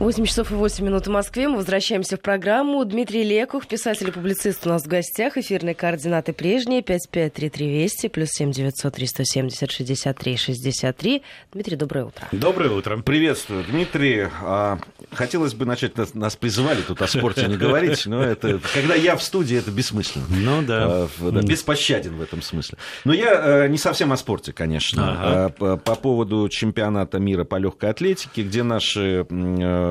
8 0.00 0.24
часов 0.24 0.50
и 0.50 0.54
8 0.54 0.82
минут 0.82 1.06
в 1.08 1.10
Москве. 1.10 1.46
Мы 1.46 1.58
возвращаемся 1.58 2.16
в 2.16 2.20
программу. 2.22 2.82
Дмитрий 2.86 3.22
Лекух, 3.22 3.66
писатель 3.66 4.08
и 4.08 4.10
публицист 4.10 4.66
у 4.66 4.70
нас 4.70 4.84
в 4.84 4.86
гостях. 4.86 5.36
Эфирные 5.36 5.74
координаты 5.74 6.32
прежние. 6.32 6.80
553320 6.80 8.10
плюс 8.10 8.30
7900 8.30 8.94
370 8.94 9.70
63 9.70 10.36
63. 10.38 11.22
Дмитрий, 11.52 11.76
доброе 11.76 12.06
утро. 12.06 12.26
Доброе 12.32 12.70
утро. 12.70 12.96
Приветствую, 12.96 13.62
Дмитрий. 13.62 14.28
А, 14.42 14.78
хотелось 15.12 15.52
бы 15.52 15.66
начать, 15.66 15.98
нас, 15.98 16.14
нас 16.14 16.34
призывали 16.34 16.80
тут 16.80 17.02
о 17.02 17.06
спорте 17.06 17.46
не 17.46 17.58
говорить, 17.58 18.06
но 18.06 18.22
это, 18.22 18.58
когда 18.72 18.94
я 18.94 19.16
в 19.16 19.22
студии, 19.22 19.58
это 19.58 19.70
бессмысленно. 19.70 20.24
Ну 20.30 20.62
да. 20.62 21.08
А, 21.20 21.30
да 21.30 21.42
беспощаден 21.42 22.16
в 22.16 22.22
этом 22.22 22.40
смысле. 22.40 22.78
Но 23.04 23.12
я 23.12 23.32
а, 23.32 23.68
не 23.68 23.76
совсем 23.76 24.12
о 24.12 24.16
спорте, 24.16 24.54
конечно. 24.54 25.12
Ага. 25.12 25.20
А, 25.20 25.48
по, 25.50 25.76
по 25.76 25.94
поводу 25.94 26.48
чемпионата 26.48 27.18
мира 27.18 27.44
по 27.44 27.56
легкой 27.56 27.90
атлетике, 27.90 28.44
где 28.44 28.62
наши 28.62 29.26
э, 29.28 29.89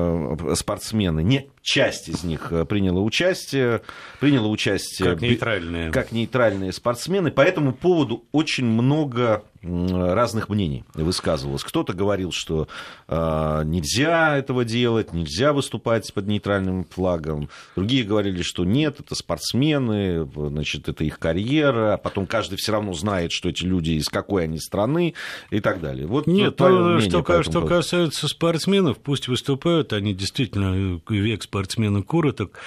спортсмены, 0.54 1.22
не 1.22 1.50
часть 1.62 2.08
из 2.08 2.24
них 2.24 2.52
э, 2.52 2.64
приняла 2.64 3.00
участие, 3.00 3.82
приняла 4.18 4.48
участие 4.48 5.10
Как 5.10 5.20
нейтральные. 5.20 5.90
как 5.90 6.12
нейтральные 6.12 6.72
спортсмены. 6.72 7.30
По 7.30 7.42
этому 7.42 7.72
поводу 7.72 8.24
очень 8.32 8.66
много 8.66 9.44
разных 9.62 10.48
мнений 10.48 10.84
высказывалось. 10.94 11.62
Кто-то 11.64 11.92
говорил, 11.92 12.32
что 12.32 12.66
э, 13.08 13.62
нельзя 13.66 14.38
этого 14.38 14.64
делать, 14.64 15.12
нельзя 15.12 15.52
выступать 15.52 16.12
под 16.14 16.26
нейтральным 16.26 16.86
флагом. 16.86 17.50
Другие 17.76 18.04
говорили, 18.04 18.40
что 18.40 18.64
нет, 18.64 19.00
это 19.00 19.14
спортсмены, 19.14 20.26
значит, 20.34 20.88
это 20.88 21.04
их 21.04 21.18
карьера. 21.18 21.92
А 21.94 21.96
потом 21.98 22.26
каждый 22.26 22.56
все 22.56 22.72
равно 22.72 22.94
знает, 22.94 23.32
что 23.32 23.50
эти 23.50 23.64
люди 23.64 23.90
из 23.90 24.08
какой 24.08 24.44
они 24.44 24.58
страны 24.58 25.12
и 25.50 25.60
так 25.60 25.82
далее. 25.82 26.06
Вот 26.06 26.26
Нет, 26.26 26.56
то, 26.56 26.68
мнение 26.68 27.10
что, 27.10 27.22
по 27.22 27.42
что 27.42 27.52
поводу. 27.52 27.68
касается 27.74 28.28
спортсменов, 28.28 28.96
пусть 28.96 29.28
выступают, 29.28 29.92
они 29.92 30.14
действительно 30.14 31.00
э, 31.06 31.12
век 31.14 31.42
спортсмена 31.60 32.02
короток. 32.02 32.58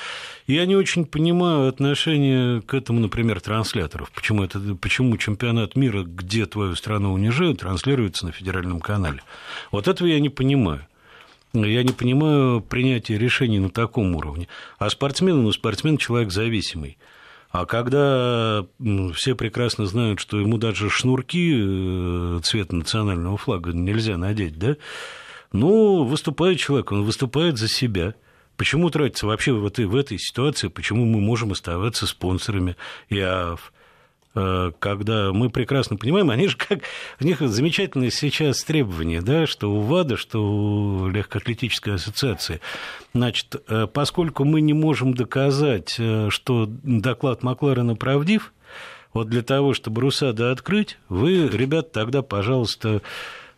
Я 0.45 0.65
не 0.65 0.75
очень 0.75 1.05
понимаю 1.05 1.67
отношение 1.67 2.61
к 2.61 2.73
этому, 2.73 2.99
например, 2.99 3.41
трансляторов. 3.41 4.11
Почему, 4.11 4.43
это, 4.43 4.59
почему 4.79 5.17
чемпионат 5.17 5.75
мира, 5.75 6.03
где 6.03 6.45
твою 6.45 6.75
страну 6.75 7.11
унижают, 7.13 7.61
транслируется 7.61 8.27
на 8.27 8.31
федеральном 8.31 8.79
канале. 8.79 9.21
Вот 9.71 9.87
этого 9.87 10.07
я 10.07 10.19
не 10.19 10.29
понимаю. 10.29 10.85
Я 11.53 11.83
не 11.83 11.91
понимаю 11.91 12.61
принятия 12.61 13.17
решений 13.17 13.59
на 13.59 13.69
таком 13.69 14.15
уровне. 14.15 14.47
А 14.77 14.89
спортсмен, 14.89 15.43
ну, 15.43 15.51
спортсмен 15.51 15.97
человек 15.97 16.31
зависимый. 16.31 16.97
А 17.49 17.65
когда 17.65 18.65
все 19.15 19.35
прекрасно 19.35 19.85
знают, 19.85 20.19
что 20.19 20.39
ему 20.39 20.57
даже 20.57 20.89
шнурки 20.89 21.53
э, 21.55 22.39
цвета 22.43 22.75
национального 22.75 23.37
флага 23.37 23.71
нельзя 23.71 24.17
надеть, 24.17 24.57
да, 24.57 24.75
ну, 25.51 26.03
выступает 26.03 26.59
человек, 26.59 26.91
он 26.91 27.03
выступает 27.03 27.57
за 27.57 27.67
себя. 27.67 28.15
Почему 28.57 28.89
тратиться 28.89 29.25
вообще 29.25 29.51
в 29.53 29.65
этой, 29.65 29.85
в 29.85 29.95
этой 29.95 30.19
ситуации, 30.19 30.67
почему 30.67 31.05
мы 31.05 31.19
можем 31.19 31.51
оставаться 31.51 32.05
спонсорами 32.05 32.75
ИАФ? 33.09 33.73
Э, 34.35 34.71
когда 34.79 35.31
мы 35.31 35.49
прекрасно 35.49 35.97
понимаем, 35.97 36.29
они 36.29 36.47
же 36.47 36.57
как, 36.57 36.79
у 37.19 37.23
них 37.23 37.39
замечательные 37.39 38.11
сейчас 38.11 38.63
требования, 38.63 39.21
да, 39.21 39.45
что 39.45 39.71
у 39.71 39.81
ВАДА, 39.81 40.17
что 40.17 40.43
у 40.43 41.07
легкоатлетической 41.07 41.95
ассоциации. 41.95 42.59
Значит, 43.13 43.55
э, 43.67 43.87
поскольку 43.91 44.43
мы 44.43 44.61
не 44.61 44.73
можем 44.73 45.13
доказать, 45.13 45.95
э, 45.99 46.29
что 46.29 46.65
доклад 46.67 47.43
Макларена 47.43 47.95
правдив, 47.95 48.53
вот 49.13 49.29
для 49.29 49.43
того, 49.43 49.75
чтобы 49.75 50.01
Русада 50.01 50.51
открыть, 50.51 50.97
вы, 51.09 51.47
ребят, 51.47 51.91
тогда, 51.91 52.23
пожалуйста, 52.23 53.03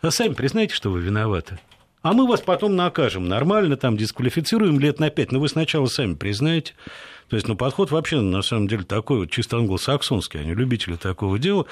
сами 0.07 0.33
признайте, 0.33 0.75
что 0.75 0.91
вы 0.91 0.99
виноваты. 0.99 1.59
А 2.05 2.13
мы 2.13 2.27
вас 2.27 2.39
потом 2.39 2.75
накажем. 2.75 3.27
Нормально, 3.27 3.77
там, 3.77 3.97
дисквалифицируем 3.97 4.79
лет 4.79 4.99
на 4.99 5.09
пять. 5.09 5.31
Но 5.31 5.39
вы 5.39 5.49
сначала 5.49 5.87
сами 5.87 6.13
признаете. 6.13 6.73
То 7.29 7.35
есть, 7.35 7.47
ну, 7.47 7.55
подход 7.55 7.89
вообще, 7.89 8.21
на 8.21 8.43
самом 8.43 8.67
деле, 8.67 8.83
такой 8.83 9.21
вот 9.21 9.31
чисто 9.31 9.57
англосаксонский, 9.57 10.39
они 10.39 10.53
любители 10.53 10.97
такого 10.97 11.39
дела. 11.39 11.65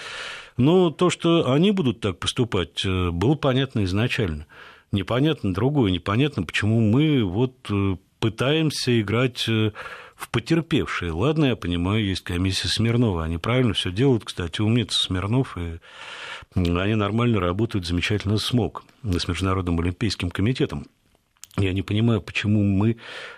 Но 0.58 0.90
то, 0.90 1.12
что 1.12 1.52
они 1.52 1.70
будут 1.70 2.00
так 2.00 2.18
поступать, 2.18 2.84
э, 2.84 3.12
было 3.12 3.36
понятно 3.36 3.84
изначально. 3.84 4.48
Непонятно 4.92 5.54
другое, 5.54 5.92
непонятно, 5.92 6.42
почему 6.42 6.82
мы 6.82 7.24
вот 7.24 7.54
э, 7.70 7.98
пытаемся 8.18 9.00
играть 9.00 9.48
э, 9.48 9.70
в 10.16 10.30
потерпевшие. 10.30 11.12
Ладно, 11.12 11.46
я 11.46 11.56
понимаю, 11.56 12.04
есть 12.04 12.24
комиссия 12.24 12.70
Смирнова, 12.70 13.24
они 13.24 13.38
правильно 13.38 13.76
все 13.76 13.92
делают, 13.92 14.26
кстати, 14.26 14.62
умница 14.62 15.00
Смирнов, 15.00 15.60
и 15.60 15.80
они 16.56 16.96
нормально 16.96 17.40
работают, 17.40 17.86
замечательно 17.86 18.38
смог 18.38 18.84
с 19.04 19.28
Международным 19.28 19.80
Олимпийским 19.80 20.30
комитетом. 20.30 20.86
Я 21.58 21.72
не 21.74 21.84
понимаю, 21.84 22.20
почему 22.20 22.64
мы 22.64 22.98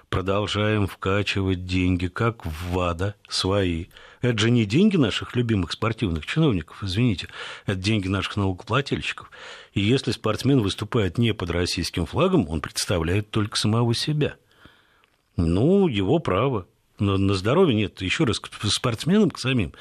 продолжаем 0.09 0.87
вкачивать 0.87 1.65
деньги, 1.65 2.07
как 2.07 2.45
в 2.45 2.71
ВАДА, 2.71 3.15
свои. 3.27 3.87
Это 4.21 4.37
же 4.37 4.51
не 4.51 4.65
деньги 4.65 4.95
наших 4.95 5.35
любимых 5.35 5.73
спортивных 5.73 6.25
чиновников, 6.25 6.81
извините, 6.81 7.27
это 7.65 7.75
деньги 7.75 8.07
наших 8.07 8.37
налогоплательщиков. 8.37 9.29
И 9.73 9.81
если 9.81 10.11
спортсмен 10.11 10.61
выступает 10.61 11.17
не 11.17 11.33
под 11.33 11.49
российским 11.49 12.05
флагом, 12.05 12.47
он 12.47 12.61
представляет 12.61 13.31
только 13.31 13.57
самого 13.57 13.93
себя. 13.93 14.35
Ну, 15.35 15.89
его 15.89 16.19
право. 16.19 16.67
Но 16.99 17.17
на 17.17 17.33
здоровье 17.33 17.75
нет. 17.75 18.01
Еще 18.01 18.23
раз, 18.23 18.39
к 18.39 18.49
спортсменам, 18.67 19.29
к 19.29 19.39
самим, 19.39 19.73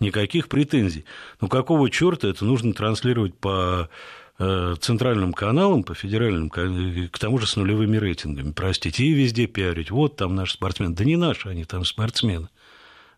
никаких 0.00 0.48
претензий. 0.48 1.04
Ну, 1.40 1.48
какого 1.48 1.90
черта 1.90 2.28
это 2.28 2.44
нужно 2.44 2.72
транслировать 2.72 3.36
по 3.36 3.90
э, 4.38 4.74
центральным 4.80 5.32
каналам, 5.34 5.82
по 5.82 5.94
федеральным, 5.94 6.48
к 6.50 7.18
тому 7.18 7.38
же 7.38 7.46
с 7.46 7.56
нулевыми 7.56 7.98
рейтингами, 7.98 8.52
простите, 8.52 9.04
и 9.04 9.12
везде 9.12 9.46
пиарить. 9.46 9.90
Вот 9.90 10.16
там 10.16 10.34
наш 10.34 10.52
спортсмен. 10.52 10.94
Да 10.94 11.04
не 11.04 11.16
наши, 11.16 11.48
они 11.48 11.64
там 11.64 11.84
спортсмены. 11.84 12.48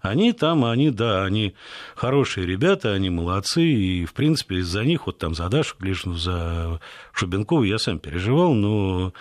Они 0.00 0.32
там, 0.32 0.64
они, 0.64 0.90
да, 0.90 1.24
они 1.24 1.54
хорошие 1.94 2.46
ребята, 2.46 2.92
они 2.92 3.10
молодцы, 3.10 3.64
и, 3.64 4.04
в 4.04 4.12
принципе, 4.12 4.56
из-за 4.56 4.84
них, 4.84 5.06
вот 5.06 5.18
там 5.18 5.34
за 5.34 5.48
Дашу 5.48 5.76
Глишину, 5.78 6.14
за 6.14 6.80
Шубенкову 7.12 7.64
я 7.64 7.78
сам 7.78 7.98
переживал, 7.98 8.54
но 8.54 9.12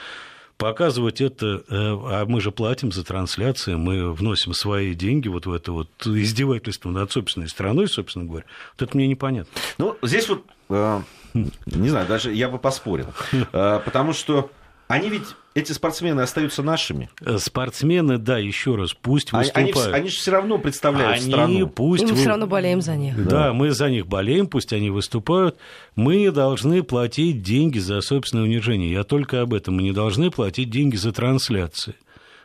показывать 0.58 1.22
это, 1.22 1.64
а 1.70 2.26
мы 2.26 2.42
же 2.42 2.52
платим 2.52 2.92
за 2.92 3.04
трансляции, 3.04 3.76
мы 3.76 4.14
вносим 4.14 4.54
свои 4.54 4.94
деньги 4.94 5.28
вот 5.28 5.46
в 5.46 5.52
это 5.52 5.72
вот 5.72 5.90
издевательство 6.06 6.90
над 6.90 7.12
собственной 7.12 7.50
страной, 7.50 7.88
собственно 7.88 8.26
говоря, 8.26 8.46
вот 8.78 8.88
это 8.88 8.98
мне 8.98 9.08
непонятно. 9.08 9.52
Ну, 9.78 9.98
здесь 10.02 10.30
вот, 10.30 10.46
э, 10.70 11.02
не 11.34 11.90
знаю, 11.90 12.08
даже 12.08 12.34
я 12.34 12.50
бы 12.50 12.58
поспорил. 12.58 13.08
Э, 13.52 13.80
потому 13.84 14.14
что 14.14 14.50
они 14.88 15.10
ведь, 15.10 15.24
эти 15.56 15.72
спортсмены 15.72 16.22
остаются 16.22 16.62
нашими. 16.64 17.10
Спортсмены, 17.38 18.18
да, 18.18 18.38
еще 18.38 18.76
раз, 18.76 18.94
пусть 18.94 19.32
выступают. 19.32 19.78
они, 19.78 19.94
они 19.94 20.10
же 20.10 20.18
все 20.18 20.32
равно 20.32 20.58
представляют 20.58 21.22
Они 21.22 21.32
страну. 21.32 21.68
пусть 21.70 22.04
И 22.04 22.06
мы 22.06 22.12
вы- 22.12 22.18
все 22.18 22.30
равно 22.30 22.46
болеем 22.48 22.82
за 22.82 22.96
них. 22.96 23.26
Да, 23.28 23.54
мы 23.54 23.72
за 23.72 23.90
них 23.90 24.06
болеем, 24.08 24.48
пусть 24.48 24.74
они 24.74 24.90
выступают. 24.90 25.58
Мы 25.96 26.30
должны 26.32 26.84
платить 26.84 27.42
деньги 27.42 27.80
за 27.80 28.02
собственное 28.02 28.44
унижение. 28.44 28.92
Я 28.92 29.04
только 29.04 29.42
об 29.42 29.54
этом. 29.54 29.76
Мы 29.78 29.84
не 29.84 29.94
должны 29.94 30.30
платить 30.30 30.70
деньги 30.70 30.98
за 30.98 31.12
трансляции. 31.14 31.96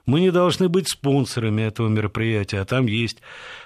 Мы 0.06 0.20
не 0.20 0.30
должны 0.30 0.68
быть 0.68 0.88
спонсорами 0.88 1.62
этого 1.62 1.88
мероприятия, 1.88 2.60
а 2.60 2.64
там 2.64 2.86
есть 2.86 3.18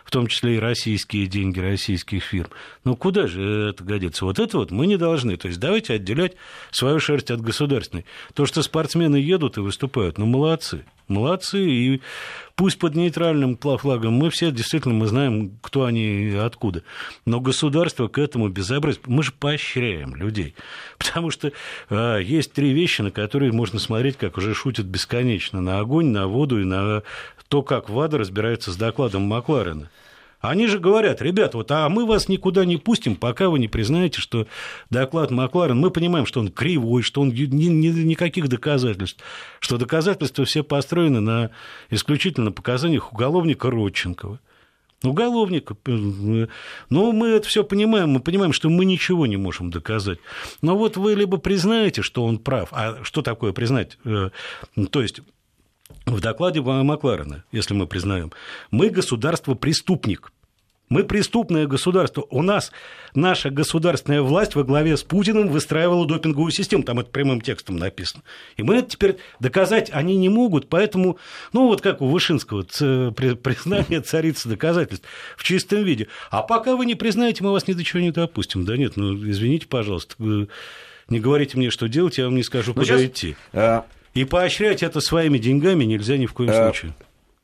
в 0.04 0.10
том 0.10 0.26
числе 0.26 0.56
и 0.56 0.58
российские 0.60 1.26
деньги 1.26 1.58
российских 1.58 2.22
фирм. 2.22 2.50
Ну, 2.84 2.94
куда 2.94 3.26
же 3.26 3.70
это 3.70 3.82
годится? 3.82 4.24
Вот 4.24 4.38
это 4.38 4.58
вот 4.58 4.70
мы 4.70 4.86
не 4.86 4.96
должны. 4.96 5.36
То 5.36 5.48
есть 5.48 5.58
давайте 5.58 5.94
отделять 5.94 6.34
свою 6.70 7.00
шерсть 7.00 7.30
от 7.30 7.40
государственной. 7.40 8.04
То, 8.34 8.46
что 8.46 8.62
спортсмены 8.62 9.16
едут 9.16 9.56
и 9.56 9.60
выступают, 9.60 10.18
ну, 10.18 10.26
молодцы. 10.26 10.84
Молодцы, 11.06 11.62
и 11.62 12.00
пусть 12.56 12.78
под 12.78 12.94
нейтральным 12.94 13.58
флагом 13.58 14.14
мы 14.14 14.30
все 14.30 14.50
действительно 14.50 14.94
мы 14.94 15.06
знаем, 15.06 15.58
кто 15.60 15.84
они 15.84 16.30
и 16.30 16.34
откуда. 16.34 16.82
Но 17.26 17.40
государство 17.40 18.08
к 18.08 18.16
этому 18.16 18.48
безобразию, 18.48 19.02
мы 19.06 19.22
же 19.22 19.32
поощряем 19.32 20.14
людей. 20.16 20.54
Потому 20.96 21.30
что 21.30 21.52
а, 21.90 22.16
есть 22.16 22.54
три 22.54 22.72
вещи, 22.72 23.02
на 23.02 23.10
которые 23.10 23.52
можно 23.52 23.78
смотреть, 23.78 24.16
как 24.16 24.38
уже 24.38 24.54
шутят 24.54 24.86
бесконечно. 24.86 25.60
На 25.60 25.78
огонь, 25.78 26.06
на 26.06 26.26
воду 26.26 26.58
и 26.58 26.64
на 26.64 27.02
то, 27.48 27.62
как 27.62 27.90
ВАДА 27.90 28.18
разбирается 28.18 28.72
с 28.72 28.76
докладом 28.76 29.22
Макларена. 29.22 29.90
Они 30.44 30.66
же 30.66 30.78
говорят, 30.78 31.22
ребят, 31.22 31.54
вот, 31.54 31.70
а 31.70 31.88
мы 31.88 32.04
вас 32.04 32.28
никуда 32.28 32.66
не 32.66 32.76
пустим, 32.76 33.16
пока 33.16 33.48
вы 33.48 33.58
не 33.58 33.66
признаете, 33.66 34.20
что 34.20 34.46
доклад 34.90 35.30
Макларен, 35.30 35.78
мы 35.78 35.90
понимаем, 35.90 36.26
что 36.26 36.40
он 36.40 36.48
кривой, 36.48 37.02
что 37.02 37.22
он 37.22 37.30
ни, 37.30 37.46
ни- 37.46 38.02
никаких 38.04 38.48
доказательств, 38.48 39.22
что 39.58 39.78
доказательства 39.78 40.44
все 40.44 40.62
построены 40.62 41.20
на 41.20 41.50
исключительно 41.88 42.52
показаниях 42.52 43.10
уголовника 43.12 43.70
Родченкова. 43.70 44.38
Уголовника. 45.02 45.76
Ну, 45.86 46.48
мы 47.12 47.28
это 47.28 47.48
все 47.48 47.64
понимаем, 47.64 48.10
мы 48.10 48.20
понимаем, 48.20 48.52
что 48.52 48.68
мы 48.68 48.84
ничего 48.84 49.26
не 49.26 49.36
можем 49.38 49.70
доказать. 49.70 50.18
Но 50.60 50.76
вот 50.76 50.98
вы 50.98 51.14
либо 51.14 51.38
признаете, 51.38 52.02
что 52.02 52.24
он 52.24 52.38
прав, 52.38 52.68
а 52.72 52.98
что 53.02 53.22
такое 53.22 53.52
признать? 53.52 53.98
Э, 54.04 54.28
То 54.90 55.00
есть 55.02 55.20
в 56.06 56.20
докладе 56.20 56.60
Макларена, 56.60 57.44
если 57.52 57.74
мы 57.74 57.86
признаем, 57.86 58.32
мы 58.70 58.90
государство-преступник. 58.90 60.30
Мы 60.90 61.02
преступное 61.02 61.66
государство. 61.66 62.26
У 62.30 62.42
нас 62.42 62.70
наша 63.14 63.48
государственная 63.48 64.20
власть 64.20 64.54
во 64.54 64.64
главе 64.64 64.98
с 64.98 65.02
Путиным 65.02 65.48
выстраивала 65.48 66.06
допинговую 66.06 66.52
систему. 66.52 66.82
Там 66.82 67.00
это 67.00 67.10
прямым 67.10 67.40
текстом 67.40 67.76
написано. 67.76 68.22
И 68.58 68.62
мы 68.62 68.76
это 68.76 68.90
теперь 68.90 69.16
доказать 69.40 69.90
они 69.92 70.14
не 70.16 70.28
могут. 70.28 70.68
Поэтому, 70.68 71.18
ну 71.54 71.68
вот 71.68 71.80
как 71.80 72.02
у 72.02 72.06
Вышинского, 72.06 72.62
признание 72.64 74.02
царицы 74.02 74.46
доказательств 74.46 75.08
в 75.38 75.42
чистом 75.42 75.84
виде. 75.84 76.08
А 76.30 76.42
пока 76.42 76.76
вы 76.76 76.84
не 76.84 76.94
признаете, 76.94 77.42
мы 77.42 77.52
вас 77.52 77.66
ни 77.66 77.72
до 77.72 77.82
чего 77.82 78.00
не 78.00 78.10
допустим. 78.10 78.66
Да 78.66 78.76
нет, 78.76 78.96
ну 78.96 79.14
извините, 79.14 79.66
пожалуйста. 79.66 80.14
Не 80.18 81.18
говорите 81.18 81.56
мне, 81.56 81.70
что 81.70 81.88
делать, 81.88 82.18
я 82.18 82.26
вам 82.26 82.36
не 82.36 82.42
скажу, 82.42 82.72
ну, 82.76 82.82
куда 82.82 82.98
сейчас... 82.98 83.02
идти. 83.02 83.36
И 84.14 84.24
поощрять 84.24 84.82
это 84.82 85.00
своими 85.00 85.38
деньгами 85.38 85.84
нельзя 85.84 86.16
ни 86.16 86.26
в 86.26 86.32
коем 86.32 86.50
а... 86.50 86.54
случае. 86.54 86.94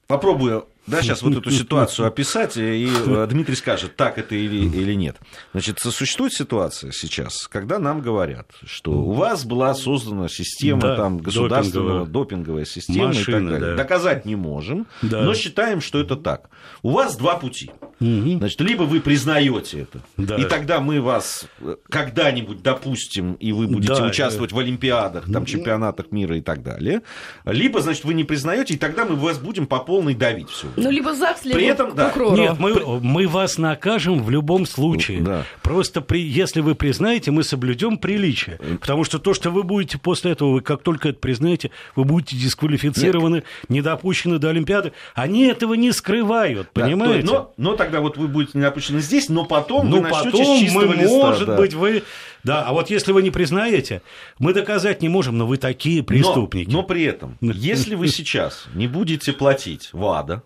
Попробую 0.07 0.67
да, 0.87 1.03
сейчас 1.03 1.23
вот 1.23 1.37
эту 1.37 1.51
ситуацию 1.51 2.07
описать, 2.09 2.57
и 2.57 2.89
э, 3.07 3.27
Дмитрий 3.29 3.57
скажет, 3.57 3.97
так 3.97 4.19
это 4.19 4.35
или, 4.35 4.65
или 4.65 4.95
нет. 4.95 5.17
Значит, 5.53 5.79
существует 5.81 6.33
ситуация 6.33 6.93
сейчас, 6.93 7.47
когда 7.49 7.79
нам 7.79 8.01
говорят, 8.01 8.51
что 8.65 8.93
у 8.93 9.13
вас 9.13 9.45
была 9.45 9.75
создана 9.75 10.29
система 10.29 10.81
да, 10.81 10.97
там, 10.97 11.19
государственного, 11.19 12.07
допинговая, 12.07 12.25
допинговая 12.25 12.65
система 12.65 13.09
Машина, 13.09 13.21
и 13.21 13.25
так 13.33 13.51
далее. 13.51 13.71
Да. 13.71 13.83
Доказать 13.83 14.25
не 14.25 14.37
можем, 14.37 14.87
да. 15.03 15.23
но 15.23 15.35
считаем, 15.35 15.81
что 15.81 16.01
это 16.01 16.17
так. 16.17 16.51
У 16.83 16.91
вас 16.91 17.17
два 17.17 17.37
пути. 17.37 17.71
Угу. 18.01 18.39
Значит, 18.39 18.61
либо 18.61 18.85
вы 18.85 19.01
признаете 19.01 19.81
это, 19.81 20.01
да. 20.17 20.37
и 20.37 20.45
тогда 20.45 20.81
мы 20.81 21.01
вас 21.03 21.47
э, 21.61 21.77
когда-нибудь 21.91 22.63
допустим, 22.63 23.35
и 23.35 23.53
вы 23.53 23.67
будете 23.67 23.95
да, 23.95 24.07
участвовать 24.07 24.53
в 24.53 24.59
Олимпиадах, 24.59 25.31
там, 25.31 25.45
чемпионатах 25.45 26.13
мира 26.13 26.37
и 26.37 26.41
так 26.41 26.63
далее. 26.63 27.03
Либо, 27.45 27.81
значит, 27.81 28.05
вы 28.05 28.15
не 28.15 28.25
признаете, 28.25 28.75
и 28.75 28.77
тогда 28.77 29.05
мы 29.05 29.17
вас 29.17 29.39
будем 29.39 29.67
по 29.67 29.81
полной 29.81 30.15
давить 30.15 30.51
все. 30.51 30.69
Ну, 30.77 30.91
либо 30.91 31.15
ЗАГС, 31.15 31.45
либо 31.45 31.59
При 31.59 31.67
этом, 31.67 31.95
да. 31.95 32.13
Нет, 32.17 32.59
мы, 32.59 33.01
мы 33.01 33.29
вас 33.29 33.59
накажем 33.59 34.23
в 34.23 34.31
любом 34.31 34.67
случае. 34.67 35.21
Да. 35.21 35.45
Просто 35.63 36.01
при, 36.01 36.21
если 36.21 36.61
вы 36.61 36.75
признаете, 36.75 37.31
мы 37.31 37.43
соблюдем 37.43 37.99
приличие. 37.99 38.59
Потому 38.81 39.05
что 39.05 39.19
то, 39.19 39.35
что 39.35 39.51
вы 39.51 39.63
будете 39.63 39.99
после 39.99 40.33
этого, 40.33 40.53
вы 40.53 40.61
как 40.61 40.83
только 40.83 41.11
это 41.11 41.19
признаете, 41.19 41.71
вы 41.97 42.05
будете 42.05 42.37
дисквалифицированы, 42.37 43.37
Нет. 43.37 43.45
не 43.69 43.83
допущены 43.83 44.39
до 44.39 44.51
Олимпиады. 44.51 44.93
Они 45.15 45.45
этого 45.45 45.75
не 45.75 45.93
скрывают, 45.93 46.69
да, 46.75 46.83
понимаете? 46.83 47.27
То, 47.27 47.53
но, 47.57 47.71
но 47.71 47.77
тогда 47.77 48.01
вот 48.01 48.17
вы 48.17 48.29
будете 48.29 48.59
не 48.59 48.63
допущены 48.63 49.01
здесь, 49.01 49.29
но 49.29 49.45
потом 49.45 49.89
но 49.89 49.97
вы 49.97 50.03
начнете 50.03 50.31
потом 50.31 50.57
с 50.57 50.61
чистого 50.61 50.87
мы, 50.87 50.95
листа. 50.95 51.17
Может 51.17 51.47
да. 51.47 51.57
быть, 51.57 51.75
вы... 51.75 52.03
Да, 52.43 52.65
а 52.65 52.73
вот 52.73 52.89
если 52.89 53.13
вы 53.13 53.23
не 53.23 53.31
признаете, 53.31 54.03
мы 54.39 54.55
доказать 54.55 55.03
не 55.03 55.09
можем, 55.09 55.37
но 55.37 55.47
вы 55.47 55.59
такие 55.59 56.03
преступники. 56.03 56.71
Но, 56.71 56.79
но 56.79 56.83
при 56.85 57.05
этом, 57.05 57.37
если 57.41 57.95
вы 57.95 58.09
сейчас 58.09 58.67
не 58.75 58.87
будете 58.87 59.33
платить 59.33 59.91
ВАДА, 59.93 60.43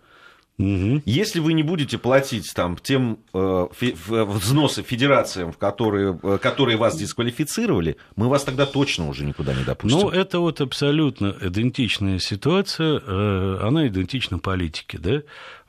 Угу. 0.56 1.03
Если 1.05 1.41
вы 1.41 1.53
не 1.53 1.65
будете 1.65 1.99
платить 1.99 2.53
там, 2.55 2.77
тем 2.77 3.19
э, 3.33 3.67
фи, 3.73 3.97
взносы 4.06 4.83
федерациям, 4.83 5.51
в 5.51 5.59
которые, 5.59 6.19
э, 6.23 6.39
которые 6.41 6.77
вас 6.77 6.97
дисквалифицировали, 6.97 7.97
мы 8.15 8.29
вас 8.29 8.45
тогда 8.45 8.65
точно 8.65 9.09
уже 9.09 9.25
никуда 9.25 9.53
не 9.53 9.65
допустим. 9.65 9.99
Ну, 9.99 10.11
это 10.11 10.39
вот 10.39 10.61
абсолютно 10.61 11.37
идентичная 11.41 12.21
ситуация, 12.21 13.01
э, 13.01 13.59
она 13.62 13.89
идентична 13.89 14.39
политике. 14.39 14.99
Да? 14.99 15.23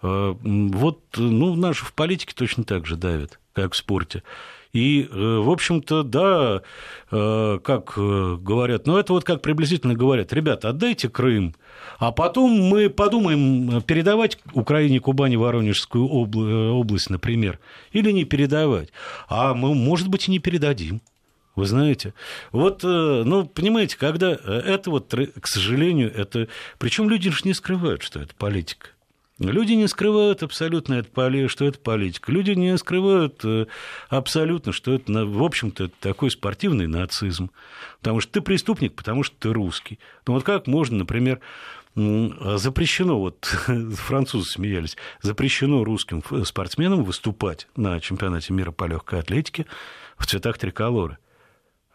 Э, 0.04 0.36
вот 0.42 1.00
ну, 1.18 1.56
наши 1.56 1.84
в 1.84 1.94
политике 1.94 2.34
точно 2.36 2.64
так 2.64 2.86
же 2.86 2.96
давят, 2.96 3.40
как 3.54 3.74
в 3.74 3.78
спорте. 3.78 4.22
И, 4.76 5.08
э, 5.10 5.38
в 5.38 5.50
общем-то, 5.50 6.04
да, 6.04 6.62
э, 7.10 7.60
как 7.64 7.94
э, 7.96 8.38
говорят, 8.38 8.86
ну 8.86 8.98
это 8.98 9.14
вот 9.14 9.24
как 9.24 9.42
приблизительно 9.42 9.94
говорят, 9.94 10.34
ребята, 10.34 10.68
отдайте 10.68 11.08
Крым, 11.08 11.56
а 11.98 12.12
потом 12.12 12.52
мы 12.52 12.90
подумаем, 12.90 13.82
передавать 13.84 14.38
Украине, 14.52 15.00
Кубани, 15.00 15.38
Воронежскую 15.38 16.06
область, 16.06 17.10
например, 17.10 17.58
или 17.94 18.12
не 18.12 18.26
передавать. 18.26 18.90
А 19.30 19.54
мы, 19.54 19.74
может 19.74 20.10
быть, 20.10 20.28
и 20.28 20.32
не 20.32 20.40
передадим. 20.40 21.02
Вы 21.56 21.68
знаете, 21.68 22.14
вот, 22.52 22.84
ну, 22.84 23.46
понимаете, 23.46 23.98
когда 23.98 24.32
это 24.32 24.92
вот, 24.92 25.16
к 25.40 25.48
сожалению, 25.48 26.14
это... 26.14 26.50
Причем 26.80 27.10
люди 27.10 27.32
же 27.32 27.44
не 27.46 27.54
скрывают, 27.54 28.04
что 28.04 28.20
это 28.20 28.36
политика. 28.36 28.90
Люди 29.38 29.74
не 29.74 29.88
скрывают 29.90 30.44
абсолютно, 30.44 30.94
это, 30.94 31.50
что 31.50 31.66
это 31.66 31.78
политика. 31.78 32.32
Люди 32.32 32.52
не 32.52 32.78
скрывают 32.78 33.44
э, 33.44 33.66
абсолютно, 34.08 34.72
что 34.72 34.94
это, 34.94 35.26
в 35.26 35.44
общем-то, 35.44 35.90
такой 36.00 36.32
спортивный 36.32 36.88
нацизм. 36.88 37.52
Потому 38.00 38.22
что 38.22 38.32
ты 38.32 38.42
преступник, 38.42 38.94
потому 38.94 39.24
что 39.24 39.36
ты 39.38 39.52
русский. 39.52 40.00
Ну 40.26 40.36
вот 40.36 40.44
как 40.44 40.68
можно, 40.68 41.00
например, 41.00 41.42
запрещено, 41.96 43.20
вот 43.20 43.46
французы 43.96 44.50
смеялись, 44.50 44.96
запрещено 45.22 45.84
русским 45.84 46.24
спортсменам 46.46 47.04
выступать 47.04 47.68
на 47.76 48.00
чемпионате 48.00 48.54
мира 48.54 48.72
по 48.72 48.86
легкой 48.86 49.20
атлетике 49.20 49.66
в 50.18 50.26
цветах 50.28 50.58
триколора. 50.58 51.18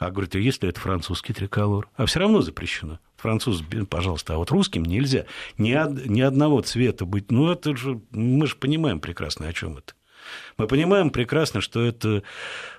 А 0.01 0.11
говорит, 0.11 0.35
а 0.35 0.39
если 0.39 0.67
это 0.67 0.81
французский 0.81 1.35
триколор? 1.35 1.91
А 1.95 2.07
все 2.07 2.21
равно 2.21 2.41
запрещено. 2.41 2.99
Француз, 3.19 3.63
пожалуйста, 3.91 4.33
а 4.33 4.39
вот 4.39 4.51
русским 4.51 4.83
нельзя. 4.83 5.27
Ни, 5.59 5.75
од, 5.75 6.07
ни 6.07 6.23
одного 6.23 6.63
цвета 6.63 7.05
быть. 7.05 7.31
Ну, 7.31 7.51
это 7.51 7.77
же, 7.77 8.01
мы 8.11 8.47
же 8.47 8.57
понимаем 8.57 9.01
прекрасно, 9.01 9.47
о 9.47 9.53
чем 9.53 9.77
это. 9.77 9.93
Мы 10.57 10.69
понимаем 10.69 11.11
прекрасно, 11.11 11.61
что 11.61 11.83
это, 11.83 12.23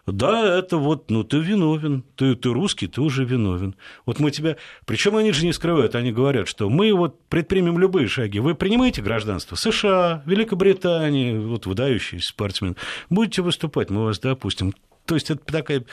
да, 0.08 0.58
это 0.58 0.78
вот, 0.78 1.12
ну, 1.12 1.24
ты 1.24 1.38
виновен, 1.38 2.04
ты, 2.16 2.36
ты 2.36 2.50
русский, 2.50 2.88
ты 2.88 3.02
уже 3.02 3.24
виновен. 3.24 3.76
Вот 4.08 4.20
мы 4.20 4.32
тебя, 4.32 4.58
причем 4.86 5.16
они 5.16 5.32
же 5.32 5.46
не 5.46 5.54
скрывают, 5.54 5.94
они 5.94 6.12
говорят, 6.12 6.48
что 6.48 6.72
мы 6.72 6.92
вот 6.92 7.24
предпримем 7.28 7.78
любые 7.78 8.08
шаги. 8.08 8.40
Вы 8.40 8.56
принимаете 8.56 9.04
гражданство 9.04 9.56
США, 9.56 10.24
Великобритании, 10.26 11.38
вот 11.38 11.68
выдающийся 11.68 12.30
спортсмен, 12.30 12.78
будете 13.12 13.44
выступать, 13.44 13.92
мы 13.92 14.06
вас 14.06 14.18
допустим. 14.18 14.74
То 15.06 15.16
есть 15.16 15.32
это 15.32 15.44
такая 15.46 15.84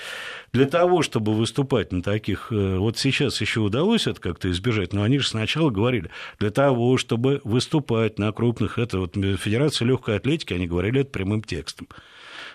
для 0.52 0.66
того, 0.66 1.02
чтобы 1.02 1.34
выступать 1.34 1.92
на 1.92 2.02
таких, 2.02 2.52
э, 2.52 2.76
вот 2.76 2.98
сейчас 2.98 3.40
еще 3.40 3.60
удалось 3.60 4.06
это 4.06 4.20
как-то 4.20 4.50
избежать, 4.50 4.92
но 4.92 5.02
они 5.02 5.18
же 5.18 5.28
сначала 5.28 5.70
говорили, 5.70 6.10
для 6.38 6.50
того, 6.50 6.98
чтобы 6.98 7.40
выступать 7.44 8.18
на 8.18 8.32
крупных, 8.32 8.78
это 8.78 8.98
вот 8.98 9.14
Федерация 9.14 9.86
легкой 9.86 10.16
атлетики, 10.16 10.54
они 10.54 10.66
говорили 10.66 11.00
это 11.00 11.10
прямым 11.10 11.42
текстом 11.42 11.88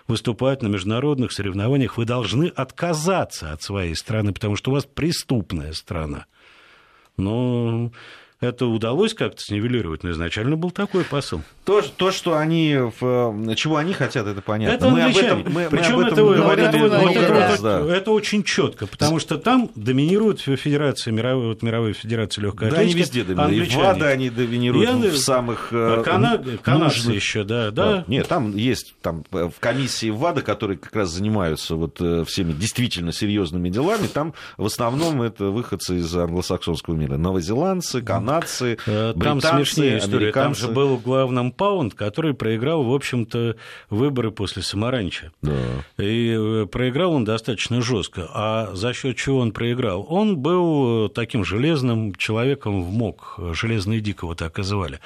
выступать 0.07 0.61
на 0.61 0.67
международных 0.67 1.31
соревнованиях, 1.31 1.97
вы 1.97 2.05
должны 2.05 2.47
отказаться 2.47 3.51
от 3.51 3.61
своей 3.61 3.95
страны, 3.95 4.33
потому 4.33 4.55
что 4.55 4.71
у 4.71 4.73
вас 4.73 4.85
преступная 4.85 5.73
страна. 5.73 6.25
Но 7.15 7.91
это 8.43 8.65
удалось 8.65 9.13
как-то 9.13 9.41
снивелировать, 9.41 10.03
но 10.03 10.11
изначально 10.11 10.57
был 10.57 10.71
такой 10.71 11.03
посыл. 11.03 11.41
То, 11.65 11.81
то 11.81 12.11
что 12.11 12.37
они, 12.37 12.77
в, 12.99 13.55
чего 13.55 13.77
они 13.77 13.93
хотят, 13.93 14.27
это 14.27 14.41
понятно. 14.41 14.75
Это 14.75 14.89
мы 14.89 15.01
об 15.01 15.15
этом, 15.15 15.45
мы, 15.51 15.67
Причем 15.69 15.95
мы 15.95 16.03
об 16.07 16.11
этом 16.11 16.29
это, 16.29 16.41
говорили 16.41 16.67
это, 16.67 16.77
много 16.77 17.19
это, 17.19 17.33
раз. 17.33 17.61
Да. 17.61 17.95
Это 17.95 18.11
очень 18.11 18.43
четко, 18.43 18.85
потому 18.85 19.19
что 19.19 19.37
там 19.37 19.69
доминирует 19.75 20.41
Федерация, 20.41 21.13
мировой, 21.13 21.47
вот, 21.47 21.61
мировая 21.61 21.93
Федерация 21.93 22.41
легкой 22.41 22.69
да, 22.69 22.77
атлетики. 22.77 22.97
Да, 22.97 23.01
они 23.01 23.01
везде 23.01 23.23
доминируют. 23.23 23.71
И 23.71 23.75
в 23.75 23.77
ВАДА 23.77 24.07
они 24.07 24.29
доминируют 24.29 24.89
Я, 24.89 25.11
в 25.11 25.17
самых 25.17 25.69
э, 25.71 26.01
Кана... 26.03 26.43
Канадцы 26.61 27.11
еще, 27.11 27.43
да, 27.45 27.71
да. 27.71 27.85
да. 27.85 28.03
Нет, 28.07 28.27
там 28.27 28.55
есть 28.57 28.95
там, 29.01 29.23
в 29.31 29.53
комиссии 29.59 30.09
ВАДА, 30.09 30.41
которые 30.41 30.77
как 30.77 30.93
раз 30.95 31.11
занимаются 31.11 31.75
вот 31.75 31.97
э, 32.01 32.25
всеми 32.27 32.51
действительно 32.51 33.13
серьезными 33.13 33.69
делами, 33.69 34.07
там 34.07 34.33
в 34.57 34.65
основном 34.65 35.21
это 35.21 35.45
выходцы 35.45 35.97
из 35.97 36.13
англосаксонского 36.13 36.95
мира. 36.95 37.15
Новозеландцы, 37.17 38.01
канадцы, 38.01 38.32
э, 38.85 39.13
Там 39.19 39.41
смешнее 39.41 39.99
история. 39.99 40.31
Там 40.31 40.55
же 40.55 40.67
был 40.67 40.97
главным 40.97 41.51
Паунд, 41.51 41.93
который 41.93 42.33
проиграл, 42.33 42.83
в 42.83 42.93
общем-то, 42.93 43.55
выборы 43.89 44.31
после 44.31 44.61
Самаранча. 44.61 45.31
Да. 45.41 45.53
И 45.97 46.35
э, 46.37 46.65
проиграл 46.65 47.13
он 47.13 47.25
достаточно 47.25 47.81
жестко. 47.81 48.29
А 48.33 48.71
за 48.73 48.93
счет 48.93 49.17
чего 49.17 49.39
он 49.39 49.51
проиграл? 49.51 50.05
Он 50.09 50.37
был 50.37 51.09
таким 51.09 51.43
железным 51.45 52.15
человеком 52.15 52.83
в 52.83 52.91
МОК, 52.91 53.39
железный 53.53 53.99
Дикого 53.99 54.35
так 54.35 54.59
и 54.59 54.63
звали. 54.63 54.99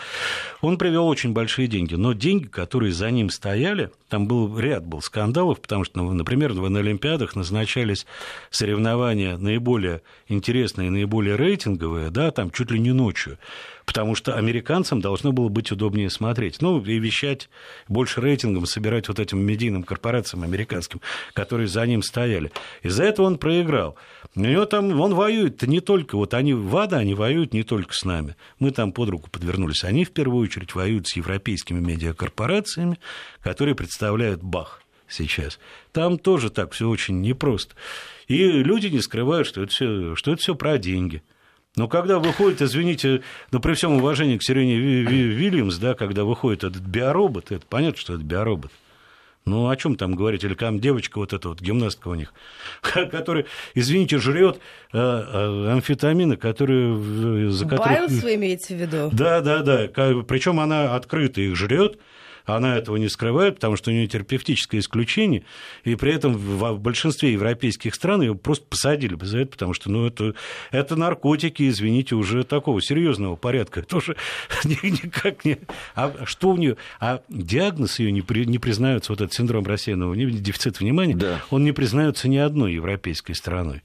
Он 0.61 0.77
привел 0.77 1.07
очень 1.07 1.33
большие 1.33 1.67
деньги, 1.67 1.95
но 1.95 2.13
деньги, 2.13 2.47
которые 2.47 2.91
за 2.91 3.11
ним 3.11 3.29
стояли, 3.29 3.91
там 4.09 4.27
был 4.27 4.57
ряд 4.57 4.85
был 4.85 5.01
скандалов, 5.01 5.59
потому 5.61 5.83
что, 5.83 6.01
ну, 6.01 6.13
например, 6.13 6.53
на 6.53 6.79
Олимпиадах 6.79 7.35
назначались 7.35 8.05
соревнования 8.49 9.37
наиболее 9.37 10.01
интересные, 10.27 10.89
наиболее 10.89 11.35
рейтинговые, 11.35 12.09
да, 12.09 12.31
там 12.31 12.51
чуть 12.51 12.71
ли 12.71 12.79
не 12.79 12.93
ночью 12.93 13.16
потому 13.85 14.15
что 14.15 14.35
американцам 14.35 15.01
должно 15.01 15.31
было 15.31 15.49
быть 15.49 15.71
удобнее 15.71 16.09
смотреть. 16.09 16.61
Ну, 16.61 16.83
и 16.83 16.99
вещать 16.99 17.49
больше 17.87 18.21
рейтингом, 18.21 18.65
собирать 18.65 19.07
вот 19.07 19.19
этим 19.19 19.39
медийным 19.39 19.83
корпорациям 19.83 20.43
американским, 20.43 21.01
которые 21.33 21.67
за 21.67 21.85
ним 21.87 22.03
стояли. 22.03 22.51
Из-за 22.83 23.05
этого 23.05 23.25
он 23.25 23.37
проиграл. 23.37 23.95
У 24.35 24.41
него 24.41 24.65
там, 24.65 24.99
он 24.99 25.15
воюет 25.15 25.61
не 25.63 25.79
только, 25.79 26.15
вот 26.17 26.33
они, 26.33 26.53
ВАДА, 26.53 26.97
они 26.97 27.13
воюют 27.13 27.53
не 27.53 27.63
только 27.63 27.93
с 27.93 28.03
нами. 28.03 28.35
Мы 28.59 28.71
там 28.71 28.91
под 28.91 29.09
руку 29.09 29.29
подвернулись. 29.29 29.83
Они, 29.83 30.05
в 30.05 30.11
первую 30.11 30.43
очередь, 30.43 30.75
воюют 30.75 31.07
с 31.07 31.15
европейскими 31.15 31.79
медиакорпорациями, 31.79 32.99
которые 33.41 33.75
представляют 33.75 34.43
Бах 34.43 34.81
сейчас. 35.07 35.59
Там 35.91 36.17
тоже 36.17 36.49
так 36.49 36.73
все 36.73 36.87
очень 36.89 37.21
непросто. 37.21 37.75
И 38.27 38.37
люди 38.37 38.87
не 38.87 38.99
скрывают, 38.99 39.47
что 39.47 39.63
это 39.63 39.71
все, 39.71 40.15
что 40.15 40.33
это 40.33 40.41
все 40.41 40.55
про 40.55 40.77
деньги. 40.77 41.23
Но 41.77 41.87
когда 41.87 42.17
выходит, 42.17 42.61
извините, 42.63 43.21
ну, 43.51 43.59
при 43.59 43.75
всем 43.75 43.93
уважении 43.93 44.37
к 44.37 44.43
Сирене 44.43 44.77
Вильямс, 44.77 45.77
да, 45.77 45.93
когда 45.93 46.23
выходит 46.23 46.63
этот 46.63 46.81
биоробот, 46.81 47.51
это 47.51 47.65
понятно, 47.67 47.99
что 47.99 48.15
это 48.15 48.23
биоробот. 48.23 48.71
Ну, 49.45 49.69
о 49.69 49.75
чем 49.77 49.95
там 49.95 50.15
говорить? 50.15 50.43
Или 50.43 50.55
там 50.55 50.79
девочка 50.79 51.19
вот 51.19 51.33
эта 51.33 51.47
вот, 51.47 51.61
гимнастка 51.61 52.09
у 52.09 52.15
них, 52.15 52.33
которая, 52.81 53.45
извините, 53.75 54.17
жрет 54.17 54.59
э, 54.91 54.97
э, 54.97 55.71
амфетамины, 55.71 56.35
которые... 56.35 57.51
За 57.51 57.65
которые... 57.65 57.99
Байлз 57.99 58.23
вы 58.23 58.35
имеете 58.35 58.75
в 58.75 58.81
виду? 58.81 59.09
Да, 59.13 59.39
да, 59.41 59.61
да. 59.61 59.87
Причем 60.27 60.59
она 60.59 60.95
открыто 60.95 61.39
их 61.39 61.55
жрет, 61.55 61.99
она 62.55 62.77
этого 62.77 62.97
не 62.97 63.09
скрывает, 63.09 63.55
потому 63.55 63.75
что 63.75 63.91
у 63.91 63.93
нее 63.93 64.07
терапевтическое 64.07 64.79
исключение, 64.79 65.43
и 65.83 65.95
при 65.95 66.13
этом 66.13 66.33
в 66.33 66.79
большинстве 66.79 67.33
европейских 67.33 67.93
стран 67.93 68.21
ее 68.21 68.35
просто 68.35 68.65
посадили 68.65 69.15
бы 69.15 69.25
за 69.25 69.39
это, 69.39 69.51
потому 69.51 69.73
что 69.73 69.91
ну, 69.91 70.07
это, 70.07 70.33
это 70.71 70.95
наркотики, 70.95 71.67
извините, 71.69 72.15
уже 72.15 72.43
такого 72.43 72.81
серьезного 72.81 73.35
порядка. 73.35 73.81
Это 73.87 73.97
уже 73.97 74.15
никак 74.63 75.45
не... 75.45 75.57
А 75.95 76.25
что 76.25 76.49
у 76.49 76.57
нее? 76.57 76.77
А 76.99 77.21
диагноз 77.29 77.99
ее 77.99 78.11
не, 78.11 78.21
при... 78.21 78.45
не 78.45 78.59
признается, 78.59 79.11
вот 79.11 79.21
этот 79.21 79.33
синдром 79.33 79.65
рассеянного 79.65 80.15
дефицита 80.15 80.79
внимания, 80.79 81.15
да. 81.15 81.41
он 81.49 81.63
не 81.63 81.71
признается 81.71 82.27
ни 82.27 82.37
одной 82.37 82.73
европейской 82.73 83.33
страной. 83.33 83.81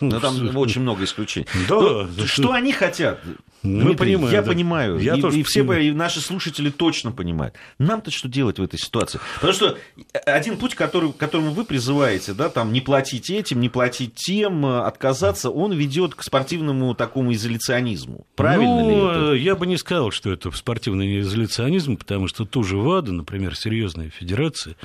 Но 0.00 0.20
там 0.20 0.56
очень 0.56 0.80
много 0.80 1.04
исключений. 1.04 1.46
Да, 1.68 2.08
Но, 2.16 2.26
что 2.26 2.52
они 2.52 2.72
хотят? 2.72 3.20
Мы 3.62 3.94
понимаем, 3.94 4.32
я 4.32 4.42
да. 4.42 4.48
понимаю, 4.48 4.98
я 4.98 5.16
и, 5.16 5.20
тоже 5.20 5.40
и 5.40 5.42
все 5.42 5.62
и 5.78 5.90
наши 5.90 6.20
слушатели 6.20 6.70
точно 6.70 7.12
понимают. 7.12 7.54
Нам-то 7.78 8.10
что 8.10 8.28
делать 8.28 8.58
в 8.58 8.62
этой 8.62 8.78
ситуации? 8.78 9.20
Потому 9.36 9.52
что 9.52 9.78
один 10.26 10.56
путь, 10.56 10.74
который, 10.74 11.12
к 11.12 11.16
которому 11.16 11.50
вы 11.50 11.64
призываете, 11.64 12.32
да, 12.32 12.48
там 12.48 12.72
не 12.72 12.80
платить 12.80 13.30
этим, 13.30 13.60
не 13.60 13.68
платить 13.68 14.14
тем, 14.14 14.64
отказаться, 14.64 15.50
он 15.50 15.72
ведет 15.72 16.14
к 16.14 16.22
спортивному 16.22 16.94
такому 16.94 17.32
изоляционизму. 17.32 18.26
Правильно 18.36 18.82
ну, 18.82 18.90
ли 18.90 18.96
это? 18.96 19.32
Я 19.34 19.56
бы 19.56 19.66
не 19.66 19.76
сказал, 19.76 20.10
что 20.10 20.30
это 20.30 20.50
спортивный 20.52 21.20
изоляционизм, 21.20 21.96
потому 21.96 22.28
что 22.28 22.44
ту 22.44 22.62
же 22.62 22.76
ВАДА, 22.76 23.12
например, 23.12 23.56
серьезная 23.56 24.10
федерация, 24.10 24.76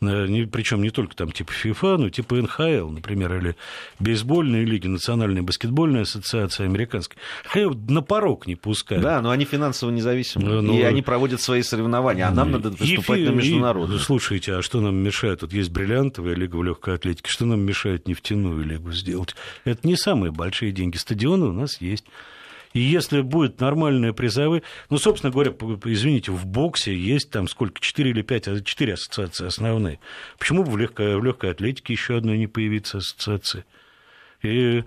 причем 0.00 0.82
не 0.82 0.90
только 0.90 1.14
там 1.14 1.30
типа 1.32 1.52
ФИФА, 1.52 1.96
но 1.98 2.10
типа 2.10 2.36
НХЛ, 2.36 2.88
например, 2.88 3.36
или 3.36 3.56
бейсбольные 4.00 4.64
лиги, 4.64 4.86
Национальная 4.86 5.42
баскетбольная 5.42 6.02
ассоциация 6.02 6.66
американская, 6.66 7.18
на 7.54 8.02
порог 8.14 8.46
не 8.46 8.54
пускают. 8.54 9.02
Да, 9.02 9.20
но 9.20 9.30
они 9.30 9.44
финансово 9.44 9.90
независимы, 9.90 10.44
ну, 10.44 10.74
и 10.74 10.82
ну, 10.82 10.86
они 10.86 11.02
проводят 11.02 11.40
свои 11.40 11.62
соревнования, 11.62 12.28
а 12.28 12.30
нам 12.30 12.52
надо 12.52 12.70
выступать 12.70 13.20
и, 13.20 13.24
на 13.24 13.30
международных. 13.30 14.00
Слушайте, 14.00 14.54
а 14.54 14.62
что 14.62 14.80
нам 14.80 14.94
мешает? 14.94 15.42
Вот 15.42 15.52
есть 15.52 15.70
бриллиантовая 15.70 16.34
лига 16.34 16.56
в 16.56 16.62
легкой 16.62 16.94
атлетике, 16.94 17.28
что 17.28 17.44
нам 17.44 17.60
мешает 17.60 18.06
нефтяную 18.06 18.64
лигу 18.64 18.92
сделать? 18.92 19.34
Это 19.64 19.86
не 19.86 19.96
самые 19.96 20.30
большие 20.30 20.70
деньги. 20.70 20.96
Стадионы 20.96 21.46
у 21.46 21.52
нас 21.52 21.80
есть. 21.80 22.04
И 22.72 22.80
если 22.80 23.20
будет 23.20 23.60
нормальные 23.60 24.12
призовые... 24.12 24.62
Ну, 24.90 24.98
собственно 24.98 25.32
говоря, 25.32 25.52
извините, 25.84 26.30
в 26.30 26.46
боксе 26.46 26.96
есть 26.96 27.30
там 27.30 27.48
сколько? 27.48 27.80
Четыре 27.80 28.10
или 28.10 28.22
пять? 28.22 28.46
А 28.46 28.60
четыре 28.60 28.94
ассоциации 28.94 29.46
основные. 29.46 29.98
Почему 30.38 30.62
бы 30.62 30.70
в 30.70 30.76
легкой, 30.76 31.16
в 31.18 31.24
легкой 31.24 31.50
атлетике 31.50 31.92
еще 31.92 32.16
одной 32.16 32.38
не 32.38 32.46
появиться 32.46 32.98
ассоциации? 32.98 33.64
И 34.42 34.84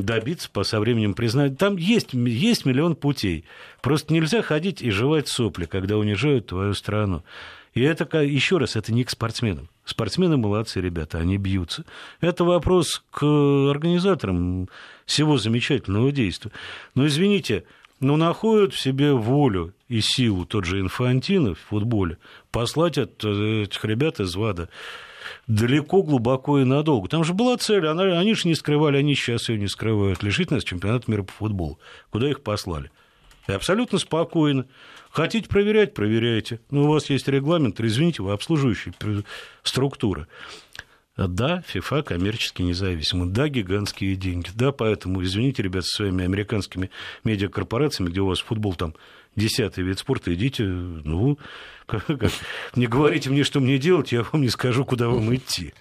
добиться 0.00 0.48
по 0.50 0.64
со 0.64 0.80
временем 0.80 1.14
признать. 1.14 1.58
Там 1.58 1.76
есть, 1.76 2.14
есть 2.14 2.64
миллион 2.64 2.96
путей. 2.96 3.44
Просто 3.82 4.14
нельзя 4.14 4.42
ходить 4.42 4.80
и 4.80 4.90
жевать 4.90 5.28
сопли, 5.28 5.66
когда 5.66 5.98
унижают 5.98 6.46
твою 6.46 6.72
страну. 6.74 7.22
И 7.74 7.82
это, 7.82 8.18
еще 8.20 8.58
раз, 8.58 8.76
это 8.76 8.92
не 8.92 9.04
к 9.04 9.10
спортсменам. 9.10 9.68
Спортсмены 9.84 10.36
молодцы, 10.36 10.80
ребята, 10.80 11.18
они 11.18 11.38
бьются. 11.38 11.84
Это 12.20 12.44
вопрос 12.44 13.02
к 13.10 13.22
организаторам 13.70 14.68
всего 15.06 15.38
замечательного 15.38 16.12
действия. 16.12 16.52
Но, 16.94 17.06
извините, 17.06 17.64
но 17.98 18.16
находят 18.16 18.74
в 18.74 18.80
себе 18.80 19.12
волю 19.12 19.74
и 19.88 20.00
силу 20.00 20.44
тот 20.44 20.64
же 20.64 20.80
Инфантино 20.80 21.54
в 21.54 21.60
футболе 21.60 22.18
послать 22.50 22.98
от 22.98 23.24
э, 23.24 23.62
этих 23.62 23.84
ребят 23.84 24.20
из 24.20 24.34
ВАДА 24.34 24.68
далеко, 25.46 26.02
глубоко 26.02 26.60
и 26.60 26.64
надолго. 26.64 27.08
Там 27.08 27.24
же 27.24 27.34
была 27.34 27.56
цель, 27.56 27.86
она, 27.86 28.18
они 28.18 28.34
же 28.34 28.48
не 28.48 28.54
скрывали, 28.54 28.96
они 28.96 29.14
сейчас 29.14 29.48
ее 29.48 29.58
не 29.58 29.68
скрывают, 29.68 30.22
лишить 30.22 30.50
нас 30.50 30.64
чемпионата 30.64 31.10
мира 31.10 31.22
по 31.22 31.32
футболу. 31.32 31.78
Куда 32.10 32.28
их 32.28 32.42
послали? 32.42 32.90
И 33.48 33.52
абсолютно 33.52 33.98
спокойно. 33.98 34.66
Хотите 35.10 35.48
проверять, 35.48 35.94
проверяйте. 35.94 36.60
Но 36.70 36.84
у 36.84 36.88
вас 36.88 37.10
есть 37.10 37.28
регламент, 37.28 37.80
извините, 37.80 38.22
вы 38.22 38.32
обслуживающая 38.32 38.94
структура. 39.62 40.28
Да, 41.16 41.62
ФИФА 41.66 42.02
коммерчески 42.02 42.62
независима. 42.62 43.26
Да, 43.26 43.48
гигантские 43.48 44.16
деньги. 44.16 44.48
Да, 44.54 44.72
поэтому, 44.72 45.22
извините, 45.22 45.62
ребят, 45.62 45.84
со 45.84 45.96
своими 45.96 46.24
американскими 46.24 46.90
медиакорпорациями, 47.24 48.08
где 48.08 48.20
у 48.20 48.26
вас 48.26 48.40
футбол 48.40 48.74
там 48.74 48.94
десятый 49.36 49.84
вид 49.84 49.98
спорта, 49.98 50.34
идите, 50.34 50.64
ну, 50.64 51.38
как, 51.86 52.06
как, 52.06 52.30
не 52.74 52.86
говорите 52.86 53.30
мне, 53.30 53.44
что 53.44 53.60
мне 53.60 53.78
делать, 53.78 54.12
я 54.12 54.24
вам 54.24 54.42
не 54.42 54.48
скажу, 54.48 54.84
куда 54.84 55.08
вам 55.08 55.34
идти. 55.34 55.74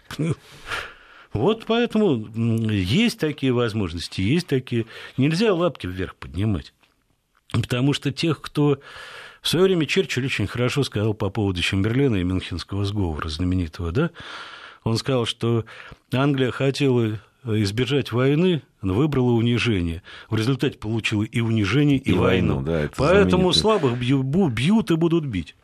Вот 1.34 1.64
поэтому 1.66 2.28
есть 2.70 3.18
такие 3.18 3.54
возможности, 3.54 4.20
есть 4.20 4.48
такие... 4.48 4.86
Нельзя 5.16 5.54
лапки 5.54 5.88
вверх 5.88 6.16
поднимать. 6.16 6.74
Потому 7.52 7.94
что 7.94 8.12
тех, 8.12 8.42
кто... 8.42 8.80
В 9.42 9.48
свое 9.48 9.66
время 9.66 9.86
Черчилль 9.86 10.26
очень 10.26 10.46
хорошо 10.46 10.84
сказал 10.84 11.14
по 11.14 11.30
поводу 11.30 11.62
Чемберлена 11.62 12.18
и 12.18 12.24
Мюнхенского 12.24 12.84
сговора 12.86 13.30
знаменитого, 13.30 13.92
да? 13.92 14.12
Он 14.84 14.98
сказал, 14.98 15.26
что 15.26 15.66
Англия 16.12 16.52
хотела 16.52 17.20
избежать 17.44 18.12
войны, 18.12 18.62
но 18.82 18.94
выбрала 18.94 19.32
унижение. 19.32 20.04
В 20.30 20.36
результате 20.36 20.78
получила 20.78 21.24
и 21.24 21.40
унижение, 21.42 21.98
и, 21.98 22.12
и 22.12 22.14
войну. 22.14 22.56
войну. 22.56 22.66
Да, 22.66 22.90
Поэтому 22.98 23.54
слабых 23.54 23.98
бьют 23.98 24.92
и 24.92 24.96
будут 24.96 25.26
бить. 25.26 25.56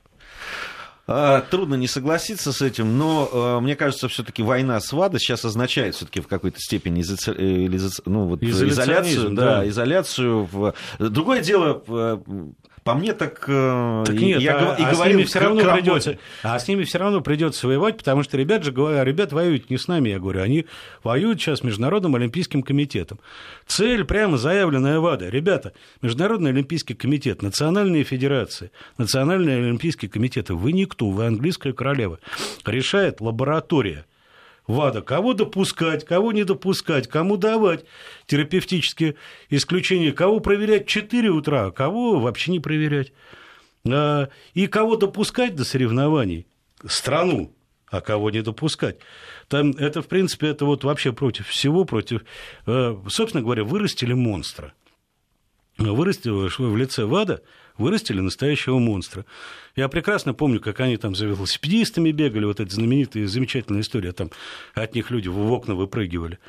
А, 1.10 1.40
трудно 1.40 1.76
не 1.76 1.88
согласиться 1.88 2.52
с 2.52 2.62
этим, 2.62 2.98
но 2.98 3.30
а, 3.32 3.60
мне 3.62 3.78
кажется, 3.78 4.10
все-таки 4.10 4.44
война 4.44 4.82
с 4.82 4.92
ВАДА 4.92 5.20
сейчас 5.20 5.46
означает 5.46 5.96
все-таки 5.96 6.20
в 6.20 6.28
какой-то 6.28 6.60
степени 6.60 7.00
изоци... 7.00 7.32
Э, 7.32 7.70
ну, 8.06 8.26
вот 8.26 8.44
изоляцию, 8.44 9.30
да, 9.30 9.60
да, 9.60 9.70
изоляцию. 9.70 10.50
В... 10.52 10.74
Другое 11.00 11.42
дело, 11.42 11.82
по 12.88 12.94
мне 12.94 13.12
так, 13.12 13.44
э, 13.50 14.04
так 14.06 14.16
нет, 14.16 14.40
я 14.40 14.76
а, 14.76 14.76
и 14.76 14.84
а 14.84 14.92
говорю, 14.94 15.12
с 15.12 15.14
ними 15.14 15.24
все 15.26 15.40
равно 15.40 15.74
придется, 15.74 16.18
а 16.42 16.58
с 16.58 16.68
ними 16.70 16.84
все 16.86 16.98
равно 17.00 17.20
придется 17.20 17.68
воевать, 17.68 17.98
потому 17.98 18.24
что 18.24 18.38
ребят 18.38 18.64
же 18.64 18.72
говорят, 18.72 19.06
ребят 19.06 19.34
воюют 19.34 19.70
не 19.70 19.78
с 19.78 19.90
нами, 19.90 20.08
я 20.08 20.20
говорю, 20.20 20.42
они 20.42 20.66
воюют 21.04 21.42
сейчас 21.42 21.60
с 21.60 21.64
Международным 21.64 22.16
Олимпийским 22.16 22.64
комитетом. 22.64 23.20
Цель 23.66 24.06
прямо 24.06 24.38
заявленная 24.38 25.02
ВАДА. 25.02 25.28
Ребята, 25.28 25.74
Международный 26.02 26.52
Олимпийский 26.52 26.94
комитет, 26.94 27.42
национальные 27.42 28.06
федерации, 28.06 28.72
национальные 28.98 29.58
олимпийские 29.58 30.10
комитеты, 30.10 30.54
вы 30.54 30.72
никто, 30.72 31.10
вы 31.10 31.26
английская 31.26 31.74
королева. 31.74 32.20
Решает 32.66 33.20
лаборатория– 33.20 34.06
ВАДА, 34.68 35.02
кого 35.02 35.34
допускать, 35.34 36.06
кого 36.06 36.32
не 36.32 36.44
допускать, 36.44 37.08
кому 37.08 37.38
давать 37.38 37.86
терапевтические 38.26 39.16
исключения, 39.50 40.12
кого 40.12 40.40
проверять 40.40 40.86
в 40.86 40.90
4 40.90 41.30
утра, 41.30 41.68
а 41.68 41.72
кого 41.72 42.20
вообще 42.20 42.52
не 42.52 42.60
проверять. 42.60 43.14
А, 43.90 44.30
и 44.54 44.68
кого 44.68 44.98
допускать 44.98 45.56
до 45.56 45.64
соревнований, 45.64 46.46
страну, 46.86 47.56
а 47.90 48.02
кого 48.02 48.30
не 48.30 48.42
допускать. 48.42 48.98
Там 49.48 49.72
это, 49.72 50.02
в 50.02 50.08
принципе, 50.08 50.48
это 50.48 50.66
вот 50.66 50.84
вообще 50.84 51.14
против 51.14 51.48
всего, 51.48 51.86
против... 51.86 52.24
Э, 52.66 52.98
собственно 53.08 53.42
говоря, 53.42 53.64
вырастили 53.64 54.14
монстра. 54.14 54.74
Вырастили 55.78 56.32
в 56.32 56.76
лице 56.76 57.06
ВАДА 57.06 57.42
вырастили 57.78 58.20
настоящего 58.20 58.80
монстра. 58.80 59.26
Я 59.76 59.88
прекрасно 59.88 60.34
помню, 60.34 60.60
как 60.60 60.80
они 60.80 60.98
там 60.98 61.16
за 61.16 61.26
велосипедистами 61.26 62.12
бегали, 62.12 62.46
вот 62.46 62.60
эта 62.60 62.74
знаменитая, 62.74 63.28
замечательная 63.28 63.82
история, 63.82 64.12
там 64.12 64.32
от 64.74 64.96
них 64.96 65.12
люди 65.12 65.28
в 65.28 65.52
окна 65.52 65.76
выпрыгивали. 65.76 66.40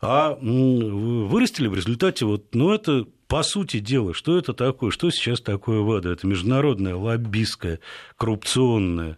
А 0.00 0.36
вырастили 0.40 1.68
в 1.68 1.74
результате 1.74 2.24
вот, 2.24 2.54
ну, 2.54 2.72
это 2.72 3.06
по 3.28 3.42
сути 3.44 3.78
дела, 3.78 4.12
что 4.14 4.36
это 4.36 4.52
такое, 4.52 4.90
что 4.90 5.10
сейчас 5.10 5.40
такое 5.40 5.80
ВАДА? 5.80 6.10
Это 6.10 6.26
международная 6.26 6.96
лоббистская, 6.96 7.78
коррупционная 8.16 9.16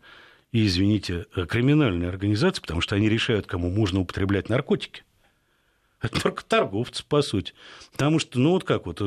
и, 0.53 0.67
извините, 0.67 1.27
криминальная 1.49 2.11
организация, 2.11 2.61
потому 2.61 2.83
что 2.83 2.95
они 2.97 3.09
решают, 3.09 3.47
кому 3.47 3.71
можно 3.71 4.01
употреблять 4.01 4.49
наркотики. 4.51 5.03
Это 6.05 6.21
наркоторговцы, 6.23 7.03
по 7.09 7.23
сути. 7.23 7.55
Потому 7.93 8.19
что, 8.19 8.39
ну, 8.39 8.51
вот 8.51 8.65
как 8.65 8.87
вот, 8.87 9.01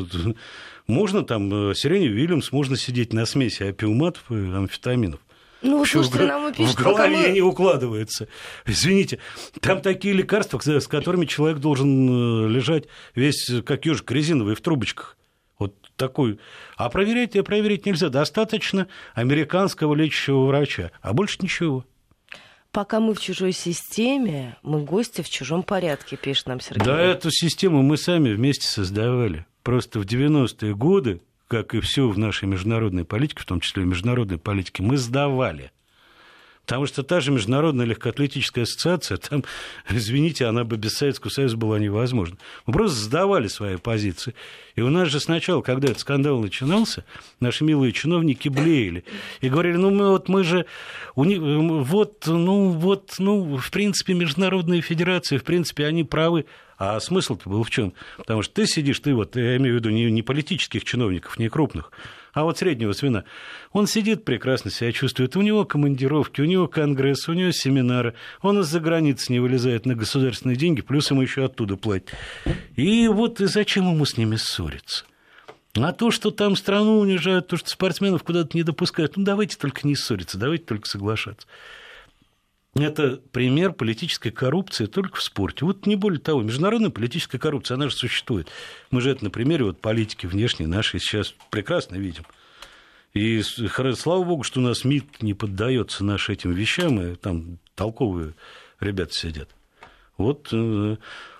можно 0.87 1.23
там, 1.23 1.69
э, 1.71 1.75
Сирене 1.75 2.07
Вильямс, 2.07 2.51
можно 2.51 2.75
сидеть 2.75 3.13
на 3.13 3.25
смеси 3.25 3.63
опиуматов 3.63 4.31
и 4.31 4.35
амфетаминов. 4.35 5.19
Ну, 5.61 5.85
слушайте, 5.85 6.19
в, 6.19 6.27
нам 6.27 6.53
пишут, 6.53 6.79
в 6.79 6.83
голове 6.83 7.27
мы... 7.27 7.29
не 7.29 7.41
укладывается. 7.41 8.27
Извините, 8.65 9.19
там 9.59 9.81
такие 9.81 10.13
лекарства, 10.13 10.59
с 10.59 10.87
которыми 10.87 11.25
человек 11.25 11.59
должен 11.59 12.45
э, 12.45 12.49
лежать 12.49 12.85
весь, 13.13 13.51
как 13.65 13.85
ежик 13.85 14.09
резиновый, 14.11 14.55
в 14.55 14.61
трубочках. 14.61 15.17
Вот 15.59 15.75
такой. 15.95 16.39
А 16.77 16.89
проверять 16.89 17.33
проверить 17.45 17.85
нельзя. 17.85 18.09
Достаточно 18.09 18.87
американского 19.13 19.93
лечащего 19.93 20.45
врача, 20.45 20.91
а 21.01 21.13
больше 21.13 21.37
ничего. 21.41 21.85
Пока 22.77 22.99
мы 22.99 23.15
в 23.15 23.19
чужой 23.19 23.53
системе, 23.53 24.55
мы 24.61 24.83
гости 24.83 25.23
в 25.23 25.29
чужом 25.31 25.63
порядке, 25.63 26.15
пишет 26.15 26.45
нам 26.45 26.59
Сергей. 26.59 26.85
Да, 26.85 27.01
эту 27.01 27.31
систему 27.31 27.81
мы 27.81 27.97
сами 27.97 28.31
вместе 28.31 28.67
создавали. 28.67 29.47
Просто 29.63 29.99
в 29.99 30.05
90-е 30.05 30.75
годы, 30.75 31.19
как 31.47 31.73
и 31.73 31.79
все 31.79 32.07
в 32.07 32.19
нашей 32.19 32.47
международной 32.47 33.03
политике, 33.03 33.41
в 33.41 33.45
том 33.45 33.61
числе 33.61 33.81
и 33.81 33.85
в 33.87 33.89
международной 33.89 34.37
политике, 34.37 34.83
мы 34.83 34.97
сдавали. 34.97 35.71
Потому 36.67 36.85
что 36.85 37.01
та 37.01 37.21
же 37.21 37.31
Международная 37.31 37.85
легкоатлетическая 37.85 38.65
ассоциация, 38.65 39.15
там, 39.15 39.45
извините, 39.89 40.45
она 40.47 40.65
бы 40.65 40.75
без 40.75 40.95
Советского 40.95 41.31
Союза 41.31 41.55
была 41.55 41.79
невозможна. 41.79 42.37
Мы 42.65 42.73
просто 42.73 42.99
сдавали 42.99 43.47
свои 43.47 43.77
позиции. 43.77 44.35
И 44.75 44.81
у 44.81 44.89
нас 44.89 45.07
же 45.07 45.21
сначала, 45.21 45.61
когда 45.61 45.87
этот 45.87 46.01
скандал 46.01 46.41
начинался, 46.41 47.05
наши 47.39 47.63
милые 47.63 47.93
чиновники 47.93 48.49
блеяли 48.49 49.05
и 49.39 49.47
говорили, 49.47 49.77
ну, 49.77 49.91
мы, 49.91 50.09
вот 50.09 50.27
мы 50.27 50.43
же, 50.43 50.65
у 51.15 51.23
них, 51.23 51.39
вот, 51.41 52.27
ну, 52.27 52.71
вот, 52.71 53.15
ну, 53.17 53.55
в 53.55 53.71
принципе, 53.71 54.13
международные 54.13 54.81
федерации, 54.81 55.37
в 55.37 55.45
принципе, 55.45 55.85
они 55.85 56.03
правы. 56.03 56.45
А 56.77 56.99
смысл-то 56.99 57.49
был 57.49 57.63
в 57.63 57.69
чем? 57.69 57.93
Потому 58.17 58.41
что 58.41 58.53
ты 58.55 58.67
сидишь, 58.67 58.99
ты 58.99 59.15
вот, 59.15 59.37
я 59.37 59.55
имею 59.55 59.75
в 59.75 59.79
виду 59.79 59.89
не, 59.89 60.11
не 60.11 60.21
политических 60.21 60.83
чиновников, 60.83 61.39
не 61.39 61.47
крупных, 61.47 61.91
а 62.37 62.43
вот 62.43 62.59
среднего 62.59 62.93
звена. 62.93 63.23
Он 63.71 63.87
сидит 63.87 64.23
прекрасно 64.23 64.69
себя 64.69 64.91
чувствует, 64.91 65.35
у 65.35 65.41
него 65.41 65.65
командировки, 65.65 66.39
у 66.39 66.45
него 66.45 66.67
конгресс, 66.67 67.27
у 67.27 67.33
него 67.33 67.51
семинары, 67.51 68.13
он 68.43 68.59
из-за 68.59 68.79
границы 68.79 69.31
не 69.31 69.39
вылезает 69.39 69.87
на 69.87 69.95
государственные 69.95 70.55
деньги, 70.55 70.81
плюс 70.81 71.09
ему 71.09 71.23
еще 71.23 71.45
оттуда 71.45 71.77
платят. 71.77 72.11
И 72.75 73.07
вот 73.07 73.41
и 73.41 73.47
зачем 73.47 73.91
ему 73.91 74.05
с 74.05 74.17
ними 74.17 74.35
ссориться? 74.35 75.05
А 75.75 75.91
то, 75.93 76.11
что 76.11 76.29
там 76.29 76.55
страну 76.55 76.99
унижают, 76.99 77.47
то, 77.47 77.57
что 77.57 77.69
спортсменов 77.71 78.21
куда-то 78.21 78.55
не 78.55 78.61
допускают, 78.61 79.17
ну 79.17 79.23
давайте 79.23 79.57
только 79.57 79.87
не 79.87 79.95
ссориться, 79.95 80.37
давайте 80.37 80.65
только 80.65 80.87
соглашаться. 80.87 81.47
Это 82.79 83.19
пример 83.31 83.73
политической 83.73 84.29
коррупции 84.29 84.85
только 84.85 85.17
в 85.17 85.23
спорте. 85.23 85.65
Вот 85.65 85.85
не 85.87 85.95
более 85.95 86.19
того, 86.19 86.41
международная 86.41 86.91
политическая 86.91 87.39
коррупция, 87.39 87.75
она 87.75 87.89
же 87.89 87.95
существует. 87.95 88.49
Мы 88.91 89.01
же 89.01 89.09
это 89.09 89.23
на 89.23 89.29
примере 89.31 89.65
вот 89.65 89.81
политики 89.81 90.25
внешней 90.25 90.67
нашей 90.67 90.99
сейчас 90.99 91.33
прекрасно 91.49 91.95
видим. 91.95 92.23
И 93.13 93.41
слава 93.41 94.23
богу, 94.23 94.43
что 94.43 94.59
у 94.59 94.63
нас 94.63 94.83
МИД 94.83 95.23
не 95.23 95.33
поддается 95.33 96.03
нашим 96.03 96.33
этим 96.33 96.51
вещам, 96.51 97.01
и 97.01 97.15
там 97.15 97.57
толковые 97.73 98.35
ребята 98.79 99.13
сидят. 99.13 99.49
Вот, 100.17 100.49
э, 100.51 100.97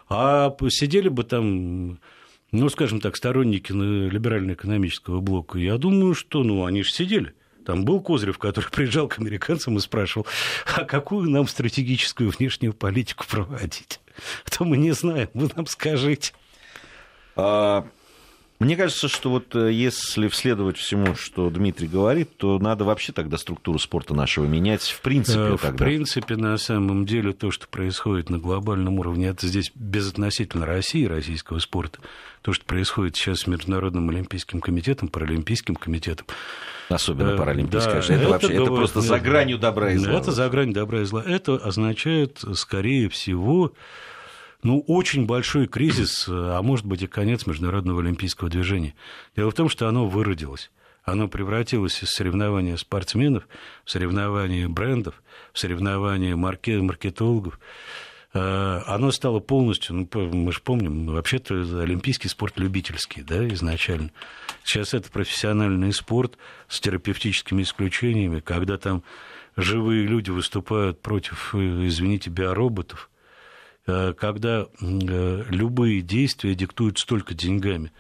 а 0.10 0.56
сидели 0.70 1.10
бы 1.10 1.24
там, 1.24 2.00
ну, 2.52 2.70
скажем 2.70 3.00
так, 3.00 3.16
сторонники 3.16 3.72
либерально-экономического 3.72 5.20
блока, 5.20 5.60
я 5.60 5.78
думаю, 5.78 6.16
что, 6.16 6.44
ну, 6.44 6.66
они 6.66 6.84
же 6.84 6.92
сидели. 6.92 7.34
Там 7.68 7.84
был 7.84 8.00
Козырев, 8.00 8.38
который 8.38 8.70
приезжал 8.72 9.10
к 9.10 9.20
американцам 9.20 9.76
и 9.76 9.82
спрашивал, 9.82 10.26
а 10.74 10.86
какую 10.86 11.30
нам 11.30 11.50
стратегическую 11.50 12.30
внешнюю 12.30 12.74
политику 12.74 13.26
проводить? 13.28 14.00
А 14.46 14.50
то 14.50 14.64
мы 14.64 14.78
не 14.78 14.94
знаем, 14.94 15.30
вы 15.34 15.50
нам 15.54 15.68
скажите. 15.68 16.32
А, 17.36 17.86
мне 18.60 18.76
кажется, 18.76 19.08
что 19.08 19.30
вот 19.30 19.56
э, 19.56 19.72
если 19.72 20.28
вследовать 20.30 20.78
всему, 20.78 21.14
что 21.16 21.52
Дмитрий 21.52 21.88
говорит, 21.88 22.38
то 22.38 22.58
надо 22.58 22.86
вообще 22.86 23.14
тогда 23.14 23.38
структуру 23.38 23.78
спорта 23.78 24.16
нашего 24.16 24.46
менять 24.46 24.82
в 24.82 25.02
принципе. 25.02 25.40
Э, 25.40 25.58
в 25.58 25.62
тогда. 25.62 25.86
принципе, 25.86 26.36
на 26.38 26.58
самом 26.58 27.06
деле, 27.06 27.34
то, 27.34 27.52
что 27.52 27.68
происходит 27.68 28.32
на 28.32 28.40
глобальном 28.40 28.98
уровне, 28.98 29.28
это 29.28 29.46
здесь 29.46 29.72
безотносительно 29.76 30.66
России, 30.66 31.06
российского 31.06 31.60
спорта. 31.60 32.00
То, 32.42 32.52
что 32.52 32.66
происходит 32.66 33.16
сейчас 33.16 33.42
с 33.42 33.48
Международным 33.48 34.10
олимпийским 34.10 34.60
комитетом, 34.60 35.10
паралимпийским 35.10 35.76
комитетом. 35.76 36.26
Особенно 36.90 37.32
э, 37.32 37.38
паралимпийским, 37.38 37.92
да, 37.92 37.92
конечно. 37.92 38.14
Это, 38.14 38.22
это, 38.24 38.32
вообще, 38.32 38.54
это 38.54 38.66
просто 38.66 39.02
за 39.02 39.20
гранью 39.20 39.60
добра 39.60 39.92
и 39.92 39.98
зла. 39.98 40.14
Это 40.14 40.32
за 40.32 40.50
гранью 40.50 40.74
добра 40.74 41.02
и 41.02 41.04
зла. 41.04 41.24
Это 41.24 41.58
означает, 41.58 42.44
скорее 42.56 43.10
всего, 43.10 43.74
ну, 44.68 44.84
очень 44.86 45.26
большой 45.26 45.66
кризис, 45.66 46.26
а 46.28 46.62
может 46.62 46.86
быть 46.86 47.02
и 47.02 47.08
конец 47.08 47.48
международного 47.48 48.02
олимпийского 48.02 48.50
движения. 48.50 48.96
Дело 49.34 49.50
в 49.50 49.54
том, 49.54 49.70
что 49.70 49.88
оно 49.88 50.08
выродилось. 50.08 50.72
Оно 51.04 51.30
превратилось 51.30 52.04
из 52.04 52.10
соревнования 52.10 52.76
спортсменов 52.76 53.48
в 53.86 53.92
соревнования 53.92 54.68
брендов, 54.68 55.24
в 55.54 55.60
соревнования 55.60 56.36
маркетологов. 56.36 57.62
А, 58.34 58.84
оно 58.88 59.12
стало 59.12 59.40
полностью, 59.40 59.96
ну, 59.96 60.10
мы 60.34 60.52
же 60.52 60.60
помним, 60.60 61.06
вообще-то 61.06 61.56
олимпийский 61.82 62.28
спорт 62.28 62.60
любительский, 62.60 63.22
да, 63.22 63.48
изначально. 63.48 64.12
Сейчас 64.66 64.94
это 64.94 65.10
профессиональный 65.10 65.94
спорт 65.94 66.38
с 66.68 66.82
терапевтическими 66.82 67.62
исключениями, 67.64 68.42
когда 68.42 68.78
там 68.78 69.02
живые 69.56 70.06
люди 70.06 70.30
выступают 70.30 71.02
против, 71.02 71.56
извините, 71.56 72.30
биороботов– 72.30 73.10
Э, 73.17 73.17
когда 73.88 74.68
э, 74.82 75.44
любые 75.50 76.02
действия 76.02 76.56
диктуют 76.56 77.00
столько 77.00 77.34
деньгами, 77.34 77.94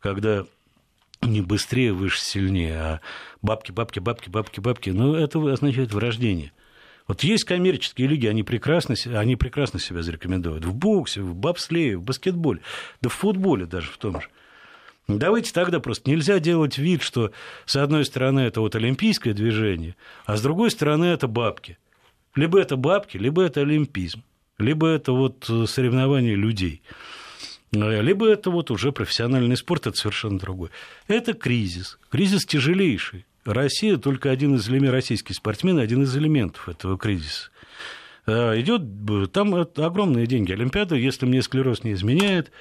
когда 0.00 0.46
не 1.20 1.42
быстрее, 1.42 1.92
выше, 1.92 2.20
сильнее, 2.20 2.76
а 2.76 3.00
бабки, 3.42 3.70
бабки, 3.70 3.98
бабки, 3.98 4.30
бабки, 4.30 4.60
бабки, 4.60 4.90
ну, 4.90 5.14
это 5.14 5.38
означает 5.52 5.92
врождение. 5.92 6.52
Вот 7.06 7.22
есть 7.22 7.44
коммерческие 7.44 8.08
лиги, 8.08 8.26
они 8.26 8.42
прекрасно, 8.42 8.94
они 9.18 9.36
прекрасно 9.36 9.78
себя 9.78 10.02
зарекомендуют. 10.02 10.64
В 10.64 10.74
боксе, 10.74 11.20
в 11.20 11.34
бобслее, 11.34 11.98
в 11.98 12.02
баскетболе, 12.02 12.60
да 13.02 13.10
в 13.10 13.12
футболе 13.12 13.66
даже 13.66 13.90
в 13.90 13.98
том 13.98 14.22
же. 14.22 14.28
Давайте 15.06 15.52
тогда 15.52 15.80
просто 15.80 16.08
нельзя 16.08 16.38
делать 16.38 16.78
вид, 16.78 17.02
что 17.02 17.32
с 17.66 17.76
одной 17.76 18.06
стороны 18.06 18.40
это 18.40 18.62
вот 18.62 18.74
олимпийское 18.74 19.34
движение, 19.34 19.96
а 20.24 20.38
с 20.38 20.42
другой 20.42 20.70
стороны 20.70 21.04
это 21.04 21.28
бабки. 21.28 21.76
Либо 22.34 22.58
это 22.58 22.76
бабки, 22.76 23.18
либо 23.18 23.42
это 23.42 23.60
олимпизм 23.60 24.22
либо 24.58 24.88
это 24.88 25.12
вот 25.12 25.48
э, 25.48 25.66
соревнования 25.66 26.34
людей, 26.34 26.82
э, 27.72 28.02
либо 28.02 28.28
это 28.28 28.50
вот 28.50 28.70
уже 28.70 28.92
профессиональный 28.92 29.56
спорт, 29.56 29.86
это 29.86 29.96
совершенно 29.96 30.38
другой. 30.38 30.70
Это 31.08 31.34
кризис, 31.34 31.98
кризис 32.10 32.44
тяжелейший. 32.44 33.26
Россия 33.44 33.98
только 33.98 34.30
один 34.30 34.54
из 34.54 34.68
элементов, 34.68 34.94
российские 34.94 35.36
спортсмены, 35.36 35.80
один 35.80 36.02
из 36.02 36.16
элементов 36.16 36.68
этого 36.68 36.96
кризиса. 36.96 37.50
Э, 38.26 38.58
Идет, 38.60 38.82
там 39.32 39.54
огромные 39.54 40.26
деньги. 40.26 40.52
Олимпиада, 40.52 40.94
если 40.94 41.26
мне 41.26 41.42
склероз 41.42 41.84
не 41.84 41.92
изменяет, 41.92 42.52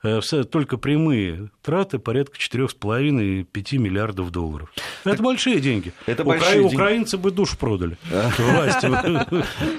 только 0.00 0.76
прямые 0.78 1.50
траты 1.62 1.98
порядка 1.98 2.36
4,5-5 2.36 3.78
миллиардов 3.78 4.30
долларов. 4.30 4.72
Это 5.04 5.22
большие 5.22 5.60
деньги. 5.60 5.92
Это 6.06 6.24
большие 6.24 6.60
Укра... 6.60 6.68
деньги. 6.68 6.74
Украинцы 6.74 7.18
бы 7.18 7.30
душ 7.30 7.56
продали. 7.56 7.98
Власти. 8.38 8.90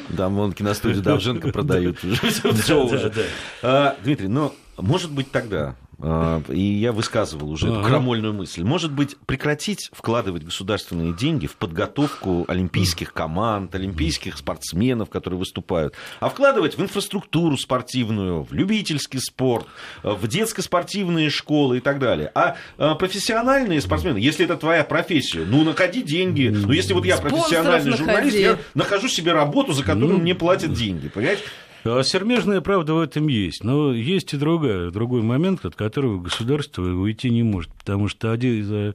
Да, 0.09 0.29
вон 0.29 0.53
киностудию 0.53 1.01
Давженко 1.03 1.49
продают. 1.49 1.97
А, 3.61 3.95
Дмитрий, 4.03 4.27
ну, 4.27 4.53
может 4.77 5.11
быть, 5.11 5.31
тогда 5.31 5.59
а, 5.69 5.75
и 6.01 6.61
я 6.61 6.91
высказывал 6.91 7.51
уже 7.51 7.67
ага. 7.67 7.79
эту 7.79 7.87
крамольную 7.87 8.33
мысль. 8.33 8.63
Может 8.63 8.91
быть, 8.91 9.17
прекратить 9.25 9.89
вкладывать 9.91 10.43
государственные 10.43 11.13
деньги 11.13 11.47
в 11.47 11.55
подготовку 11.55 12.45
олимпийских 12.47 13.13
команд, 13.13 13.75
олимпийских 13.75 14.37
спортсменов, 14.37 15.09
которые 15.09 15.39
выступают, 15.39 15.93
а 16.19 16.29
вкладывать 16.29 16.77
в 16.77 16.81
инфраструктуру 16.81 17.57
спортивную, 17.57 18.43
в 18.43 18.53
любительский 18.53 19.19
спорт, 19.19 19.67
в 20.03 20.27
детско-спортивные 20.27 21.29
школы 21.29 21.77
и 21.77 21.79
так 21.81 21.99
далее. 21.99 22.31
А, 22.33 22.55
а 22.77 22.95
профессиональные 22.95 23.81
спортсмены, 23.81 24.17
если 24.17 24.45
это 24.45 24.55
твоя 24.55 24.83
профессия, 24.83 25.45
ну, 25.45 25.63
находи 25.63 26.01
деньги. 26.01 26.47
Ну, 26.47 26.71
если 26.71 26.93
вот 26.93 27.05
я 27.05 27.17
профессиональный 27.17 27.95
журналист, 27.95 28.37
я 28.37 28.57
нахожу 28.73 29.07
себе 29.07 29.33
работу, 29.33 29.73
за 29.73 29.83
которую 29.83 30.19
мне 30.19 30.35
платят 30.35 30.73
деньги, 30.73 31.09
понимаете? 31.09 31.43
А 31.83 32.03
сермежная 32.03 32.61
правда 32.61 32.93
в 32.93 32.99
этом 32.99 33.27
есть. 33.27 33.63
Но 33.63 33.93
есть 33.93 34.33
и 34.33 34.37
другая, 34.37 34.91
другой 34.91 35.21
момент, 35.21 35.65
от 35.65 35.75
которого 35.75 36.19
государство 36.19 36.83
уйти 36.83 37.29
не 37.29 37.43
может. 37.43 37.71
Потому 37.73 38.07
что 38.07 38.31
один, 38.31 38.93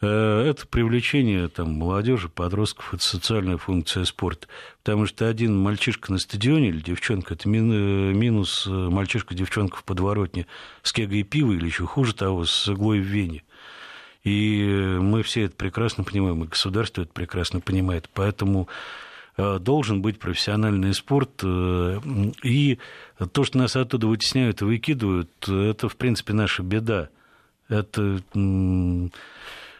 э, 0.00 0.48
это 0.48 0.66
привлечение 0.66 1.48
там, 1.48 1.74
молодежи, 1.74 2.28
подростков, 2.28 2.94
это 2.94 3.02
социальная 3.02 3.58
функция 3.58 4.04
спорта. 4.04 4.48
Потому 4.82 5.06
что 5.06 5.28
один 5.28 5.58
мальчишка 5.58 6.10
на 6.10 6.18
стадионе 6.18 6.68
или 6.68 6.80
девчонка, 6.80 7.34
это 7.34 7.48
минус 7.48 8.66
мальчишка-девчонка 8.66 9.76
в 9.76 9.84
подворотне 9.84 10.46
с 10.82 10.92
кегой 10.92 11.22
пива 11.22 11.52
или 11.52 11.66
еще 11.66 11.84
хуже 11.84 12.14
того, 12.14 12.46
с 12.46 12.68
иглой 12.68 13.00
в 13.00 13.04
вене. 13.04 13.42
И 14.24 14.98
мы 15.00 15.22
все 15.22 15.44
это 15.44 15.54
прекрасно 15.54 16.02
понимаем, 16.02 16.42
и 16.42 16.48
государство 16.48 17.02
это 17.02 17.12
прекрасно 17.12 17.60
понимает. 17.60 18.10
Поэтому 18.12 18.68
Э, 18.68 18.72
должен 19.36 20.02
быть 20.02 20.18
профессиональный 20.18 20.94
спорт. 20.94 21.42
Э, 21.42 22.00
и 22.42 22.78
то, 23.32 23.44
что 23.44 23.58
нас 23.58 23.76
оттуда 23.76 24.06
вытесняют 24.06 24.62
и 24.62 24.64
выкидывают, 24.64 25.30
это, 25.48 25.88
в 25.88 25.96
принципе, 25.96 26.32
наша 26.32 26.62
беда. 26.62 27.10
Это... 27.68 28.20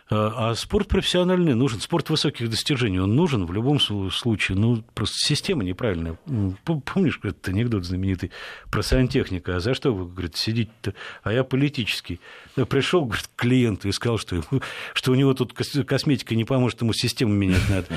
А, 0.08 0.50
а 0.50 0.54
спорт 0.54 0.86
профессиональный 0.86 1.54
нужен, 1.54 1.80
спорт 1.80 2.10
высоких 2.10 2.48
достижений, 2.48 3.00
он 3.00 3.16
нужен 3.16 3.44
в 3.44 3.52
любом 3.52 3.80
случае. 3.80 4.56
Ну, 4.56 4.84
просто 4.94 5.16
система 5.18 5.64
неправильная. 5.64 6.16
Помнишь 6.64 7.18
этот 7.24 7.48
анекдот 7.48 7.84
знаменитый 7.84 8.30
про 8.70 8.82
сантехника? 8.82 9.56
А 9.56 9.60
за 9.60 9.74
что 9.74 9.92
вы, 9.92 10.06
говорит, 10.08 10.36
сидите-то? 10.36 10.94
А 11.24 11.32
я 11.32 11.42
политический. 11.42 12.20
Пришел, 12.68 13.04
говорит, 13.04 13.26
к 13.34 13.40
клиенту 13.40 13.88
и 13.88 13.92
сказал, 13.92 14.18
что, 14.18 14.42
что 14.94 15.10
у 15.10 15.16
него 15.16 15.34
тут 15.34 15.54
косметика 15.54 16.36
не 16.36 16.44
поможет, 16.44 16.82
ему 16.82 16.92
систему 16.92 17.34
менять 17.34 17.68
надо. 17.68 17.88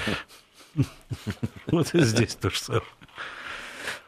Вот 1.67 1.93
и 1.95 2.01
здесь 2.01 2.35
то 2.35 2.49
же 2.49 2.59
самое. 2.59 2.83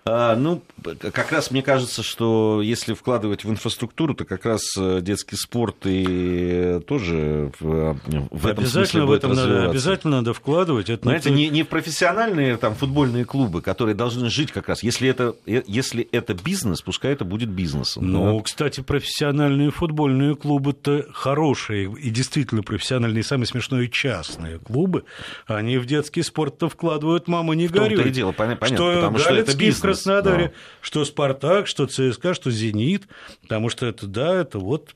А, 0.04 0.36
ну, 0.36 0.64
как 1.00 1.32
раз 1.32 1.52
мне 1.52 1.62
кажется, 1.62 2.02
что 2.02 2.62
если 2.64 2.96
вкладывать 2.96 3.44
в 3.44 3.52
инфраструктуру, 3.52 4.16
то 4.16 4.26
как 4.26 4.46
раз 4.46 4.64
э, 4.76 5.00
детский 5.02 5.36
спорт 5.36 5.76
и 5.86 6.80
тоже 6.88 7.52
в, 7.60 8.00
в 8.32 8.48
этом 8.48 8.66
смысле 8.66 9.04
в 9.04 9.12
этом 9.12 9.34
надо, 9.34 9.70
обязательно 9.70 10.18
надо 10.18 10.34
вкладывать. 10.34 10.90
Это, 10.90 11.08
это 11.12 11.30
не, 11.30 11.50
не 11.50 11.62
в 11.62 11.68
профессиональные 11.68 12.58
там, 12.58 12.74
футбольные 12.74 13.26
клубы, 13.26 13.62
которые 13.62 13.94
должны 13.94 14.32
жить 14.32 14.52
как 14.52 14.70
раз. 14.70 14.82
Если 14.82 15.08
это, 15.08 15.36
э, 15.46 15.62
если 15.68 16.08
это 16.12 16.34
бизнес, 16.34 16.82
пускай 16.82 17.14
это 17.14 17.24
будет 17.24 17.50
бизнесом. 17.50 18.12
Ну, 18.12 18.38
да? 18.38 18.44
кстати, 18.44 18.82
профессиональные 18.82 19.70
футбольные 19.70 20.36
клубы-то 20.36 21.06
хорошие 21.14 21.94
и 21.94 22.10
действительно 22.10 22.64
профессиональные, 22.64 23.24
самые 23.24 23.46
смешные 23.46 23.88
частные 23.88 24.58
клубы, 24.58 25.04
они 25.46 25.78
в 25.78 25.86
детский 25.86 26.24
спорт-то 26.24 26.70
вкладывают, 26.70 27.28
мама, 27.28 27.54
не 27.54 27.68
горюй. 27.68 27.90
В 27.90 27.96
том-то 27.98 28.10
и 28.10 28.12
дело, 28.12 28.32
понятно, 28.32 28.66
что 28.66 28.96
потому 28.96 29.20
что 29.20 29.36
это 29.36 29.56
бизнес 29.56 29.91
Краснодаре, 29.94 30.48
да. 30.48 30.54
что 30.82 31.06
Спартак, 31.06 31.68
что 31.68 31.86
ЦСКА, 31.86 32.34
что 32.34 32.52
Зенит, 32.52 33.08
потому 33.42 33.70
что 33.70 33.86
это, 33.86 34.08
да, 34.08 34.36
это 34.36 34.60
вот... 34.60 34.94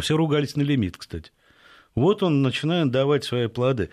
Все 0.00 0.16
ругались 0.16 0.56
на 0.56 0.62
лимит, 0.62 0.96
кстати. 0.96 1.30
Вот 1.94 2.22
он 2.22 2.42
начинает 2.42 2.90
давать 2.90 3.24
свои 3.24 3.46
плоды. 3.46 3.90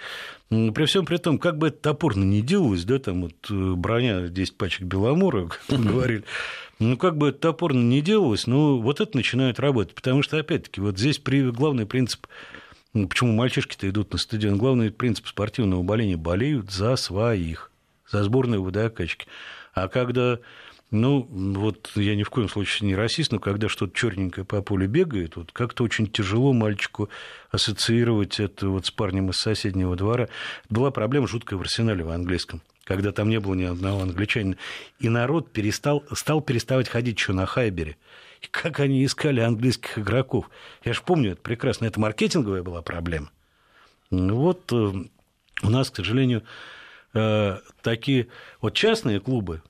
При 0.50 0.86
всем 0.86 1.06
при 1.06 1.18
том, 1.18 1.38
как 1.38 1.58
бы 1.58 1.68
это 1.68 1.78
топорно 1.78 2.24
не 2.24 2.42
делалось, 2.42 2.84
да, 2.84 2.98
там 2.98 3.24
вот 3.24 3.36
э, 3.50 3.74
броня 3.76 4.28
10 4.28 4.58
пачек 4.58 4.82
Беломора, 4.82 5.48
как 5.68 5.78
мы 5.78 5.86
говорили, 5.86 6.24
ну, 6.80 6.98
как 6.98 7.16
бы 7.16 7.30
это 7.30 7.40
топорно 7.40 7.80
не 7.80 8.02
делалось, 8.02 8.48
но 8.48 8.80
вот 8.80 9.02
это 9.02 9.16
начинает 9.16 9.60
работать. 9.60 9.94
Потому 9.94 10.24
что, 10.24 10.38
опять-таки, 10.38 10.82
вот 10.82 10.98
здесь 10.98 11.22
главный 11.24 11.86
принцип, 11.86 12.26
почему 12.92 13.34
мальчишки-то 13.34 13.88
идут 13.88 14.12
на 14.12 14.18
стадион, 14.18 14.58
главный 14.58 14.92
принцип 14.92 15.28
спортивного 15.28 15.84
боления– 15.84 16.18
болеют 16.18 16.72
за 16.72 16.96
своих 16.96 17.71
за 18.12 18.24
сборную 18.24 18.63
водокачки. 18.63 19.28
А 19.74 19.88
когда 19.88 20.39
ну, 20.91 21.26
вот 21.32 21.91
я 21.95 22.15
ни 22.15 22.24
в 22.24 22.30
коем 22.30 22.50
случае 22.50 22.89
не 22.89 22.95
расист, 22.95 23.32
но 23.32 23.39
когда 23.39 23.69
что-то 23.69 23.97
черненькое 23.97 24.43
по 24.43 24.62
полю 24.62 24.89
бегает, 24.89 25.38
вот 25.38 25.54
как-то 25.54 25.86
очень 25.86 26.06
тяжело 26.06 26.52
мальчику 26.52 27.10
ассоциировать 27.50 28.41
это 28.41 28.67
вот 28.67 28.88
с 28.88 28.91
парнем 28.91 29.30
из 29.30 29.38
соседнего 29.38 29.95
двора. 29.95 30.28
Была 30.69 30.91
проблема 30.91 31.30
жуткая 31.30 31.58
в 31.58 31.62
арсенале 31.62 32.04
в 32.04 32.10
английском, 32.10 32.62
когда 32.84 33.13
там 33.13 33.30
не 33.30 33.39
было 33.39 33.54
ни 33.54 33.63
одного 33.63 34.02
англичанина. 34.02 34.58
И 35.00 35.08
народ 35.08 35.54
перестал, 35.54 36.04
стал 36.12 36.41
переставать 36.41 36.89
ходить 36.89 37.17
еще 37.17 37.32
на 37.32 37.45
Хайбере. 37.45 37.95
И 38.41 38.47
как 38.47 38.82
они 38.82 39.06
искали 39.06 39.39
английских 39.39 39.97
игроков. 39.97 40.50
Я 40.84 40.91
же 40.91 41.02
помню 41.04 41.34
это 41.34 41.41
прекрасно. 41.41 41.86
Это 41.86 42.02
маркетинговая 42.02 42.63
была 42.63 42.82
проблема. 42.82 43.32
Вот 44.10 44.74
э, 44.74 44.76
у 44.76 45.69
нас, 45.69 45.89
к 45.89 45.95
сожалению, 45.95 46.43
Э, 47.13 47.58
такие 47.82 48.28
вот 48.62 48.74
частные 48.74 49.19
клубы, 49.19 49.62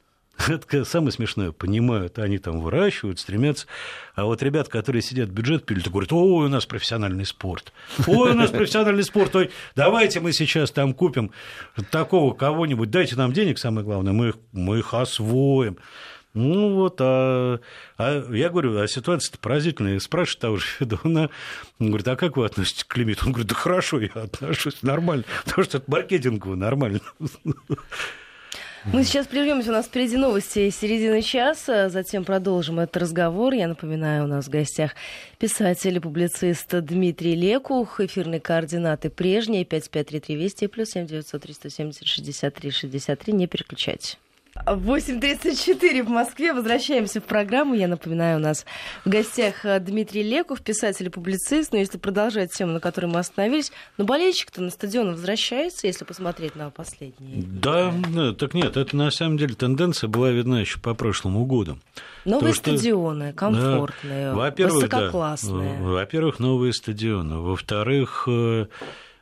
это 0.48 0.86
самое 0.86 1.12
смешное, 1.12 1.52
понимают, 1.52 2.20
они 2.20 2.38
там 2.38 2.62
выращивают, 2.62 3.20
стремятся. 3.20 3.68
А 4.16 4.26
вот 4.26 4.42
ребят, 4.44 4.68
которые 4.68 5.02
сидят 5.02 5.30
бюджет 5.30 5.66
пилят, 5.66 5.88
говорят, 5.90 6.12
ой, 6.14 6.46
у 6.46 6.50
нас 6.50 6.66
профессиональный 6.66 7.26
спорт, 7.26 7.74
ой, 8.08 8.32
у 8.32 8.36
нас 8.36 8.52
профессиональный 8.52 9.04
спорт, 9.04 9.36
ой, 9.36 9.52
давайте 9.76 10.20
мы 10.20 10.34
сейчас 10.34 10.72
там 10.72 10.94
купим 10.94 11.32
такого 11.90 12.34
кого-нибудь, 12.34 12.92
дайте 12.92 13.16
нам 13.16 13.34
денег, 13.34 13.58
самое 13.58 13.86
главное, 13.86 14.14
мы 14.14 14.30
их, 14.30 14.36
мы 14.52 14.80
их 14.80 14.94
освоим. 14.94 15.78
Ну 16.34 16.76
вот, 16.76 16.98
а, 17.02 17.60
а 17.98 18.34
я 18.34 18.50
говорю, 18.50 18.80
а 18.80 18.88
ситуация-то 18.88 19.38
поразительная. 19.40 20.00
Спрашиваю 20.00 20.42
того 20.42 20.58
же 20.58 20.66
Федона, 20.80 21.30
он 21.80 21.88
говорит, 21.88 22.08
а 22.08 22.16
как 22.16 22.38
вы 22.38 22.46
относитесь 22.46 22.86
к 22.86 22.98
лимиту? 22.98 23.26
Он 23.26 23.34
говорит, 23.34 23.50
да 23.50 23.56
хорошо, 23.56 24.00
я 24.00 24.10
отношусь 24.14 24.82
нормально, 24.82 25.26
потому 25.46 25.66
что 25.66 25.78
это 25.78 25.92
маркетингово 25.92 26.56
нормально. 26.56 27.02
Мы 28.86 29.04
сейчас 29.04 29.28
прервемся, 29.28 29.70
у 29.70 29.74
нас 29.74 29.86
впереди 29.86 30.18
новости 30.18 30.72
середины 30.72 31.22
часа, 31.22 31.90
затем 31.90 32.26
продолжим 32.26 32.80
этот 32.80 32.98
разговор. 32.98 33.54
Я 33.54 33.68
напоминаю, 33.68 34.24
у 34.24 34.28
нас 34.28 34.48
в 34.48 34.50
гостях 34.50 34.96
писатель 35.38 35.98
и 35.98 36.00
публицист 36.00 36.74
Дмитрий 36.74 37.36
Лекух, 37.36 38.00
эфирные 38.00 38.40
координаты 38.40 39.12
прежние, 39.12 39.66
5533 39.66 40.36
Вести, 40.36 40.68
плюс 40.68 40.90
7900 40.92 41.42
370 41.44 42.08
63 42.08 42.72
63, 42.72 43.34
не 43.34 43.46
переключайте. 43.46 44.18
8.34 44.56 46.04
в 46.04 46.10
Москве. 46.10 46.54
Возвращаемся 46.54 47.22
в 47.22 47.24
программу. 47.24 47.74
Я 47.74 47.88
напоминаю, 47.88 48.38
у 48.38 48.42
нас 48.42 48.66
в 49.06 49.10
гостях 49.10 49.66
э, 49.66 49.80
Дмитрий 49.80 50.24
Леков, 50.24 50.62
писатель 50.62 51.08
и 51.08 51.10
публицист. 51.10 51.72
Но 51.72 51.78
если 51.78 51.98
продолжать 51.98 52.52
тему, 52.52 52.74
на 52.74 52.80
которой 52.80 53.06
мы 53.06 53.20
остановились, 53.20 53.72
но 53.98 54.04
болельщик-то 54.04 54.62
на 54.62 54.70
стадион 54.70 55.12
возвращается, 55.12 55.88
если 55.88 56.04
посмотреть 56.04 56.56
на 56.56 56.70
последние. 56.70 57.44
Да, 57.44 57.94
да, 58.14 58.34
так 58.34 58.54
нет, 58.54 58.76
это 58.76 58.96
на 58.96 59.10
самом 59.12 59.38
деле 59.38 59.56
тенденция 59.56 60.08
была 60.08 60.32
видна 60.32 60.60
еще 60.60 60.80
по 60.80 60.94
прошлому 60.94 61.46
году. 61.46 61.78
Новые 62.26 62.54
То, 62.54 62.60
стадионы, 62.60 63.30
что... 63.30 63.38
комфортные, 63.38 64.26
да, 64.28 64.36
во-первых, 64.36 64.84
высококлассные. 64.84 65.78
Да, 65.80 65.84
во-первых, 65.86 66.40
новые 66.40 66.74
стадионы. 66.74 67.38
Во-вторых, 67.38 68.26
э, 68.28 68.68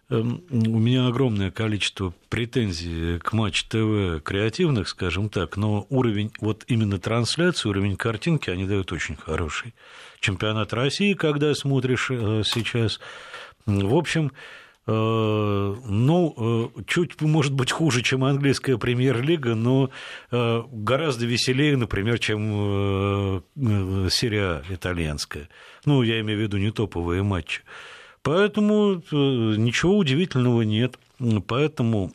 у 0.10 0.80
меня 0.80 1.08
огромное 1.08 1.52
количество 1.52 2.14
претензий 2.30 3.20
к 3.20 3.32
Матч 3.32 3.66
ТВ 3.66 4.24
креативных, 4.24 4.88
скажем 4.88 5.30
так, 5.30 5.56
но 5.56 5.86
уровень, 5.90 6.32
вот 6.42 6.64
именно 6.68 6.98
трансляции, 6.98 7.70
уровень 7.70 7.96
картинки 7.96 8.50
они 8.50 8.66
дают 8.66 8.92
очень 8.92 9.16
хороший. 9.16 9.76
Чемпионат 10.20 10.74
России, 10.74 11.14
когда 11.14 11.54
смотришь 11.54 12.08
э, 12.10 12.42
сейчас, 12.44 13.00
в 13.68 13.96
общем, 13.96 14.32
э, 14.88 14.92
ну, 14.92 16.72
э, 16.76 16.84
чуть, 16.88 17.22
может 17.22 17.54
быть, 17.54 17.72
хуже, 17.72 18.02
чем 18.02 18.24
английская 18.24 18.80
премьер-лига, 18.80 19.54
но 19.54 19.92
гораздо 20.32 21.28
веселее, 21.28 21.78
например, 21.78 22.18
чем 22.18 23.44
серия 24.10 24.64
итальянская. 24.70 25.50
Ну, 25.86 26.02
я 26.02 26.20
имею 26.22 26.40
в 26.40 26.42
виду 26.42 26.58
не 26.58 26.72
топовые 26.72 27.22
матчи. 27.22 27.62
Поэтому 28.22 28.96
э, 28.96 29.02
ничего 29.12 29.98
удивительного 29.98 30.62
нет. 30.62 31.00
Поэтому 31.48 32.12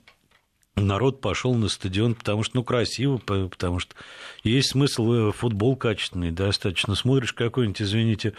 народ 0.77 1.21
пошел 1.21 1.55
на 1.55 1.69
стадион, 1.69 2.15
потому 2.15 2.43
что, 2.43 2.57
ну, 2.57 2.65
красиво, 2.65 3.19
потому 3.19 3.79
что 3.79 3.95
есть 4.43 4.71
смысл, 4.71 5.13
э, 5.13 5.33
футбол 5.33 5.77
качественный 5.77 6.31
достаточно. 6.31 6.95
Смотришь 6.95 7.33
какой-нибудь, 7.33 7.83
извините, 7.83 8.35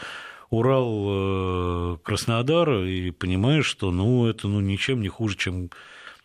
Урал, 0.50 1.06
э, 1.08 1.98
Краснодар, 2.04 2.84
и 2.84 3.12
понимаешь, 3.12 3.66
что, 3.66 3.92
ну, 3.92 4.28
это, 4.28 4.48
ну, 4.48 4.60
ничем 4.60 5.02
не 5.02 5.10
хуже, 5.10 5.38
чем 5.38 5.70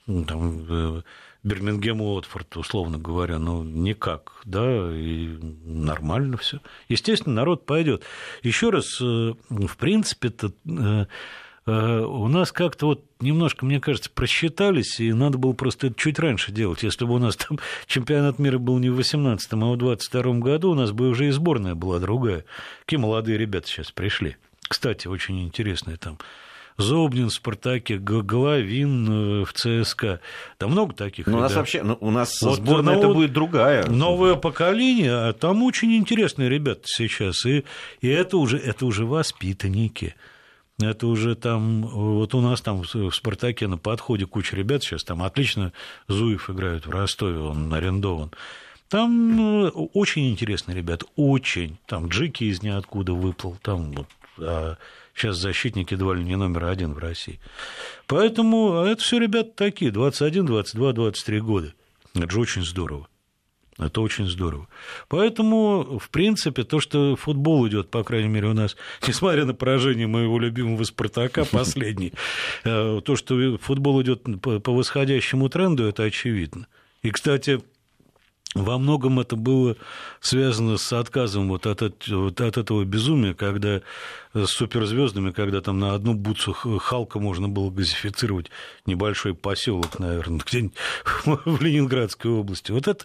там, 0.07 1.03
Бирмингем 1.43 2.03
Уотфорд, 2.03 2.57
условно 2.57 2.99
говоря, 2.99 3.39
ну, 3.39 3.63
никак, 3.63 4.43
да, 4.45 4.91
и 4.95 5.29
нормально 5.65 6.37
все. 6.37 6.61
Естественно, 6.89 7.35
народ 7.37 7.65
пойдет. 7.65 8.03
Еще 8.43 8.71
раз, 8.71 9.01
э, 9.01 9.35
в 9.49 9.77
принципе, 9.79 10.29
это 10.29 10.53
э, 10.69 11.07
э, 11.67 12.01
у 12.01 12.29
нас 12.29 12.53
как-то 12.53 12.87
вот 12.87 13.05
немножко, 13.21 13.65
мне 13.65 13.81
кажется, 13.81 14.11
просчитались, 14.11 15.01
и 15.01 15.15
надо 15.15 15.39
было 15.39 15.55
просто 15.55 15.87
это 15.87 15.97
чуть 15.97 16.19
раньше 16.19 16.53
делать. 16.53 16.83
Если 16.83 17.07
бы 17.07 17.15
у 17.15 17.19
нас 17.19 17.37
там 17.37 17.59
чемпионат 17.87 18.39
мира 18.39 18.59
был 18.59 18.79
не 18.79 18.91
в 18.91 18.97
18 18.97 19.53
а 19.53 19.57
в 19.57 19.77
22 19.79 20.35
году, 20.35 20.73
у 20.73 20.75
нас 20.75 20.93
бы 20.93 21.09
уже 21.09 21.29
и 21.29 21.31
сборная 21.31 21.75
была 21.75 22.01
другая. 22.01 22.45
Какие 22.81 23.01
молодые 23.01 23.39
ребята 23.39 23.67
сейчас 23.67 23.91
пришли. 23.93 24.37
Кстати, 24.69 25.09
очень 25.09 25.43
интересные 25.43 25.97
там 25.97 26.19
Зобнин 26.81 27.29
в 27.29 27.33
«Спартаке», 27.33 27.99
Головин 27.99 29.43
э, 29.43 29.45
в 29.45 29.53
ЦСКА. 29.53 30.21
Да 30.59 30.69
много 30.69 30.95
таких. 30.95 31.27
Ну, 31.27 31.39
у 31.39 31.41
нас 31.41 31.55
вообще, 31.55 31.83
ну, 31.83 31.97
у 32.01 32.11
нас 32.11 32.41
вот, 32.43 32.57
сборная 32.57 32.95
ну, 32.95 33.01
это 33.01 33.09
будет 33.13 33.33
другая. 33.33 33.87
Новое 33.87 34.35
поколение, 34.35 35.13
а 35.13 35.33
там 35.33 35.63
очень 35.63 35.95
интересные 35.97 36.49
ребята 36.49 36.83
сейчас. 36.85 37.45
И, 37.47 37.65
и 38.01 38.09
это, 38.09 38.37
уже, 38.37 38.59
это 38.59 38.87
уже 38.87 39.07
воспитанники. 39.07 40.15
Это 40.83 41.07
уже 41.07 41.35
там, 41.35 41.83
вот 41.83 42.35
у 42.35 42.41
нас 42.41 42.61
там 42.61 42.83
в 42.83 43.11
«Спартаке» 43.13 43.67
на 43.67 43.77
подходе 43.77 44.27
куча 44.27 44.57
ребят 44.57 44.83
сейчас, 44.83 45.05
там 45.05 45.23
отлично 45.23 45.73
Зуев 46.09 46.49
играют 46.49 46.87
в 46.87 46.91
Ростове, 46.91 47.39
он 47.39 47.73
арендован. 47.73 48.31
Там 48.89 49.37
ну, 49.37 49.91
очень 49.95 50.31
интересные 50.31 50.77
ребята, 50.77 51.07
очень. 51.17 51.79
Там 51.87 52.09
Джики 52.09 52.45
из 52.45 52.63
ниоткуда 52.63 53.13
выплыл, 53.13 53.57
там 53.63 53.93
вот, 53.93 54.07
а 54.39 54.77
Сейчас 55.15 55.37
защитники 55.37 55.95
едва 55.95 56.15
ли 56.15 56.25
не 56.25 56.37
номер 56.37 56.67
один 56.67 56.95
в 56.95 56.99
России. 56.99 57.41
Поэтому 58.07 58.81
а 58.81 58.89
это 58.89 59.03
все 59.03 59.19
ребята 59.19 59.51
такие, 59.55 59.91
21, 59.91 60.47
22, 60.47 60.93
23 60.93 61.41
года. 61.41 61.75
Это 62.15 62.31
же 62.31 62.41
очень 62.41 62.65
здорово. 62.65 63.09
Это 63.81 64.03
очень 64.03 64.27
здорово. 64.27 64.69
Поэтому, 65.09 65.99
в 65.99 66.11
принципе, 66.11 66.65
то, 66.65 66.81
что 66.81 67.17
футбол 67.17 67.67
идет, 67.67 67.91
по 67.91 68.05
крайней 68.05 68.29
мере, 68.29 68.49
у 68.49 68.53
нас, 68.53 68.77
несмотря 69.07 69.47
на 69.47 69.55
поражение 69.55 70.07
моего 70.07 70.39
любимого 70.39 70.85
Спартака, 70.85 71.45
последний, 71.51 72.13
э, 72.65 73.01
то, 73.05 73.17
что 73.17 73.59
футбол 73.59 74.03
идет 74.03 74.23
по 74.43 74.73
восходящему 74.73 75.49
тренду, 75.49 75.85
это 75.85 76.03
очевидно. 76.03 76.67
И, 77.03 77.11
кстати, 77.11 77.61
во 78.55 78.79
многом 78.79 79.21
это 79.21 79.37
было 79.37 79.77
связано 80.21 80.77
с 80.77 80.93
отказом 80.93 81.49
вот 81.49 81.67
от, 81.67 81.81
вот 82.09 82.41
от 82.41 82.57
этого 82.57 82.85
безумия, 82.85 83.33
когда 83.33 83.81
с 84.35 84.47
суперзвездами, 84.47 85.31
когда 85.31 85.61
там 85.61 85.79
на 85.79 85.95
одну 85.95 86.15
бутсу 86.15 86.53
Халка 86.53 87.21
можно 87.21 87.49
было 87.49 87.71
газифицировать 87.71 88.51
небольшой 88.87 89.35
поселок, 89.35 90.01
наверное, 90.01 90.41
где-нибудь 90.45 90.77
в 91.45 91.63
Ленинградской 91.63 92.31
области. 92.31 92.73
Вот 92.73 92.89
это. 92.89 93.05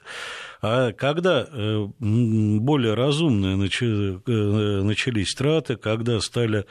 А 0.63 0.93
когда 0.93 1.47
э, 1.47 1.87
более 1.99 2.95
разумные 2.95 3.53
э, 3.53 4.81
начались 4.81 5.35
траты, 5.35 5.75
когда 5.75 6.19
стали 6.21 6.65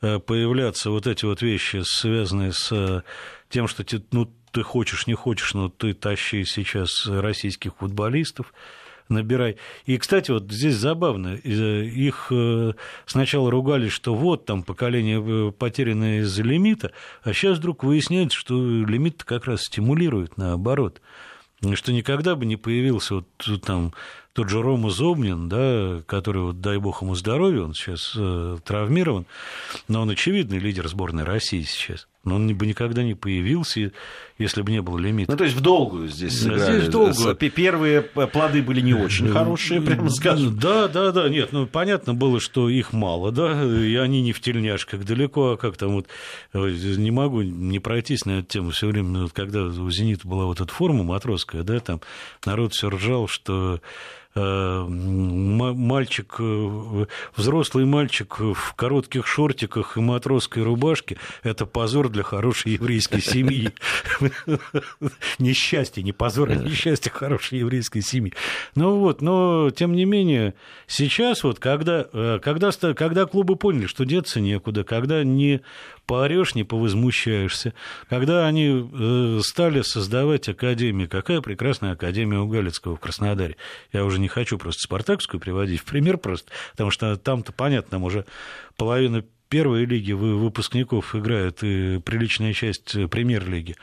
э, 0.00 0.20
появляться 0.20 0.90
вот 0.90 1.08
эти 1.08 1.24
вот 1.24 1.42
вещи, 1.42 1.82
связанные 1.84 2.52
с 2.52 3.02
тем, 3.48 3.66
что 3.66 3.84
ну, 4.12 4.32
ты 4.52 4.62
хочешь, 4.62 5.06
не 5.06 5.14
хочешь, 5.14 5.54
но 5.54 5.68
ты 5.68 5.94
тащи 5.94 6.44
сейчас 6.44 7.06
российских 7.06 7.76
футболистов, 7.76 8.52
набирай. 9.08 9.56
И, 9.86 9.98
кстати, 9.98 10.30
вот 10.30 10.50
здесь 10.50 10.76
забавно, 10.76 11.34
их 11.34 12.28
э, 12.30 12.72
сначала 13.06 13.50
ругали, 13.50 13.88
что 13.88 14.14
вот 14.14 14.44
там 14.44 14.62
поколение 14.62 15.22
э, 15.22 15.52
потерянное 15.52 16.20
из-за 16.20 16.42
лимита, 16.42 16.92
а 17.22 17.32
сейчас 17.32 17.58
вдруг 17.58 17.82
выясняется, 17.82 18.38
что 18.38 18.54
лимит 18.54 19.24
как 19.24 19.46
раз 19.46 19.62
стимулирует 19.62 20.36
наоборот 20.36 21.00
что 21.74 21.92
никогда 21.92 22.34
бы 22.34 22.44
не 22.44 22.56
появился 22.56 23.14
вот 23.14 23.62
там 23.64 23.94
тот 24.32 24.48
же 24.48 24.60
Рома 24.60 24.90
Зобнин, 24.90 25.48
да, 25.48 26.02
который, 26.06 26.42
вот, 26.42 26.60
дай 26.60 26.78
бог 26.78 27.02
ему 27.02 27.14
здоровья, 27.14 27.62
он 27.62 27.74
сейчас 27.74 28.14
э, 28.16 28.58
травмирован, 28.64 29.26
но 29.86 30.02
он 30.02 30.10
очевидный 30.10 30.58
лидер 30.58 30.88
сборной 30.88 31.22
России 31.22 31.62
сейчас 31.62 32.08
но 32.24 32.36
он 32.36 32.54
бы 32.54 32.66
никогда 32.66 33.02
не 33.02 33.14
появился, 33.14 33.92
если 34.38 34.62
бы 34.62 34.70
не 34.70 34.80
было 34.80 34.98
лимита. 34.98 35.30
Ну, 35.32 35.36
то 35.36 35.44
есть 35.44 35.56
в 35.56 35.60
долгую 35.60 36.08
здесь 36.08 36.40
сыграли. 36.40 36.78
Здесь 36.78 36.88
в 36.88 36.90
долгую. 36.90 37.36
Первые 37.36 38.02
плоды 38.02 38.62
были 38.62 38.80
не 38.80 38.94
очень 38.94 39.28
хорошие, 39.28 39.80
прямо 39.80 40.08
скажем. 40.10 40.56
Да, 40.56 40.88
да, 40.88 41.12
да, 41.12 41.28
нет, 41.28 41.52
ну, 41.52 41.66
понятно 41.66 42.14
было, 42.14 42.40
что 42.40 42.68
их 42.68 42.92
мало, 42.92 43.32
да, 43.32 43.62
и 43.64 43.96
они 43.96 44.22
не 44.22 44.32
в 44.32 44.40
тельняшках 44.40 45.04
далеко, 45.04 45.52
а 45.52 45.56
как 45.56 45.76
там 45.76 45.94
вот, 45.94 46.06
не 46.52 47.10
могу 47.10 47.42
не 47.42 47.78
пройтись 47.78 48.24
на 48.24 48.38
эту 48.38 48.48
тему 48.48 48.70
все 48.70 48.86
время, 48.86 49.28
когда 49.28 49.64
у 49.64 49.90
«Зенита» 49.90 50.26
была 50.26 50.46
вот 50.46 50.60
эта 50.60 50.72
форма 50.72 51.02
матросская, 51.02 51.62
да, 51.62 51.80
там 51.80 52.00
народ 52.44 52.72
все 52.72 52.88
ржал, 52.88 53.28
что 53.28 53.52
Э, 53.62 53.78
мальчик, 54.34 56.36
э, 56.38 57.06
взрослый 57.36 57.84
мальчик 57.84 58.38
в 58.38 58.74
коротких 58.74 59.26
шортиках 59.26 59.98
и 59.98 60.00
матросской 60.00 60.62
рубашке– 60.62 61.18
это 61.42 61.66
позор 61.66 62.08
для 62.08 62.22
хорошей 62.22 62.72
еврейской 62.72 63.20
семьи. 63.20 63.72
Несчастье, 65.38 66.02
не 66.02 66.12
позор, 66.12 66.50
а 66.50 66.54
несчастье 66.54 67.12
хорошей 67.12 67.58
еврейской 67.58 68.00
семьи. 68.00 68.32
Ну 68.74 68.96
вот, 68.96 69.20
но 69.20 69.70
тем 69.70 69.94
не 69.94 70.06
менее, 70.06 70.54
сейчас 70.86 71.44
вот, 71.44 71.58
когда, 71.58 72.06
э, 72.12 72.38
когда, 72.42 72.70
когда 72.94 73.26
клубы 73.26 73.56
поняли, 73.56 73.86
что 73.86 74.04
деться 74.04 74.40
некуда, 74.40 74.84
когда 74.84 75.24
не 75.24 75.60
поорешь, 76.06 76.54
не 76.54 76.64
повозмущаешься. 76.64 77.74
Когда 78.08 78.46
они 78.46 78.88
э, 78.92 79.40
стали 79.42 79.82
создавать 79.82 80.48
академии, 80.48 81.06
какая 81.06 81.40
прекрасная 81.40 81.92
академия 81.92 82.38
у 82.38 82.48
Галицкого 82.48 82.96
в 82.96 83.00
Краснодаре. 83.00 83.56
Я 83.92 84.04
уже 84.04 84.18
не 84.22 84.28
хочу 84.28 84.58
просто 84.58 84.82
Спартакскую 84.82 85.40
приводить 85.40 85.80
в 85.80 85.84
пример 85.84 86.16
просто, 86.16 86.50
потому 86.70 86.90
что 86.90 87.16
там-то, 87.16 87.52
понятно, 87.52 87.90
там 87.90 88.04
уже 88.04 88.24
половина 88.76 89.24
первой 89.48 89.84
лиги 89.84 90.12
выпускников 90.12 91.14
играет 91.14 91.62
и 91.62 92.00
приличная 92.00 92.54
часть 92.54 92.96
премьер-лиги. 93.10 93.76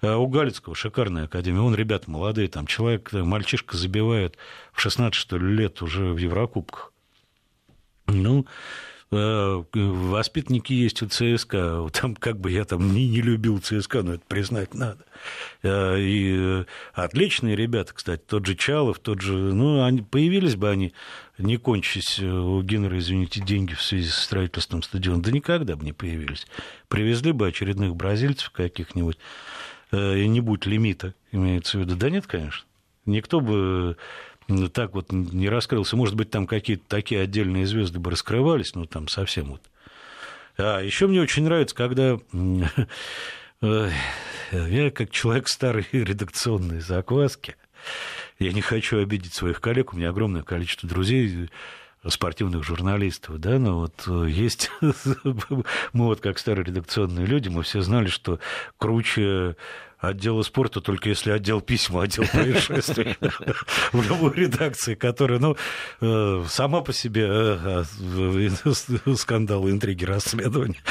А 0.00 0.16
у 0.16 0.26
Галицкого 0.26 0.74
шикарная 0.74 1.24
академия. 1.24 1.60
Он, 1.60 1.74
ребята 1.74 2.10
молодые, 2.10 2.48
там 2.48 2.66
человек, 2.66 3.12
мальчишка 3.12 3.76
забивает 3.76 4.36
в 4.72 4.80
16, 4.80 5.14
что 5.14 5.38
ли, 5.38 5.54
лет 5.54 5.82
уже 5.82 6.12
в 6.12 6.16
Еврокубках. 6.16 6.92
Ну, 8.06 8.44
Э, 8.44 8.93
воспитанники 9.72 10.72
есть 10.72 11.02
у 11.02 11.08
ЦСКА. 11.08 11.88
Там 11.92 12.14
как 12.16 12.38
бы 12.38 12.50
я 12.50 12.64
там 12.64 12.94
не, 12.94 13.08
не 13.08 13.20
любил 13.20 13.58
ЦСКА, 13.60 14.02
но 14.02 14.14
это 14.14 14.24
признать 14.26 14.74
надо. 14.74 15.04
Э, 15.62 15.98
и 15.98 16.64
отличные 16.92 17.56
ребята, 17.56 17.94
кстати, 17.94 18.22
тот 18.26 18.46
же 18.46 18.54
Чалов, 18.54 18.98
тот 18.98 19.20
же... 19.20 19.32
Ну, 19.34 19.82
они, 19.82 20.02
появились 20.02 20.56
бы 20.56 20.70
они, 20.70 20.92
не 21.38 21.56
кончись 21.56 22.18
э, 22.20 22.26
у 22.26 22.62
Генера, 22.62 22.98
извините, 22.98 23.40
деньги 23.40 23.74
в 23.74 23.82
связи 23.82 24.08
с 24.08 24.14
строительством 24.14 24.82
стадиона, 24.82 25.22
да 25.22 25.30
никогда 25.30 25.76
бы 25.76 25.84
не 25.84 25.92
появились. 25.92 26.46
Привезли 26.88 27.32
бы 27.32 27.48
очередных 27.48 27.96
бразильцев 27.96 28.50
каких-нибудь, 28.50 29.18
и 29.92 30.26
не 30.26 30.40
будь 30.40 30.66
лимита, 30.66 31.14
имеется 31.30 31.78
в 31.78 31.82
виду. 31.82 31.94
Да 31.94 32.10
нет, 32.10 32.26
конечно. 32.26 32.66
Никто 33.06 33.40
бы 33.40 33.96
так 34.72 34.94
вот 34.94 35.12
не 35.12 35.48
раскрылся. 35.48 35.96
Может 35.96 36.14
быть, 36.16 36.30
там 36.30 36.46
какие-то 36.46 36.84
такие 36.88 37.20
отдельные 37.20 37.66
звезды 37.66 37.98
бы 37.98 38.10
раскрывались, 38.10 38.74
но 38.74 38.84
там 38.84 39.08
совсем 39.08 39.52
вот. 39.52 39.62
А 40.56 40.80
еще 40.80 41.06
мне 41.06 41.20
очень 41.20 41.44
нравится, 41.44 41.74
когда 41.74 42.18
я 43.60 44.90
как 44.90 45.10
человек 45.10 45.48
старой 45.48 45.86
редакционной 45.92 46.80
закваски, 46.80 47.56
я 48.38 48.52
не 48.52 48.60
хочу 48.60 48.98
обидеть 49.00 49.34
своих 49.34 49.60
коллег, 49.60 49.92
у 49.92 49.96
меня 49.96 50.10
огромное 50.10 50.42
количество 50.42 50.88
друзей, 50.88 51.50
спортивных 52.06 52.64
журналистов, 52.64 53.38
да, 53.38 53.58
но 53.58 53.78
вот 53.78 54.06
есть, 54.28 54.70
мы 54.80 55.64
вот 56.04 56.20
как 56.20 56.38
старые 56.38 56.66
редакционные 56.66 57.26
люди, 57.26 57.48
мы 57.48 57.62
все 57.62 57.80
знали, 57.80 58.08
что 58.08 58.40
круче 58.76 59.56
отдела 60.08 60.42
спорта, 60.42 60.80
только 60.80 61.08
если 61.08 61.30
отдел 61.30 61.60
письма, 61.60 62.02
отдел 62.02 62.24
происшествий 62.32 63.16
в 63.92 64.08
любой 64.08 64.34
редакции, 64.34 64.94
которая, 64.94 65.38
ну, 65.38 65.56
э, 66.00 66.44
сама 66.48 66.80
по 66.80 66.92
себе 66.92 67.26
э, 67.28 67.84
э, 68.00 69.14
скандалы, 69.16 69.70
интриги, 69.70 70.04
расследования. 70.04 70.82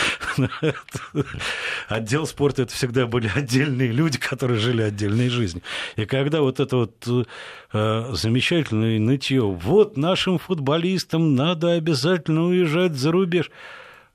Отдел 1.88 2.26
спорта 2.26 2.64
это 2.64 2.74
всегда 2.74 3.08
были 3.08 3.32
отдельные 3.34 3.92
люди, 3.92 4.18
которые 4.18 4.60
жили 4.60 4.82
отдельной 4.82 5.30
жизнью. 5.30 5.64
И 5.96 6.06
когда 6.06 6.42
вот 6.42 6.60
это 6.60 6.78
вот 6.78 7.28
замечательное 7.72 9.00
нытье, 9.00 9.42
вот 9.44 9.98
нашим 9.98 10.38
футболистам 10.38 11.36
надо 11.36 11.72
обязательно 11.72 12.46
уезжать 12.46 12.94
за 12.94 13.12
рубеж. 13.12 13.50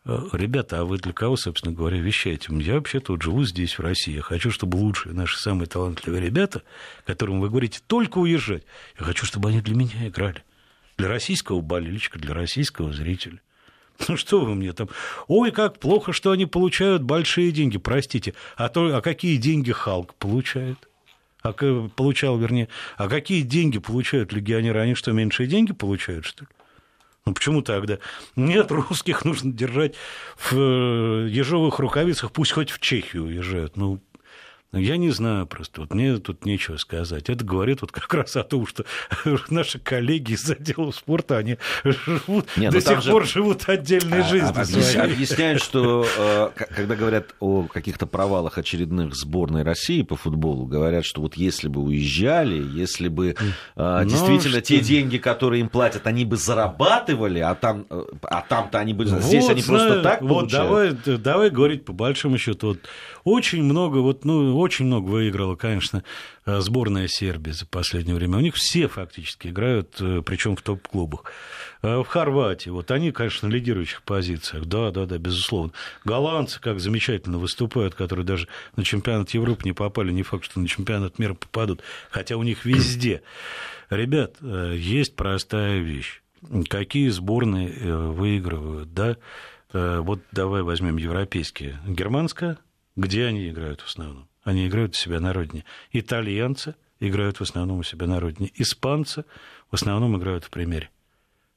Э, 0.08 0.26
ребята, 0.32 0.80
а 0.80 0.84
вы 0.84 0.96
для 0.96 1.12
кого, 1.12 1.36
собственно 1.36 1.74
говоря, 1.74 1.98
вещаете? 1.98 2.48
Я 2.50 2.74
вообще-то 2.74 3.12
вот 3.12 3.22
живу 3.22 3.44
здесь, 3.44 3.78
в 3.78 3.82
России. 3.82 4.16
Я 4.16 4.22
хочу, 4.22 4.50
чтобы 4.50 4.76
лучшие 4.76 5.14
наши 5.14 5.38
самые 5.38 5.68
талантливые 5.68 6.22
ребята, 6.22 6.62
которым 7.04 7.40
вы 7.40 7.50
говорите 7.50 7.80
только 7.86 8.18
уезжать, 8.18 8.64
я 8.98 9.04
хочу, 9.04 9.26
чтобы 9.26 9.50
они 9.50 9.60
для 9.60 9.74
меня 9.74 10.08
играли. 10.08 10.42
Для 10.96 11.08
российского 11.08 11.60
болельщика, 11.60 12.18
для 12.18 12.34
российского 12.34 12.92
зрителя. 12.92 13.40
Ну 14.08 14.16
что 14.16 14.40
вы 14.40 14.54
мне 14.54 14.72
там? 14.72 14.88
Ой, 15.26 15.50
как 15.50 15.78
плохо, 15.78 16.12
что 16.12 16.30
они 16.30 16.46
получают 16.46 17.02
большие 17.02 17.50
деньги. 17.50 17.78
Простите, 17.78 18.32
а, 18.56 18.68
то, 18.68 18.96
а 18.96 19.02
какие 19.02 19.36
деньги 19.36 19.72
Халк 19.72 20.14
получает? 20.14 20.88
А, 21.42 21.52
получал, 21.52 22.38
вернее, 22.38 22.68
а 22.96 23.08
какие 23.08 23.42
деньги 23.42 23.78
получают 23.78 24.32
легионеры? 24.32 24.80
Они 24.80 24.94
что, 24.94 25.12
меньшие 25.12 25.48
деньги 25.48 25.72
получают, 25.72 26.24
что 26.24 26.44
ли? 26.44 26.48
Ну 27.28 27.34
почему 27.34 27.60
тогда? 27.60 27.98
Нет, 28.36 28.70
русских 28.70 29.26
нужно 29.26 29.52
держать 29.52 29.94
в 30.38 30.54
э, 30.54 31.28
ежовых 31.28 31.78
рукавицах, 31.78 32.32
пусть 32.32 32.52
хоть 32.52 32.70
в 32.70 32.80
Чехию 32.80 33.24
уезжают. 33.24 33.76
Ну, 33.76 34.00
я 34.72 34.98
не 34.98 35.08
знаю 35.10 35.46
просто, 35.46 35.80
вот 35.80 35.94
мне 35.94 36.18
тут 36.18 36.44
нечего 36.44 36.76
сказать. 36.76 37.30
Это 37.30 37.42
говорит 37.42 37.80
вот 37.80 37.90
как 37.90 38.12
раз 38.12 38.36
о 38.36 38.42
том, 38.42 38.66
что 38.66 38.84
наши 39.48 39.78
коллеги 39.78 40.32
из 40.32 40.48
отдела 40.50 40.90
спорта, 40.90 41.38
они 41.38 41.56
живут, 41.84 42.48
Нет, 42.58 42.72
до 42.72 42.80
сих 42.82 43.00
же... 43.00 43.10
пор 43.10 43.26
живут 43.26 43.66
отдельной 43.66 44.20
а, 44.20 44.24
жизнью. 44.24 44.50
Объясняют, 44.50 45.12
объясняют, 45.12 45.62
что 45.62 46.06
э, 46.18 46.50
когда 46.54 46.96
говорят 46.96 47.34
о 47.40 47.62
каких-то 47.62 48.06
провалах 48.06 48.58
очередных 48.58 49.14
сборной 49.14 49.62
России 49.62 50.02
по 50.02 50.16
футболу, 50.16 50.66
говорят, 50.66 51.06
что 51.06 51.22
вот 51.22 51.34
если 51.36 51.68
бы 51.68 51.80
уезжали, 51.80 52.62
если 52.78 53.08
бы 53.08 53.28
э, 53.30 53.34
ну, 53.76 54.04
действительно 54.04 54.58
что... 54.58 54.60
те 54.60 54.80
деньги, 54.80 55.16
которые 55.16 55.62
им 55.62 55.70
платят, 55.70 56.06
они 56.06 56.26
бы 56.26 56.36
зарабатывали, 56.36 57.38
а 57.38 57.54
там, 57.54 57.86
э, 57.88 58.02
а 58.22 58.42
там-то 58.42 58.78
они 58.78 58.92
бы... 58.92 59.06
Вот, 59.06 59.22
здесь 59.22 59.48
они 59.48 59.62
знаю, 59.62 59.86
просто 59.88 60.02
так 60.02 60.20
вот 60.20 60.50
получают. 60.50 61.04
Давай, 61.04 61.18
давай 61.18 61.50
говорить 61.50 61.86
по 61.86 61.94
большому 61.94 62.36
счету. 62.36 62.68
Вот, 62.68 62.80
очень 63.24 63.62
много, 63.62 63.98
вот, 63.98 64.26
ну, 64.26 64.57
очень 64.58 64.86
много 64.86 65.08
выиграла, 65.08 65.56
конечно, 65.56 66.02
э, 66.44 66.60
сборная 66.60 67.08
Сербии 67.08 67.50
за 67.50 67.66
последнее 67.66 68.14
время. 68.16 68.38
У 68.38 68.40
них 68.40 68.54
все 68.56 68.88
фактически 68.88 69.48
играют, 69.48 69.96
э, 70.00 70.22
причем 70.24 70.56
в 70.56 70.62
топ-клубах. 70.62 71.32
Э, 71.82 71.98
в 71.98 72.04
Хорватии, 72.04 72.70
вот 72.70 72.90
они, 72.90 73.12
конечно, 73.12 73.48
на 73.48 73.52
лидирующих 73.52 74.02
позициях, 74.02 74.66
да, 74.66 74.90
да, 74.90 75.06
да, 75.06 75.18
безусловно. 75.18 75.72
Голландцы 76.04 76.60
как 76.60 76.80
замечательно 76.80 77.38
выступают, 77.38 77.94
которые 77.94 78.26
даже 78.26 78.48
на 78.76 78.84
чемпионат 78.84 79.30
Европы 79.30 79.62
не 79.64 79.72
попали, 79.72 80.12
не 80.12 80.22
факт, 80.22 80.44
что 80.44 80.60
на 80.60 80.68
чемпионат 80.68 81.18
мира 81.18 81.34
попадут, 81.34 81.82
хотя 82.10 82.36
у 82.36 82.42
них 82.42 82.64
везде. 82.64 83.22
Ребят, 83.90 84.36
есть 84.42 85.16
простая 85.16 85.78
вещь. 85.78 86.22
Какие 86.68 87.08
сборные 87.08 87.72
выигрывают, 88.10 88.92
да? 88.92 89.16
Вот 89.72 90.20
давай 90.32 90.62
возьмем 90.62 90.96
европейские. 90.96 91.78
Германская, 91.86 92.58
где 92.96 93.26
они 93.26 93.48
играют 93.48 93.80
в 93.80 93.86
основном? 93.86 94.28
Они 94.42 94.66
играют 94.66 94.92
у 94.92 94.96
себя 94.96 95.20
на 95.20 95.32
родине. 95.32 95.64
Итальянцы, 95.92 96.74
играют 97.00 97.38
в 97.38 97.42
основном 97.42 97.78
у 97.78 97.82
себя 97.82 98.06
на 98.06 98.20
родине. 98.20 98.50
Испанцы 98.54 99.24
в 99.70 99.74
основном 99.74 100.16
играют 100.16 100.44
в 100.44 100.50
премьере. 100.50 100.90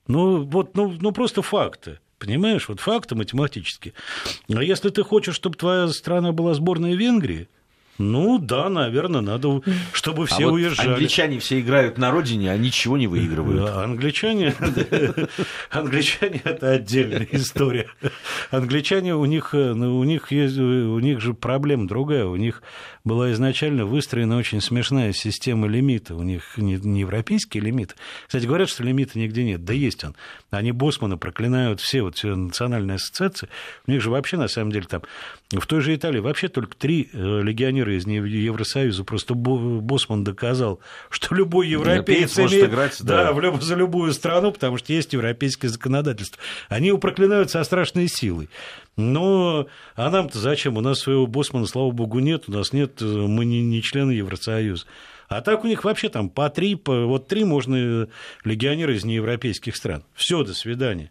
Ну, 0.07 0.43
вот, 0.43 0.75
ну, 0.75 0.95
ну 0.99 1.11
просто 1.11 1.41
факты. 1.41 1.99
Понимаешь, 2.19 2.69
вот 2.69 2.79
факты 2.79 3.15
математически. 3.15 3.93
А 4.53 4.61
если 4.63 4.89
ты 4.89 5.03
хочешь, 5.03 5.35
чтобы 5.35 5.57
твоя 5.57 5.87
страна 5.87 6.31
была 6.31 6.53
сборной 6.53 6.95
Венгрии, 6.95 7.47
ну 8.01 8.39
да, 8.39 8.69
наверное, 8.69 9.21
надо, 9.21 9.61
чтобы 9.93 10.25
все 10.25 10.43
а 10.43 10.49
вот 10.49 10.53
уезжали. 10.55 10.89
Англичане 10.89 11.39
все 11.39 11.59
играют 11.59 11.97
на 11.97 12.11
родине, 12.11 12.51
а 12.51 12.57
ничего 12.57 12.97
не 12.97 13.07
выигрывают. 13.07 13.69
Англичане, 13.69 14.53
англичане 15.69 16.41
это 16.43 16.71
отдельная 16.71 17.27
история. 17.31 17.87
Англичане 18.49 19.15
у 19.15 19.25
них, 19.25 19.53
ну, 19.53 19.97
у 19.97 20.03
них 20.03 20.31
есть, 20.31 20.57
у 20.57 20.99
них 20.99 21.21
же 21.21 21.33
проблема 21.33 21.87
другая. 21.87 22.25
У 22.25 22.35
них 22.35 22.61
была 23.03 23.31
изначально 23.31 23.85
выстроена 23.85 24.37
очень 24.37 24.61
смешная 24.61 25.13
система 25.13 25.67
лимита. 25.67 26.15
У 26.15 26.23
них 26.23 26.57
не, 26.57 26.75
не 26.75 27.01
европейский 27.01 27.59
лимит. 27.59 27.95
Кстати, 28.27 28.45
говорят, 28.45 28.69
что 28.69 28.83
лимита 28.83 29.17
нигде 29.17 29.43
нет. 29.43 29.63
Да 29.63 29.73
есть 29.73 30.03
он. 30.03 30.15
Они 30.49 30.71
Босмана 30.71 31.17
проклинают 31.17 31.79
все, 31.79 32.01
вот 32.01 32.17
все 32.17 32.35
национальные 32.35 32.95
ассоциации. 32.95 33.49
У 33.87 33.91
них 33.91 34.01
же 34.01 34.11
вообще, 34.11 34.37
на 34.37 34.47
самом 34.47 34.71
деле, 34.71 34.85
там 34.87 35.01
в 35.51 35.65
той 35.65 35.81
же 35.81 35.95
Италии 35.95 36.19
вообще 36.19 36.47
только 36.47 36.75
три 36.75 37.09
э, 37.11 37.41
легионера 37.41 37.90
из 37.97 38.07
Евросоюза. 38.07 39.03
Просто 39.03 39.33
Босман 39.33 40.23
доказал, 40.23 40.79
что 41.09 41.35
любой 41.35 41.67
европеец 41.67 42.37
имеет 42.39 42.69
играть, 42.69 42.97
да, 43.01 43.31
да. 43.31 43.51
В 43.51 43.61
за 43.61 43.75
любую 43.75 44.13
страну, 44.13 44.51
потому 44.51 44.77
что 44.77 44.93
есть 44.93 45.13
европейское 45.13 45.69
законодательство. 45.69 46.41
Они 46.69 46.87
его 46.87 46.97
проклинают 46.97 47.51
со 47.51 47.63
страшной 47.63 48.07
силой. 48.07 48.49
Но 48.97 49.67
а 49.95 50.09
нам-то 50.09 50.37
зачем? 50.37 50.77
У 50.77 50.81
нас 50.81 50.99
своего 50.99 51.27
Босмана, 51.27 51.65
слава 51.65 51.91
богу, 51.91 52.19
нет. 52.19 52.43
У 52.47 52.51
нас 52.51 52.73
нет, 52.73 53.01
э, 53.01 53.05
мы 53.05 53.45
не, 53.45 53.61
не 53.61 53.81
члены 53.81 54.11
Евросоюза. 54.11 54.85
А 55.27 55.39
так 55.41 55.63
у 55.63 55.67
них 55.67 55.85
вообще 55.85 56.09
там 56.09 56.29
по 56.29 56.49
три, 56.49 56.75
по, 56.75 57.05
вот 57.05 57.27
три 57.27 57.45
можно 57.45 58.07
легионеры 58.43 58.95
из 58.95 59.05
неевропейских 59.05 59.77
стран. 59.77 60.03
Все, 60.13 60.43
до 60.43 60.53
свидания. 60.53 61.09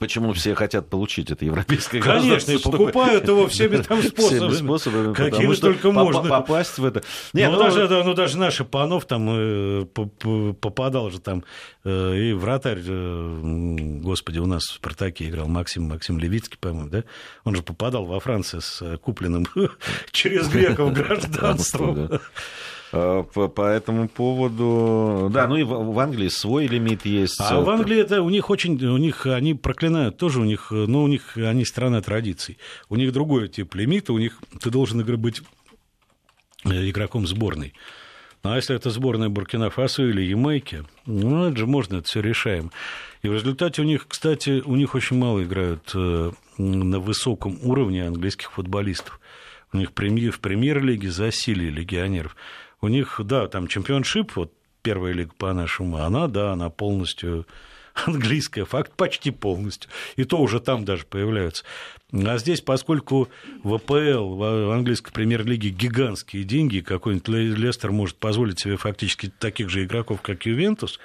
Почему 0.00 0.32
все 0.32 0.56
хотят 0.56 0.90
получить 0.90 1.30
это 1.30 1.44
европейское 1.44 2.00
Конечно, 2.02 2.50
и 2.50 2.58
покупают 2.58 3.28
его 3.28 3.46
всеми 3.46 3.76
там 3.82 4.02
способами. 4.02 4.50
Всеми 4.50 4.66
способами 4.66 5.14
Какими 5.14 5.54
только 5.54 5.92
можно. 5.92 6.28
Попасть 6.28 6.78
в 6.78 6.84
это. 6.84 7.04
Нет, 7.32 7.52
ну, 7.52 7.58
ну, 7.58 7.62
даже, 7.62 7.86
да, 7.86 8.02
ну, 8.02 8.14
даже 8.14 8.38
наш 8.38 8.58
Панов 8.66 9.04
там 9.04 9.28
э, 9.30 9.84
попадал 9.84 11.10
же 11.10 11.20
там, 11.20 11.44
э, 11.84 12.16
и 12.16 12.32
вратарь, 12.32 12.80
э, 12.84 14.00
господи, 14.02 14.40
у 14.40 14.46
нас 14.46 14.64
в 14.64 14.74
«Спартаке» 14.74 15.28
играл 15.28 15.46
Максим, 15.46 15.84
Максим 15.84 16.18
Левицкий, 16.18 16.58
по-моему, 16.58 16.90
да? 16.90 17.04
Он 17.44 17.54
же 17.54 17.62
попадал 17.62 18.04
во 18.04 18.18
Францию 18.18 18.62
с 18.62 18.98
купленным 18.98 19.46
через 20.10 20.48
греков 20.48 20.92
гражданством. 20.92 22.20
Э, 22.92 23.24
по, 23.34 23.48
по 23.48 23.62
этому 23.62 24.08
поводу. 24.08 25.28
Да, 25.32 25.46
ну 25.46 25.56
и 25.56 25.62
в, 25.62 25.68
в 25.68 25.98
Англии 25.98 26.28
свой 26.28 26.66
лимит 26.66 27.04
есть. 27.04 27.38
А 27.40 27.60
в 27.60 27.68
Англии 27.68 27.98
это 27.98 28.22
у 28.22 28.30
них 28.30 28.48
очень, 28.50 28.82
у 28.84 28.96
них 28.96 29.26
они 29.26 29.54
проклинают 29.54 30.16
тоже 30.16 30.40
у 30.40 30.44
них, 30.44 30.68
ну 30.70 31.02
у 31.02 31.06
них 31.06 31.36
они 31.36 31.64
страна 31.64 32.00
традиций. 32.00 32.58
У 32.88 32.96
них 32.96 33.12
другой 33.12 33.48
тип 33.48 33.74
лимита, 33.74 34.12
у 34.12 34.18
них 34.18 34.40
ты 34.60 34.70
должен 34.70 35.04
быть 35.20 35.42
э, 36.64 36.88
игроком 36.88 37.26
сборной. 37.26 37.74
А 38.42 38.56
если 38.56 38.76
это 38.76 38.90
сборная 38.90 39.28
Буркина-Фасо 39.28 40.08
или 40.08 40.22
Ямайки, 40.22 40.84
ну, 41.06 41.46
это 41.46 41.56
же 41.56 41.66
можно, 41.66 41.96
это 41.96 42.06
все 42.06 42.20
решаем. 42.20 42.70
И 43.22 43.28
в 43.28 43.34
результате 43.34 43.82
у 43.82 43.84
них, 43.84 44.06
кстати, 44.06 44.62
у 44.64 44.76
них 44.76 44.94
очень 44.94 45.18
мало 45.18 45.42
играют 45.42 45.90
э, 45.94 46.30
на 46.56 47.00
высоком 47.00 47.58
уровне 47.62 48.06
английских 48.06 48.52
футболистов. 48.52 49.20
У 49.72 49.76
них 49.76 49.90
в 49.90 49.92
премьер-лиге 49.92 51.10
засилие 51.10 51.70
легионеров. 51.70 52.36
У 52.80 52.88
них, 52.88 53.20
да, 53.24 53.48
там 53.48 53.66
чемпионшип, 53.66 54.36
вот 54.36 54.52
первая 54.82 55.12
лига 55.12 55.32
по-нашему, 55.36 55.98
она, 55.98 56.28
да, 56.28 56.52
она 56.52 56.70
полностью 56.70 57.46
английская, 58.06 58.64
факт 58.64 58.92
почти 58.96 59.30
полностью. 59.30 59.90
И 60.16 60.24
то 60.24 60.38
уже 60.38 60.60
там 60.60 60.84
даже 60.84 61.04
появляются. 61.04 61.64
А 62.12 62.38
здесь, 62.38 62.60
поскольку 62.60 63.28
в 63.62 63.74
АПЛ, 63.74 64.34
в 64.34 64.72
английской 64.72 65.12
премьер-лиге 65.12 65.70
гигантские 65.70 66.44
деньги, 66.44 66.80
какой-нибудь 66.80 67.28
Лестер 67.28 67.92
может 67.92 68.16
позволить 68.16 68.60
себе 68.60 68.76
фактически 68.76 69.30
таких 69.38 69.68
же 69.68 69.84
игроков, 69.84 70.22
как 70.22 70.46
Ювентус, 70.46 70.98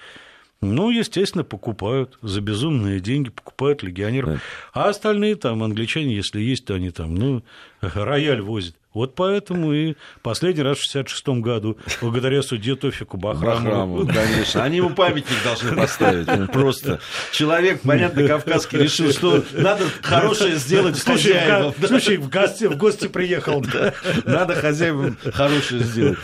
ну, 0.62 0.90
естественно, 0.90 1.44
покупают 1.44 2.18
за 2.22 2.40
безумные 2.40 3.02
деньги, 3.02 3.30
покупают 3.30 3.84
легионеров. 3.84 4.42
А 4.74 4.90
остальные 4.90 5.36
там, 5.36 5.62
англичане, 5.62 6.16
если 6.16 6.40
есть, 6.40 6.66
то 6.66 6.76
они 6.76 6.90
там, 6.90 7.16
ну, 7.16 7.44
рояль 7.96 8.42
возят. 8.42 8.76
Вот 8.94 9.16
поэтому 9.16 9.74
и 9.74 9.96
последний 10.22 10.62
раз 10.62 10.78
в 10.78 10.84
66 10.84 11.28
году, 11.42 11.78
благодаря 12.00 12.44
судье 12.44 12.76
Тофику 12.76 13.18
Бахрамову. 13.18 14.04
Бахрамову, 14.04 14.08
конечно. 14.14 14.64
Они 14.64 14.78
ему 14.78 14.92
памятник 14.92 15.44
должны 15.44 15.76
поставить. 15.76 16.28
Просто 16.52 17.00
человек, 17.32 17.82
понятно, 17.82 18.28
кавказский, 18.28 18.78
решил, 18.78 19.12
что 19.12 19.44
надо 19.54 19.86
хорошее 20.04 20.58
сделать 20.58 20.98
слушай, 20.98 21.34
хозяевам. 21.34 21.74
В, 21.76 21.88
слушай, 21.88 22.18
в 22.18 22.30
гости, 22.30 22.66
в 22.66 22.78
гости 22.78 23.08
приехал. 23.08 23.62
Да. 23.62 23.94
Надо 24.26 24.54
хозяевам 24.54 25.18
хорошее 25.34 25.84
сделать. 25.84 26.20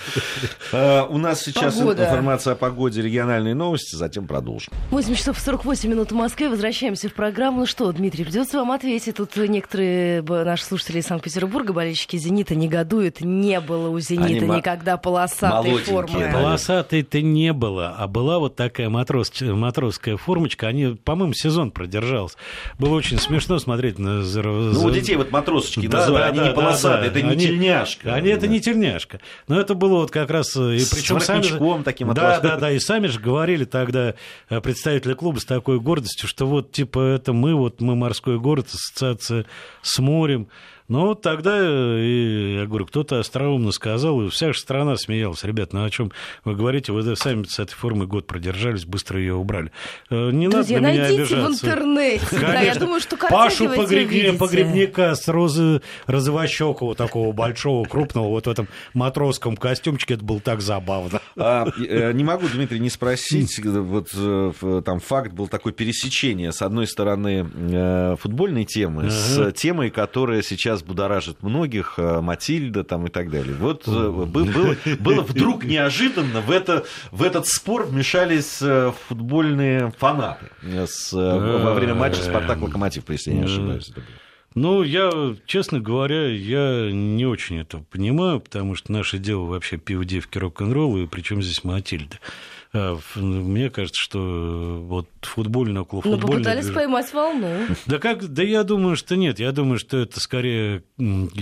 А, 0.72 1.06
у 1.06 1.18
нас 1.18 1.42
сейчас 1.42 1.76
Погода. 1.76 2.06
информация 2.06 2.54
о 2.54 2.56
погоде, 2.56 3.02
региональные 3.02 3.56
новости, 3.56 3.96
затем 3.96 4.28
продолжим. 4.28 4.72
8 4.92 5.16
часов 5.16 5.40
48 5.40 5.90
минут 5.90 6.12
в 6.12 6.16
Москве. 6.16 6.50
Возвращаемся 6.50 7.10
в 7.10 7.14
программу. 7.14 7.62
Ну 7.62 7.66
что, 7.66 7.92
Дмитрий, 7.92 8.26
придется 8.26 8.58
вам 8.60 8.72
ответить. 8.72 9.16
Тут 9.16 9.36
некоторые 9.36 10.22
наши 10.22 10.64
слушатели 10.64 11.00
из 11.00 11.08
Санкт-Петербурга, 11.08 11.49
болельщики 11.50 12.18
«Зенита», 12.18 12.56
негодует. 12.56 13.22
Не 13.22 13.60
было 13.60 13.90
у 13.90 14.00
«Зенита» 14.00 14.46
Они 14.46 14.58
никогда 14.58 14.98
полосатой 14.98 15.78
формы. 15.78 16.32
Полосатой-то 16.32 17.22
не 17.22 17.54
было, 17.54 17.96
а 17.98 18.08
была 18.08 18.40
вот 18.40 18.56
такая 18.56 18.90
матрос, 18.90 19.32
матросская 19.42 20.18
формочка. 20.18 20.68
Они, 20.68 20.96
по-моему, 20.96 21.34
сезон 21.34 21.72
продержался. 21.72 22.38
Было 22.78 22.96
очень 22.96 23.18
смешно 23.18 23.60
смотреть 23.60 24.00
на... 24.00 24.22
Ну, 24.22 24.84
у 24.84 24.92
детей 24.92 25.16
вот 25.16 25.32
матросочки 25.32 25.88
да, 25.88 26.00
называют, 26.00 26.28
да, 26.28 26.30
они 26.30 26.40
да, 26.40 26.48
не 26.50 26.54
полосатые, 26.56 27.12
да, 27.12 27.20
это 27.20 27.22
не 27.22 27.32
они, 27.32 27.46
тельняшка. 27.48 28.14
Они, 28.14 28.30
это 28.30 28.48
не 28.48 28.60
тельняшка. 28.60 29.20
Но 29.48 29.60
это 29.60 29.74
было 29.74 29.98
вот 29.98 30.12
как 30.12 30.30
раз... 30.30 30.56
И 30.56 30.80
причем 30.92 31.20
сами, 31.20 31.84
таким 31.84 32.14
Да, 32.14 32.40
да, 32.40 32.58
да, 32.58 32.72
и 32.72 32.80
сами 32.80 33.08
же 33.08 33.20
говорили 33.20 33.66
тогда 33.66 34.16
э, 34.50 34.62
представители 34.62 35.14
клуба 35.14 35.40
с 35.40 35.46
такой 35.46 35.80
гордостью, 35.80 36.28
что 36.28 36.46
вот, 36.46 36.72
типа, 36.72 37.00
это 37.00 37.34
мы, 37.34 37.56
вот 37.56 37.82
мы 37.82 37.96
морской 37.96 38.40
город, 38.40 38.68
ассоциация 38.74 39.46
с 39.82 40.00
морем, 40.00 40.48
ну, 40.90 41.14
тогда, 41.14 41.56
и, 41.62 42.56
я 42.56 42.66
говорю, 42.66 42.88
кто-то 42.88 43.20
остроумно 43.20 43.72
сказал, 43.72 44.24
и 44.24 44.30
вся 44.30 44.52
страна 44.54 44.98
смеялась. 44.98 45.44
Ребят, 45.44 45.72
ну 45.72 45.84
о 45.84 45.90
чем 45.92 46.12
вы 46.44 46.56
говорите? 46.56 46.92
Вы 46.92 47.16
сами 47.16 47.44
с 47.44 47.60
этой 47.60 47.74
формой 47.74 48.08
год 48.08 48.26
продержались, 48.26 48.86
быстро 48.86 49.20
ее 49.20 49.36
убрали. 49.36 49.72
Э, 50.10 50.32
не 50.32 50.48
Друзья, 50.48 50.82
надо 50.82 50.88
на 50.88 50.98
меня 50.98 51.06
обижаться. 51.06 51.48
в 51.48 51.52
интернете. 51.52 52.26
Да, 52.32 52.62
я 52.62 52.74
думаю, 52.74 53.02
что 53.02 53.18
Пашу 53.18 53.70
погребне, 53.70 54.34
погребника 54.34 55.14
с 55.14 55.28
розы 55.28 55.82
розовощекого, 56.08 56.96
такого 56.96 57.34
большого, 57.34 57.86
крупного, 57.86 58.30
вот 58.30 58.48
в 58.48 58.50
этом 58.50 58.68
матросском 58.96 59.58
костюмчике, 59.58 60.16
это 60.16 60.24
было 60.24 60.40
так 60.40 60.62
забавно. 60.62 61.22
А, 61.38 61.68
э, 61.78 62.12
не 62.14 62.24
могу, 62.24 62.48
Дмитрий, 62.48 62.80
не 62.80 62.90
спросить, 62.90 63.64
вот 63.64 64.10
э, 64.16 64.82
там 64.84 65.00
факт 65.00 65.34
был 65.34 65.48
такой 65.48 65.72
пересечение, 65.72 66.52
с 66.52 66.64
одной 66.64 66.88
стороны, 66.88 68.18
футбольной 68.18 68.66
темы, 68.66 69.04
ага. 69.04 69.12
с 69.12 69.52
темой, 69.54 69.92
которая 69.92 70.42
сейчас 70.42 70.79
сейчас 70.80 70.88
будоражит 70.88 71.44
многих, 71.44 71.96
э, 71.98 72.22
Матильда 72.22 72.84
там 72.84 73.06
и 73.08 73.10
так 73.10 73.30
далее. 73.30 73.56
Вот 73.56 73.88
э, 73.88 73.92
было, 73.92 74.76
было 75.00 75.22
вдруг 75.22 75.64
неожиданно 75.66 76.42
в, 76.42 76.52
это, 76.52 76.86
в 77.12 77.24
этот 77.24 77.48
спор 77.48 77.86
вмешались 77.86 78.60
э, 78.62 78.92
футбольные 79.08 79.92
фанаты 79.98 80.46
с, 80.64 81.14
во 81.14 81.74
время 81.74 81.96
матча 81.96 82.22
«Спартак-Локомотив», 82.22 83.04
если 83.10 83.32
я 83.32 83.38
не 83.38 83.44
ошибаюсь. 83.44 83.92
Ну, 84.56 84.82
я, 84.82 85.36
честно 85.46 85.80
говоря, 85.80 86.28
я 86.28 86.92
не 86.92 87.26
очень 87.26 87.60
это 87.60 87.84
понимаю, 87.92 88.40
потому 88.40 88.76
что 88.76 88.92
наше 88.92 89.20
дело 89.20 89.46
вообще 89.46 89.78
пиво, 89.78 90.04
девки, 90.04 90.38
рок-н-ролл, 90.38 90.98
и 90.98 91.06
причем 91.08 91.42
здесь 91.42 91.64
Матильда. 91.64 92.20
А, 92.72 92.98
мне 93.16 93.70
кажется, 93.70 94.00
что 94.02 94.80
вот 94.84 95.08
футбольный, 95.22 95.82
около 95.82 96.02
футбольный... 96.02 96.22
Ну, 96.22 96.28
попытались 96.28 96.66
движение... 96.66 96.88
поймать 96.88 97.14
волну. 97.14 97.68
Да, 97.86 98.00
как, 98.00 98.28
да 98.28 98.44
я 98.44 98.64
думаю, 98.64 98.96
что 98.96 99.16
нет. 99.16 99.40
Я 99.40 99.52
думаю, 99.52 99.80
что 99.80 99.98
это 99.98 100.20
скорее 100.20 100.84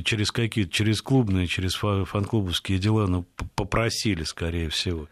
через 0.03 0.31
какие-то, 0.31 0.71
через 0.71 1.01
клубные, 1.01 1.47
через 1.47 1.75
фан-клубовские 1.75 2.77
дела, 2.77 3.07
ну, 3.07 3.25
попросили, 3.55 4.23
скорее 4.23 4.69
всего. 4.69 5.07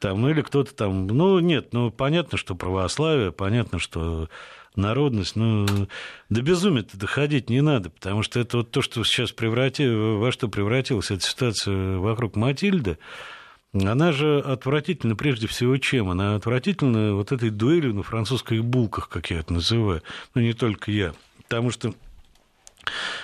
Там, 0.00 0.20
ну, 0.20 0.30
или 0.30 0.42
кто-то 0.42 0.74
там... 0.74 1.06
Ну, 1.06 1.38
нет, 1.38 1.72
ну, 1.72 1.90
понятно, 1.90 2.36
что 2.36 2.54
православие, 2.54 3.32
понятно, 3.32 3.78
что 3.78 4.28
народность, 4.76 5.36
ну, 5.36 5.66
до 6.30 6.42
безумия-то 6.42 6.96
доходить 6.96 7.50
не 7.50 7.60
надо, 7.60 7.90
потому 7.90 8.22
что 8.22 8.40
это 8.40 8.58
вот 8.58 8.70
то, 8.70 8.82
что 8.82 9.04
сейчас 9.04 9.32
превратилось, 9.32 10.20
во 10.20 10.32
что 10.32 10.48
превратилась 10.48 11.10
эта 11.10 11.22
ситуация 11.22 11.98
вокруг 11.98 12.36
Матильды, 12.36 12.98
она 13.72 14.12
же 14.12 14.38
отвратительна 14.38 15.16
прежде 15.16 15.48
всего 15.48 15.76
чем? 15.78 16.08
Она 16.08 16.36
отвратительна 16.36 17.14
вот 17.14 17.32
этой 17.32 17.50
дуэлью 17.50 17.94
на 17.94 18.02
французских 18.04 18.64
булках, 18.64 19.08
как 19.08 19.30
я 19.30 19.40
это 19.40 19.52
называю. 19.52 20.02
Ну, 20.34 20.42
не 20.42 20.52
только 20.52 20.92
я. 20.92 21.12
Потому 21.42 21.70
что 21.70 21.92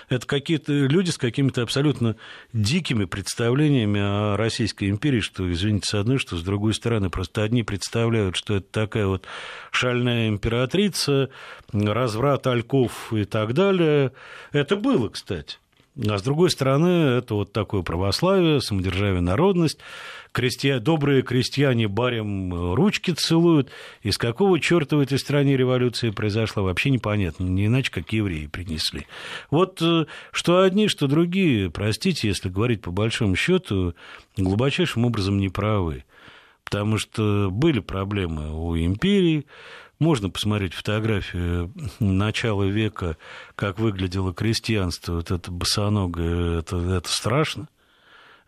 Это 0.09 0.27
какие-то 0.27 0.73
люди 0.73 1.11
с 1.11 1.19
какими-то 1.19 1.63
абсолютно 1.63 2.17
дикими 2.53 3.05
представлениями 3.05 4.01
о 4.01 4.37
Российской 4.37 4.91
империи, 4.91 5.21
что, 5.21 5.51
извините, 5.51 5.89
с 5.89 5.95
одной, 5.95 6.19
что 6.19 6.37
с 6.37 6.43
другой 6.43 6.75
стороны. 6.75 7.11
Просто 7.11 7.43
одни 7.43 7.63
представляют, 7.63 8.37
что 8.37 8.57
это 8.57 8.67
такая 8.71 9.07
вот 9.07 9.27
шальная 9.71 10.29
императрица, 10.29 11.31
разврат 11.73 12.47
ольков 12.47 13.13
и 13.13 13.25
так 13.25 13.55
далее. 13.55 14.13
Это 14.53 14.77
было, 14.77 15.09
кстати. 15.09 15.60
А 15.97 16.19
с 16.19 16.23
другой 16.23 16.51
стороны, 16.51 17.19
это 17.19 17.35
вот 17.35 17.53
такое 17.53 17.83
православие, 17.83 18.61
самодержавие, 18.61 19.21
народность. 19.21 19.79
Крестья... 20.33 20.79
Добрые 20.79 21.23
крестьяне 21.23 21.89
барем 21.89 22.75
ручки 22.75 23.11
целуют. 23.11 23.71
Из 24.03 24.17
какого 24.17 24.61
черта 24.61 24.97
в 24.97 25.01
этой 25.01 25.19
стране 25.19 25.57
революция 25.57 26.13
произошла, 26.13 26.63
вообще 26.63 26.91
непонятно. 26.91 27.45
Не 27.45 27.67
иначе, 27.67 27.91
как 27.91 28.13
евреи 28.13 28.47
принесли. 28.47 29.07
Вот 29.51 29.83
э, 29.83 30.07
что 30.31 30.63
одни, 30.63 30.87
что 30.87 31.09
другие, 31.09 31.71
простите, 31.71 32.29
если 32.29 32.49
говорить 32.49 32.83
по 32.83 32.93
большому 32.93 33.35
счету, 33.35 33.95
глубочайшим 34.37 35.05
образом 35.05 35.39
неправы. 35.39 36.05
Потому 36.71 36.99
что 36.99 37.49
были 37.51 37.81
проблемы 37.81 38.55
у 38.55 38.77
империи, 38.77 39.45
можно 39.99 40.31
посмотреть 40.31 40.73
фотографию 40.73 41.73
начала 41.99 42.63
века, 42.63 43.17
как 43.57 43.81
выглядело 43.81 44.33
крестьянство, 44.33 45.15
вот 45.15 45.33
это 45.33 45.51
босоногое, 45.51 46.61
это, 46.61 46.77
это 46.77 47.09
страшно. 47.09 47.69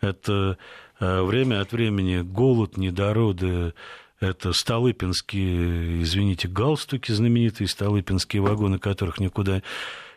Это 0.01 0.57
э, 1.01 1.23
время 1.23 1.61
от 1.61 1.73
времени 1.73 2.23
голод, 2.23 2.77
недороды, 2.77 3.75
это 4.23 4.53
столыпинские, 4.53 6.03
извините, 6.03 6.49
галстуки, 6.49 7.11
знаменитые 7.13 7.69
столыпинские 7.69 8.41
вагоны, 8.43 8.79
которых 8.79 9.19
никуда 9.19 9.63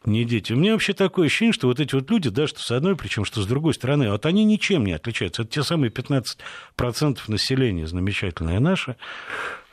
не 0.05 0.23
дети. 0.23 0.53
У 0.53 0.57
меня 0.57 0.73
вообще 0.73 0.93
такое 0.93 1.25
ощущение, 1.25 1.53
что 1.53 1.67
вот 1.67 1.79
эти 1.79 1.95
вот 1.95 2.09
люди, 2.11 2.29
да, 2.29 2.47
что 2.47 2.61
с 2.61 2.71
одной, 2.71 2.95
причем 2.95 3.25
что 3.25 3.41
с 3.41 3.47
другой 3.47 3.73
стороны, 3.73 4.11
вот 4.11 4.25
они 4.25 4.43
ничем 4.43 4.85
не 4.85 4.93
отличаются. 4.93 5.41
Это 5.41 5.51
те 5.51 5.63
самые 5.63 5.89
15% 5.89 7.19
населения 7.27 7.87
замечательное 7.87 8.59
наше. 8.59 8.95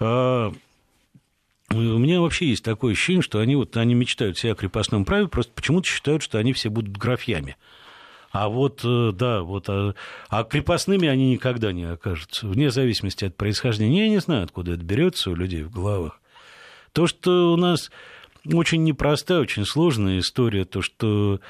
А, 0.00 0.52
у 1.70 1.74
меня 1.74 2.20
вообще 2.20 2.48
есть 2.48 2.64
такое 2.64 2.92
ощущение, 2.92 3.22
что 3.22 3.38
они, 3.38 3.56
вот, 3.56 3.76
они 3.76 3.94
мечтают 3.94 4.38
все 4.38 4.52
о 4.52 4.54
крепостном 4.54 5.04
праве, 5.04 5.28
просто 5.28 5.52
почему-то 5.54 5.86
считают, 5.86 6.22
что 6.22 6.38
они 6.38 6.52
все 6.52 6.70
будут 6.70 6.96
графьями. 6.96 7.56
А 8.32 8.48
вот, 8.48 8.80
э, 8.82 9.12
да, 9.12 9.42
вот, 9.42 9.68
а, 9.68 9.94
а 10.30 10.44
крепостными 10.44 11.06
они 11.06 11.32
никогда 11.32 11.72
не 11.72 11.84
окажутся, 11.84 12.46
вне 12.46 12.70
зависимости 12.70 13.26
от 13.26 13.36
происхождения. 13.36 14.04
Я 14.04 14.08
не 14.08 14.20
знаю, 14.20 14.44
откуда 14.44 14.72
это 14.72 14.82
берется 14.82 15.30
у 15.30 15.34
людей 15.34 15.62
в 15.62 15.70
головах. 15.70 16.18
То, 16.92 17.06
что 17.06 17.52
у 17.52 17.56
нас 17.56 17.90
очень 18.50 18.84
непростая, 18.84 19.40
очень 19.40 19.66
сложная 19.66 20.18
история, 20.18 20.64
то, 20.64 20.80
что 20.80 21.40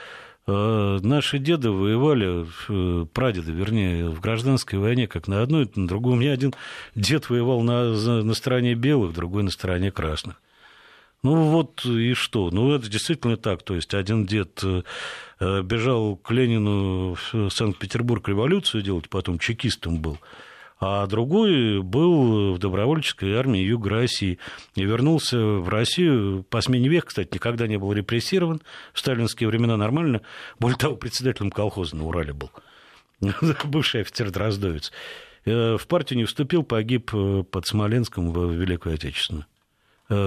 а, 0.44 0.98
наши 1.00 1.38
деды 1.38 1.70
воевали, 1.70 2.46
э, 2.68 3.06
прадеды, 3.12 3.52
вернее, 3.52 4.08
в 4.08 4.20
гражданской 4.20 4.80
войне, 4.80 5.06
как 5.06 5.28
на 5.28 5.40
одной, 5.40 5.70
на 5.76 5.86
другой. 5.86 6.14
У 6.14 6.16
меня 6.16 6.32
один 6.32 6.52
дед 6.96 7.30
воевал 7.30 7.60
на, 7.62 7.92
на 8.22 8.34
стороне 8.34 8.74
белых, 8.74 9.14
другой 9.14 9.44
на 9.44 9.50
стороне 9.50 9.92
красных. 9.92 10.41
Ну 11.22 11.50
вот 11.50 11.84
и 11.84 12.14
что? 12.14 12.50
Ну 12.50 12.74
это 12.74 12.90
действительно 12.90 13.36
так. 13.36 13.62
То 13.62 13.74
есть 13.74 13.94
один 13.94 14.26
дед 14.26 14.62
э, 14.64 14.82
бежал 15.62 16.16
к 16.16 16.30
Ленину 16.30 17.14
в 17.14 17.50
Санкт-Петербург 17.50 18.28
революцию 18.28 18.82
делать, 18.82 19.08
потом 19.08 19.38
чекистом 19.38 20.00
был 20.00 20.18
а 20.84 21.06
другой 21.06 21.80
был 21.80 22.54
в 22.54 22.58
добровольческой 22.58 23.34
армии 23.34 23.60
Юга 23.60 23.88
России 23.88 24.40
и 24.74 24.82
вернулся 24.82 25.38
в 25.38 25.68
Россию 25.68 26.44
по 26.50 26.60
смене 26.60 26.88
века, 26.88 27.06
кстати, 27.06 27.34
никогда 27.34 27.68
не 27.68 27.78
был 27.78 27.92
репрессирован, 27.92 28.60
в 28.92 28.98
сталинские 28.98 29.48
времена 29.48 29.76
нормально, 29.76 30.22
более 30.58 30.76
того, 30.76 30.96
председателем 30.96 31.52
колхоза 31.52 31.94
на 31.94 32.04
Урале 32.04 32.32
был, 32.32 32.50
бывший 33.64 34.00
офицер 34.00 34.32
Дроздовец. 34.32 34.90
Э, 35.44 35.76
в 35.78 35.86
партию 35.86 36.18
не 36.18 36.24
вступил, 36.24 36.64
погиб 36.64 37.10
э, 37.14 37.44
под 37.48 37.64
Смоленском 37.64 38.32
в 38.32 38.50
Великую 38.50 38.96
Отечественную 38.96 39.46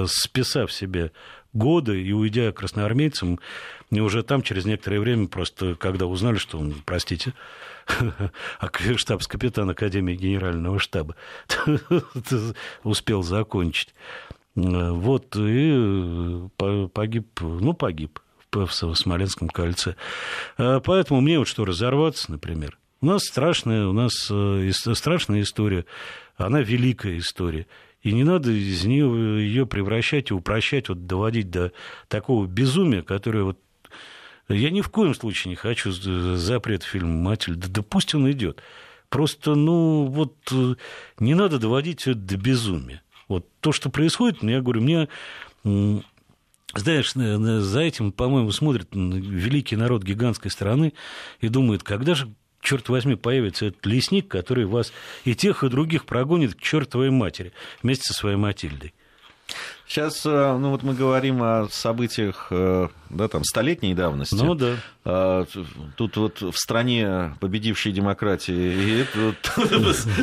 списав 0.08 0.72
себе 0.72 1.12
годы 1.54 2.02
и 2.02 2.12
уйдя 2.12 2.52
красноармейцем, 2.52 3.40
и 3.92 4.00
уже 4.00 4.24
там 4.24 4.42
через 4.42 4.66
некоторое 4.66 5.00
время 5.00 5.28
просто, 5.28 5.76
когда 5.76 6.06
узнали, 6.06 6.38
что 6.38 6.60
он, 6.60 6.76
простите, 6.86 7.34
штабс-капитан 8.98 9.70
Академии 9.70 10.16
Генерального 10.16 10.80
штаба 10.80 11.16
успел 12.84 13.24
закончить. 13.24 13.94
Вот, 14.56 15.36
и 15.36 16.48
э, 16.58 16.88
погиб, 16.94 17.28
ну, 17.42 17.74
погиб 17.74 18.20
в 18.54 18.72
Смоленском 18.72 19.50
кольце. 19.50 19.96
Поэтому 20.56 21.20
мне 21.20 21.40
вот 21.40 21.48
что, 21.50 21.66
разорваться, 21.66 22.32
например. 22.32 22.78
У 23.02 23.08
нас 23.08 23.24
страшная, 23.24 23.88
у 23.88 23.94
нас 23.94 24.14
э, 24.32 24.72
страшная 24.72 25.42
история, 25.42 25.86
она 26.38 26.62
великая 26.62 27.18
история. 27.18 27.68
И 28.06 28.14
не 28.14 28.24
надо 28.24 28.52
из 28.52 28.86
нее 28.86 29.44
ее 29.44 29.66
превращать 29.66 30.30
и 30.30 30.34
упрощать, 30.36 30.90
вот 30.90 31.08
доводить 31.08 31.50
до 31.50 31.72
такого 32.08 32.46
безумия, 32.46 33.02
которое 33.02 33.44
вот 33.44 33.60
я 34.48 34.70
ни 34.70 34.82
в 34.82 34.90
коем 34.90 35.16
случае 35.16 35.50
не 35.50 35.56
хочу 35.56 35.92
запрет 35.92 36.84
фильма 36.84 37.16
«Матильда». 37.16 37.68
Да 37.68 37.82
пусть 37.82 38.14
он 38.14 38.30
идет. 38.30 38.62
Просто, 39.10 39.56
ну, 39.56 40.06
вот 40.06 40.36
э, 40.52 40.76
не 41.20 41.34
надо 41.34 41.58
доводить 41.58 42.04
это 42.04 42.14
до 42.14 42.38
безумия. 42.38 43.02
Вот 43.28 43.48
то, 43.60 43.72
что 43.72 43.90
происходит, 43.90 44.44
я 44.44 44.62
говорю, 44.62 44.82
мне 44.82 45.10
знаешь, 46.76 47.12
за 47.14 47.80
этим, 47.80 48.12
по-моему, 48.12 48.52
смотрит 48.52 48.90
великий 48.94 49.78
народ 49.78 50.04
гигантской 50.04 50.52
страны 50.52 50.94
и 51.40 51.48
думает, 51.48 51.82
когда 51.82 52.14
же, 52.14 52.32
черт 52.66 52.90
возьми, 52.90 53.16
появится 53.16 53.68
этот 53.68 53.86
лесник, 53.86 54.28
который 54.28 54.66
вас 54.66 54.92
и 55.24 55.36
тех, 55.36 55.64
и 55.64 55.70
других 55.70 56.06
прогонит 56.06 56.56
к 56.56 56.62
чертовой 56.62 57.12
матери 57.12 57.54
вместе 57.82 58.04
со 58.06 58.14
своей 58.14 58.36
Матильдой. 58.36 58.94
Сейчас, 59.88 60.26
э, 60.26 60.58
ну 60.58 60.72
вот 60.72 60.82
мы 60.82 60.96
говорим 60.96 61.44
о 61.44 61.68
событиях, 61.70 62.48
э, 62.50 62.88
да, 63.12 63.28
там, 63.28 63.44
столетней 63.44 63.94
давности. 63.94 64.34
Ну 64.34 64.56
да. 64.56 64.74
А, 65.08 65.46
тут 65.96 66.18
вот 66.18 66.42
в 66.42 66.58
стране 66.58 67.36
победившей 67.40 67.92
демократии 67.92 69.06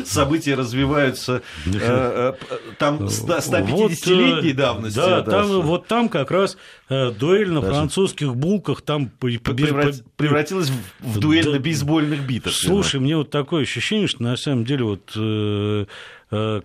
события 0.05 0.55
развиваются 0.55 1.41
э, 1.65 2.33
там 2.77 3.05
150-летней 3.05 4.51
давности. 4.51 4.97
Да, 4.97 5.21
там, 5.21 5.61
вот 5.61 5.87
там 5.87 6.09
как 6.09 6.31
раз 6.31 6.57
дуэль 6.89 7.49
на 7.49 7.61
французских 7.61 8.35
булках 8.35 8.81
там 8.81 9.07
превратилась 9.07 10.71
в 10.99 11.19
дуэль 11.19 11.49
на 11.49 11.59
бейсбольных 11.59 12.27
битах. 12.27 12.53
Слушай, 12.53 12.99
мне 12.99 13.15
вот 13.15 13.29
такое 13.29 13.63
ощущение, 13.63 14.07
что 14.07 14.23
на 14.23 14.35
самом 14.35 14.65
деле 14.65 14.83
вот 14.83 15.87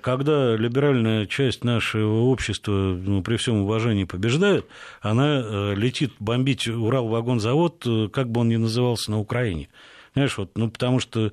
когда 0.00 0.56
либеральная 0.56 1.26
часть 1.26 1.62
нашего 1.62 2.22
общества, 2.22 2.72
ну, 2.72 3.22
при 3.22 3.36
всем 3.36 3.56
уважении, 3.62 4.04
побеждает, 4.04 4.66
она 5.02 5.42
э, 5.44 5.74
летит 5.74 6.14
бомбить 6.20 6.66
Урал-вагонзавод, 6.66 7.82
э, 7.84 8.08
как 8.10 8.30
бы 8.30 8.40
он 8.40 8.48
ни 8.48 8.56
назывался, 8.56 9.10
на 9.10 9.18
Украине. 9.18 9.68
Знаешь, 10.14 10.38
вот, 10.38 10.56
ну, 10.56 10.70
потому 10.70 11.00
что 11.00 11.32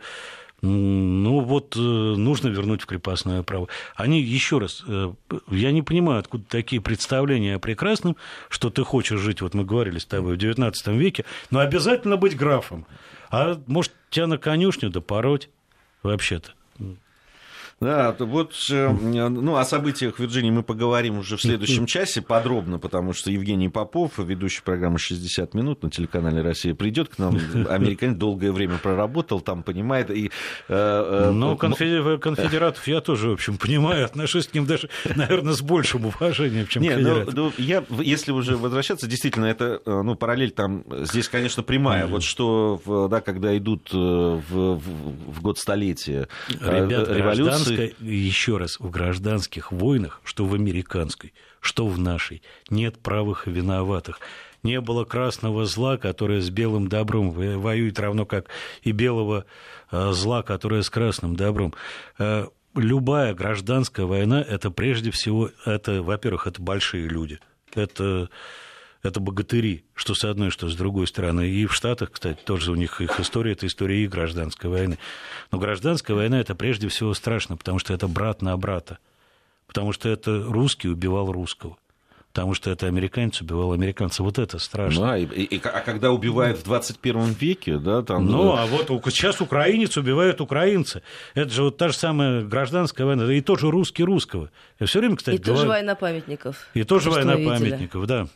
ну 0.62 1.42
вот 1.42 1.76
нужно 1.76 2.48
вернуть 2.48 2.82
в 2.82 2.86
крепостное 2.88 3.44
право. 3.44 3.68
Они, 3.96 4.20
еще 4.22 4.58
раз, 4.58 4.84
я 5.52 5.72
не 5.72 5.84
понимаю, 5.84 6.20
откуда 6.20 6.44
такие 6.50 6.82
представления 6.82 7.56
о 7.56 7.60
прекрасном, 7.60 8.16
что 8.50 8.72
ты 8.72 8.84
хочешь 8.84 9.20
жить, 9.20 9.42
вот 9.42 9.54
мы 9.54 9.64
говорили 9.64 10.00
с 10.00 10.06
тобой, 10.06 10.38
в 10.38 10.40
XIX 10.40 10.74
веке, 10.98 11.26
но 11.52 11.60
обязательно 11.60 12.18
быть 12.18 12.36
графом. 12.36 12.88
А 13.30 13.62
может, 13.68 13.92
тебя 14.10 14.26
на 14.26 14.40
конюшню 14.40 14.90
допороть 14.90 15.50
вообще-то. 16.02 16.52
Да, 17.82 18.16
вот, 18.20 18.54
э, 18.72 18.90
ну, 18.90 19.58
о 19.58 19.66
событиях 19.66 20.16
в 20.16 20.20
Вирджинии 20.20 20.50
мы 20.50 20.64
поговорим 20.64 21.20
уже 21.20 21.36
в 21.36 21.42
следующем 21.42 21.86
часе 21.86 22.22
подробно, 22.22 22.80
потому 22.80 23.12
что 23.12 23.30
Евгений 23.32 23.68
Попов, 23.68 24.18
ведущий 24.18 24.62
программы 24.64 24.96
«60 24.98 25.50
минут» 25.58 25.84
на 25.84 25.92
телеканале 25.92 26.42
«Россия» 26.42 26.74
придет 26.74 27.10
к 27.10 27.18
нам. 27.18 27.38
Американец 27.70 28.16
долгое 28.16 28.54
время 28.54 28.78
проработал, 28.78 29.42
там 29.42 29.62
понимает. 29.62 30.10
И, 30.10 30.28
э, 30.28 30.30
э, 30.70 31.32
ну, 31.32 31.58
конфедератов 31.58 32.88
я 32.88 33.02
тоже, 33.02 33.32
в 33.32 33.34
общем, 33.34 33.58
понимаю, 33.58 34.06
отношусь 34.06 34.48
к 34.48 34.54
ним 34.54 34.66
даже, 34.66 34.90
наверное, 35.14 35.54
с 35.54 35.62
большим 35.62 36.06
уважением, 36.06 36.68
чем 36.68 36.82
Не, 36.82 36.96
ну, 36.96 37.26
ну, 37.30 37.52
я, 37.58 37.84
если 38.00 38.32
уже 38.32 38.56
возвращаться, 38.56 39.06
действительно, 39.06 39.48
это, 39.48 39.82
ну, 39.86 40.16
параллель 40.16 40.52
там 40.52 40.86
здесь, 41.04 41.28
конечно, 41.28 41.62
прямая. 41.62 42.08
Вот 42.08 42.24
что, 42.24 43.08
да, 43.12 43.20
когда 43.20 43.58
идут 43.58 43.92
в, 43.92 44.42
в, 44.50 44.80
в 45.28 45.42
год 45.42 45.60
столетия 45.60 46.30
Ребят, 46.48 47.10
революции, 47.10 47.65
еще 47.72 48.58
раз, 48.58 48.80
в 48.80 48.90
гражданских 48.90 49.72
войнах, 49.72 50.22
что 50.24 50.46
в 50.46 50.54
американской, 50.54 51.34
что 51.60 51.88
в 51.88 52.00
нашей, 52.00 52.42
нет 52.70 53.00
правых 53.00 53.48
и 53.48 53.52
виноватых. 53.52 54.20
Не 54.64 54.82
было 54.82 55.06
красного 55.06 55.66
зла, 55.66 55.98
которое 55.98 56.42
с 56.42 56.50
белым 56.50 56.88
добром 56.88 57.32
воюет, 57.32 58.00
равно 58.00 58.26
как 58.26 58.48
и 58.82 58.92
белого 58.92 59.46
а, 59.92 60.12
зла, 60.12 60.42
которое 60.42 60.82
с 60.82 60.90
красным 60.90 61.36
добром. 61.36 61.74
А, 62.18 62.48
любая 62.76 63.34
гражданская 63.34 64.06
война, 64.06 64.42
это 64.42 64.72
прежде 64.72 65.12
всего, 65.12 65.52
это, 65.66 66.02
во-первых, 66.02 66.48
это 66.48 66.62
большие 66.62 67.08
люди. 67.08 67.40
Это 67.76 68.30
это 69.06 69.20
богатыри, 69.20 69.86
что 69.94 70.16
с 70.16 70.24
одной, 70.24 70.50
что 70.50 70.70
с 70.70 70.76
другой 70.76 71.08
стороны. 71.08 71.48
И 71.48 71.66
в 71.66 71.74
Штатах, 71.74 72.12
кстати, 72.12 72.40
тоже 72.44 72.72
у 72.72 72.76
них 72.76 73.02
их 73.02 73.20
история, 73.20 73.54
это 73.54 73.68
история 73.68 74.04
и 74.04 74.08
гражданской 74.08 74.70
войны. 74.70 74.98
Но 75.52 75.60
гражданская 75.60 76.16
война 76.16 76.40
это 76.40 76.56
прежде 76.56 76.88
всего 76.88 77.14
страшно, 77.14 77.58
потому 77.58 77.80
что 77.80 77.94
это 77.94 78.08
брат 78.08 78.42
на 78.42 78.56
брата. 78.58 79.00
Потому 79.68 79.92
что 79.92 80.10
это 80.10 80.44
русский 80.44 80.90
убивал 80.90 81.32
русского 81.32 81.78
потому 82.36 82.54
что 82.54 82.70
это 82.70 82.88
американец 82.88 83.40
убивал 83.40 83.72
американца. 83.72 84.22
Вот 84.22 84.40
это 84.40 84.60
страшно. 84.60 85.08
Да, 85.08 85.18
и, 85.18 85.24
и, 85.24 85.62
а 85.64 85.80
когда 85.80 86.12
убивают 86.12 86.58
в 86.58 86.64
21 86.66 87.32
веке, 87.32 87.78
да, 87.78 88.02
там... 88.02 88.26
Ну, 88.26 88.52
а 88.52 88.66
вот 88.66 88.88
сейчас 89.14 89.40
украинец 89.40 89.96
убивает 89.96 90.42
украинца. 90.42 91.02
Это 91.34 91.50
же 91.50 91.64
вот 91.64 91.78
та 91.78 91.88
же 91.88 91.96
самая 91.96 92.44
гражданская 92.44 93.08
война, 93.08 93.32
и 93.32 93.40
тоже 93.40 93.72
русский 93.72 94.04
русского. 94.04 94.52
Я 94.82 94.86
все 94.86 95.00
время, 95.00 95.16
кстати, 95.16 95.38
И 95.38 95.40
говорю... 95.40 95.56
тоже 95.56 95.70
война 95.70 95.96
памятников. 95.96 96.68
И 96.74 96.84
тоже 96.84 97.10
война 97.10 97.36
памятников, 97.38 98.06
да. 98.06 98.28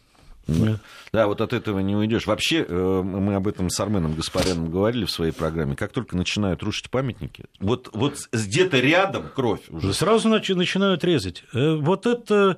Да. 0.49 0.79
да, 1.11 1.27
вот 1.27 1.41
от 1.41 1.53
этого 1.53 1.79
не 1.79 1.95
уйдешь. 1.95 2.27
Вообще, 2.27 2.65
э, 2.67 3.01
мы 3.03 3.35
об 3.35 3.47
этом 3.47 3.69
с 3.69 3.79
Арменом 3.79 4.15
Гаспаряном 4.15 4.69
говорили 4.69 5.05
в 5.05 5.11
своей 5.11 5.31
программе. 5.31 5.75
Как 5.75 5.91
только 5.91 6.15
начинают 6.15 6.63
рушить 6.63 6.89
памятники, 6.89 7.45
вот, 7.59 7.89
вот 7.93 8.15
где-то 8.31 8.79
рядом 8.79 9.29
кровь 9.33 9.61
уже. 9.69 9.93
Сразу 9.93 10.29
начинают 10.29 11.03
резать. 11.03 11.43
Э, 11.53 11.75
вот 11.75 12.05
это 12.05 12.57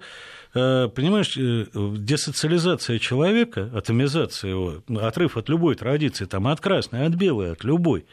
Э, 0.54 0.90
понимаешь, 0.94 1.36
десоциализация 1.36 3.00
человека, 3.00 3.72
атомизация 3.74 4.50
его, 4.50 4.84
отрыв 5.00 5.38
от 5.38 5.48
любой 5.48 5.76
традиции, 5.76 6.26
там, 6.26 6.48
от 6.48 6.60
красной, 6.60 7.06
от 7.06 7.14
белой, 7.14 7.54
от 7.54 7.64
любой. 7.64 8.06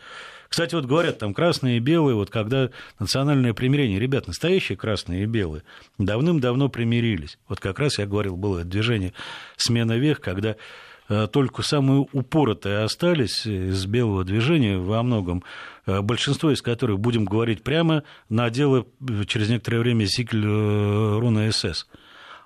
Кстати, 0.48 0.74
вот 0.74 0.86
говорят, 0.86 1.18
там 1.18 1.34
красные 1.34 1.76
и 1.76 1.80
белые, 1.80 2.14
вот 2.14 2.30
когда 2.30 2.70
национальное 2.98 3.52
примирение, 3.52 3.98
ребят, 3.98 4.26
настоящие 4.26 4.78
красные 4.78 5.24
и 5.24 5.26
белые, 5.26 5.62
давным-давно 5.98 6.68
примирились. 6.68 7.38
Вот 7.48 7.60
как 7.60 7.78
раз 7.78 7.98
я 7.98 8.06
говорил, 8.06 8.36
было 8.36 8.64
движение 8.64 9.12
«Смена 9.56 9.98
век», 9.98 10.20
когда 10.20 10.56
э, 11.08 11.28
только 11.30 11.62
самые 11.62 12.06
упоротые 12.12 12.78
остались 12.78 13.46
из 13.46 13.84
белого 13.86 14.24
движения 14.24 14.78
во 14.78 15.02
многом, 15.02 15.44
большинство 15.86 16.50
из 16.50 16.62
которых, 16.62 16.98
будем 16.98 17.24
говорить 17.24 17.62
прямо, 17.62 18.02
надело 18.28 18.86
через 19.26 19.48
некоторое 19.48 19.78
время 19.80 20.04
Зигль 20.04 20.44
Руна 20.44 21.50
СС 21.52 21.86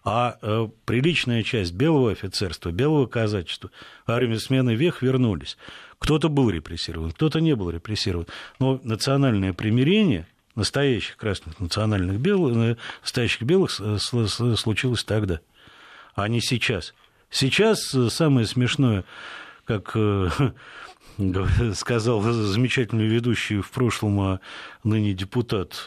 а 0.04 0.36
э, 0.42 0.68
приличная 0.84 1.42
часть 1.42 1.72
белого 1.74 2.10
офицерства, 2.10 2.70
белого 2.70 3.06
казачества, 3.06 3.70
армии 4.06 4.36
смены 4.36 4.74
вех 4.74 5.02
вернулись. 5.02 5.56
Кто-то 6.02 6.28
был 6.28 6.50
репрессирован, 6.50 7.12
кто-то 7.12 7.40
не 7.40 7.54
был 7.54 7.70
репрессирован. 7.70 8.26
Но 8.58 8.80
национальное 8.82 9.52
примирение 9.52 10.26
настоящих 10.56 11.16
красных 11.16 11.60
национальных 11.60 12.18
белых, 12.18 12.56
э, 12.56 12.76
настоящих 13.02 13.42
белых 13.42 13.80
э, 13.80 13.98
случилось 13.98 15.04
тогда, 15.04 15.38
а 16.16 16.26
не 16.26 16.40
сейчас. 16.40 16.92
Сейчас 17.30 17.94
э, 17.94 18.10
самое 18.10 18.48
смешное, 18.48 19.04
как 19.64 19.96
сказал 21.74 22.20
замечательный 22.20 23.06
ведущий 23.06 23.60
в 23.60 23.70
прошлом, 23.70 24.20
а 24.20 24.40
ныне 24.82 25.14
депутат 25.14 25.86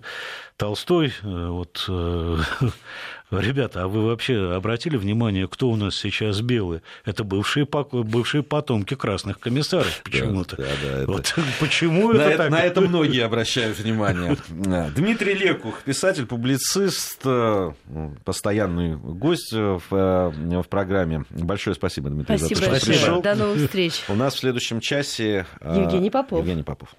Толстой, 0.58 1.14
вот 1.22 1.88
Ребята, 3.40 3.82
а 3.82 3.88
вы 3.88 4.04
вообще 4.04 4.54
обратили 4.54 4.96
внимание, 4.96 5.48
кто 5.48 5.70
у 5.70 5.76
нас 5.76 5.96
сейчас 5.96 6.40
белые? 6.40 6.82
Это 7.04 7.24
бывшие, 7.24 7.66
бывшие 7.66 8.42
потомки 8.42 8.94
красных 8.94 9.40
комиссаров 9.40 10.02
почему-то. 10.04 10.56
Да, 10.56 10.64
да, 10.82 10.98
это... 11.02 11.10
Вот 11.10 11.34
почему 11.60 12.12
на 12.12 12.22
это, 12.22 12.30
это 12.30 12.38
так? 12.38 12.50
На 12.50 12.60
это 12.62 12.80
многие 12.80 13.24
обращают 13.24 13.78
внимание. 13.78 14.36
Дмитрий 14.48 15.34
Лекух, 15.34 15.82
писатель, 15.82 16.26
публицист, 16.26 17.20
э, 17.24 17.72
постоянный 18.24 18.96
гость 18.96 19.52
в, 19.52 19.82
э, 19.90 20.62
в 20.62 20.68
программе. 20.68 21.24
Большое 21.30 21.74
спасибо, 21.74 22.10
Дмитрий, 22.10 22.38
спасибо 22.38 22.60
за 22.60 22.70
то, 22.70 22.76
что 22.76 22.86
пришел. 22.86 23.22
До 23.22 23.34
новых 23.34 23.58
встреч. 23.58 24.02
У 24.08 24.14
нас 24.14 24.34
в 24.34 24.38
следующем 24.38 24.80
часе 24.80 25.46
э, 25.60 25.82
Евгений 25.82 26.10
Попов. 26.10 26.40
Евгений 26.40 26.62
Попов. 26.62 26.94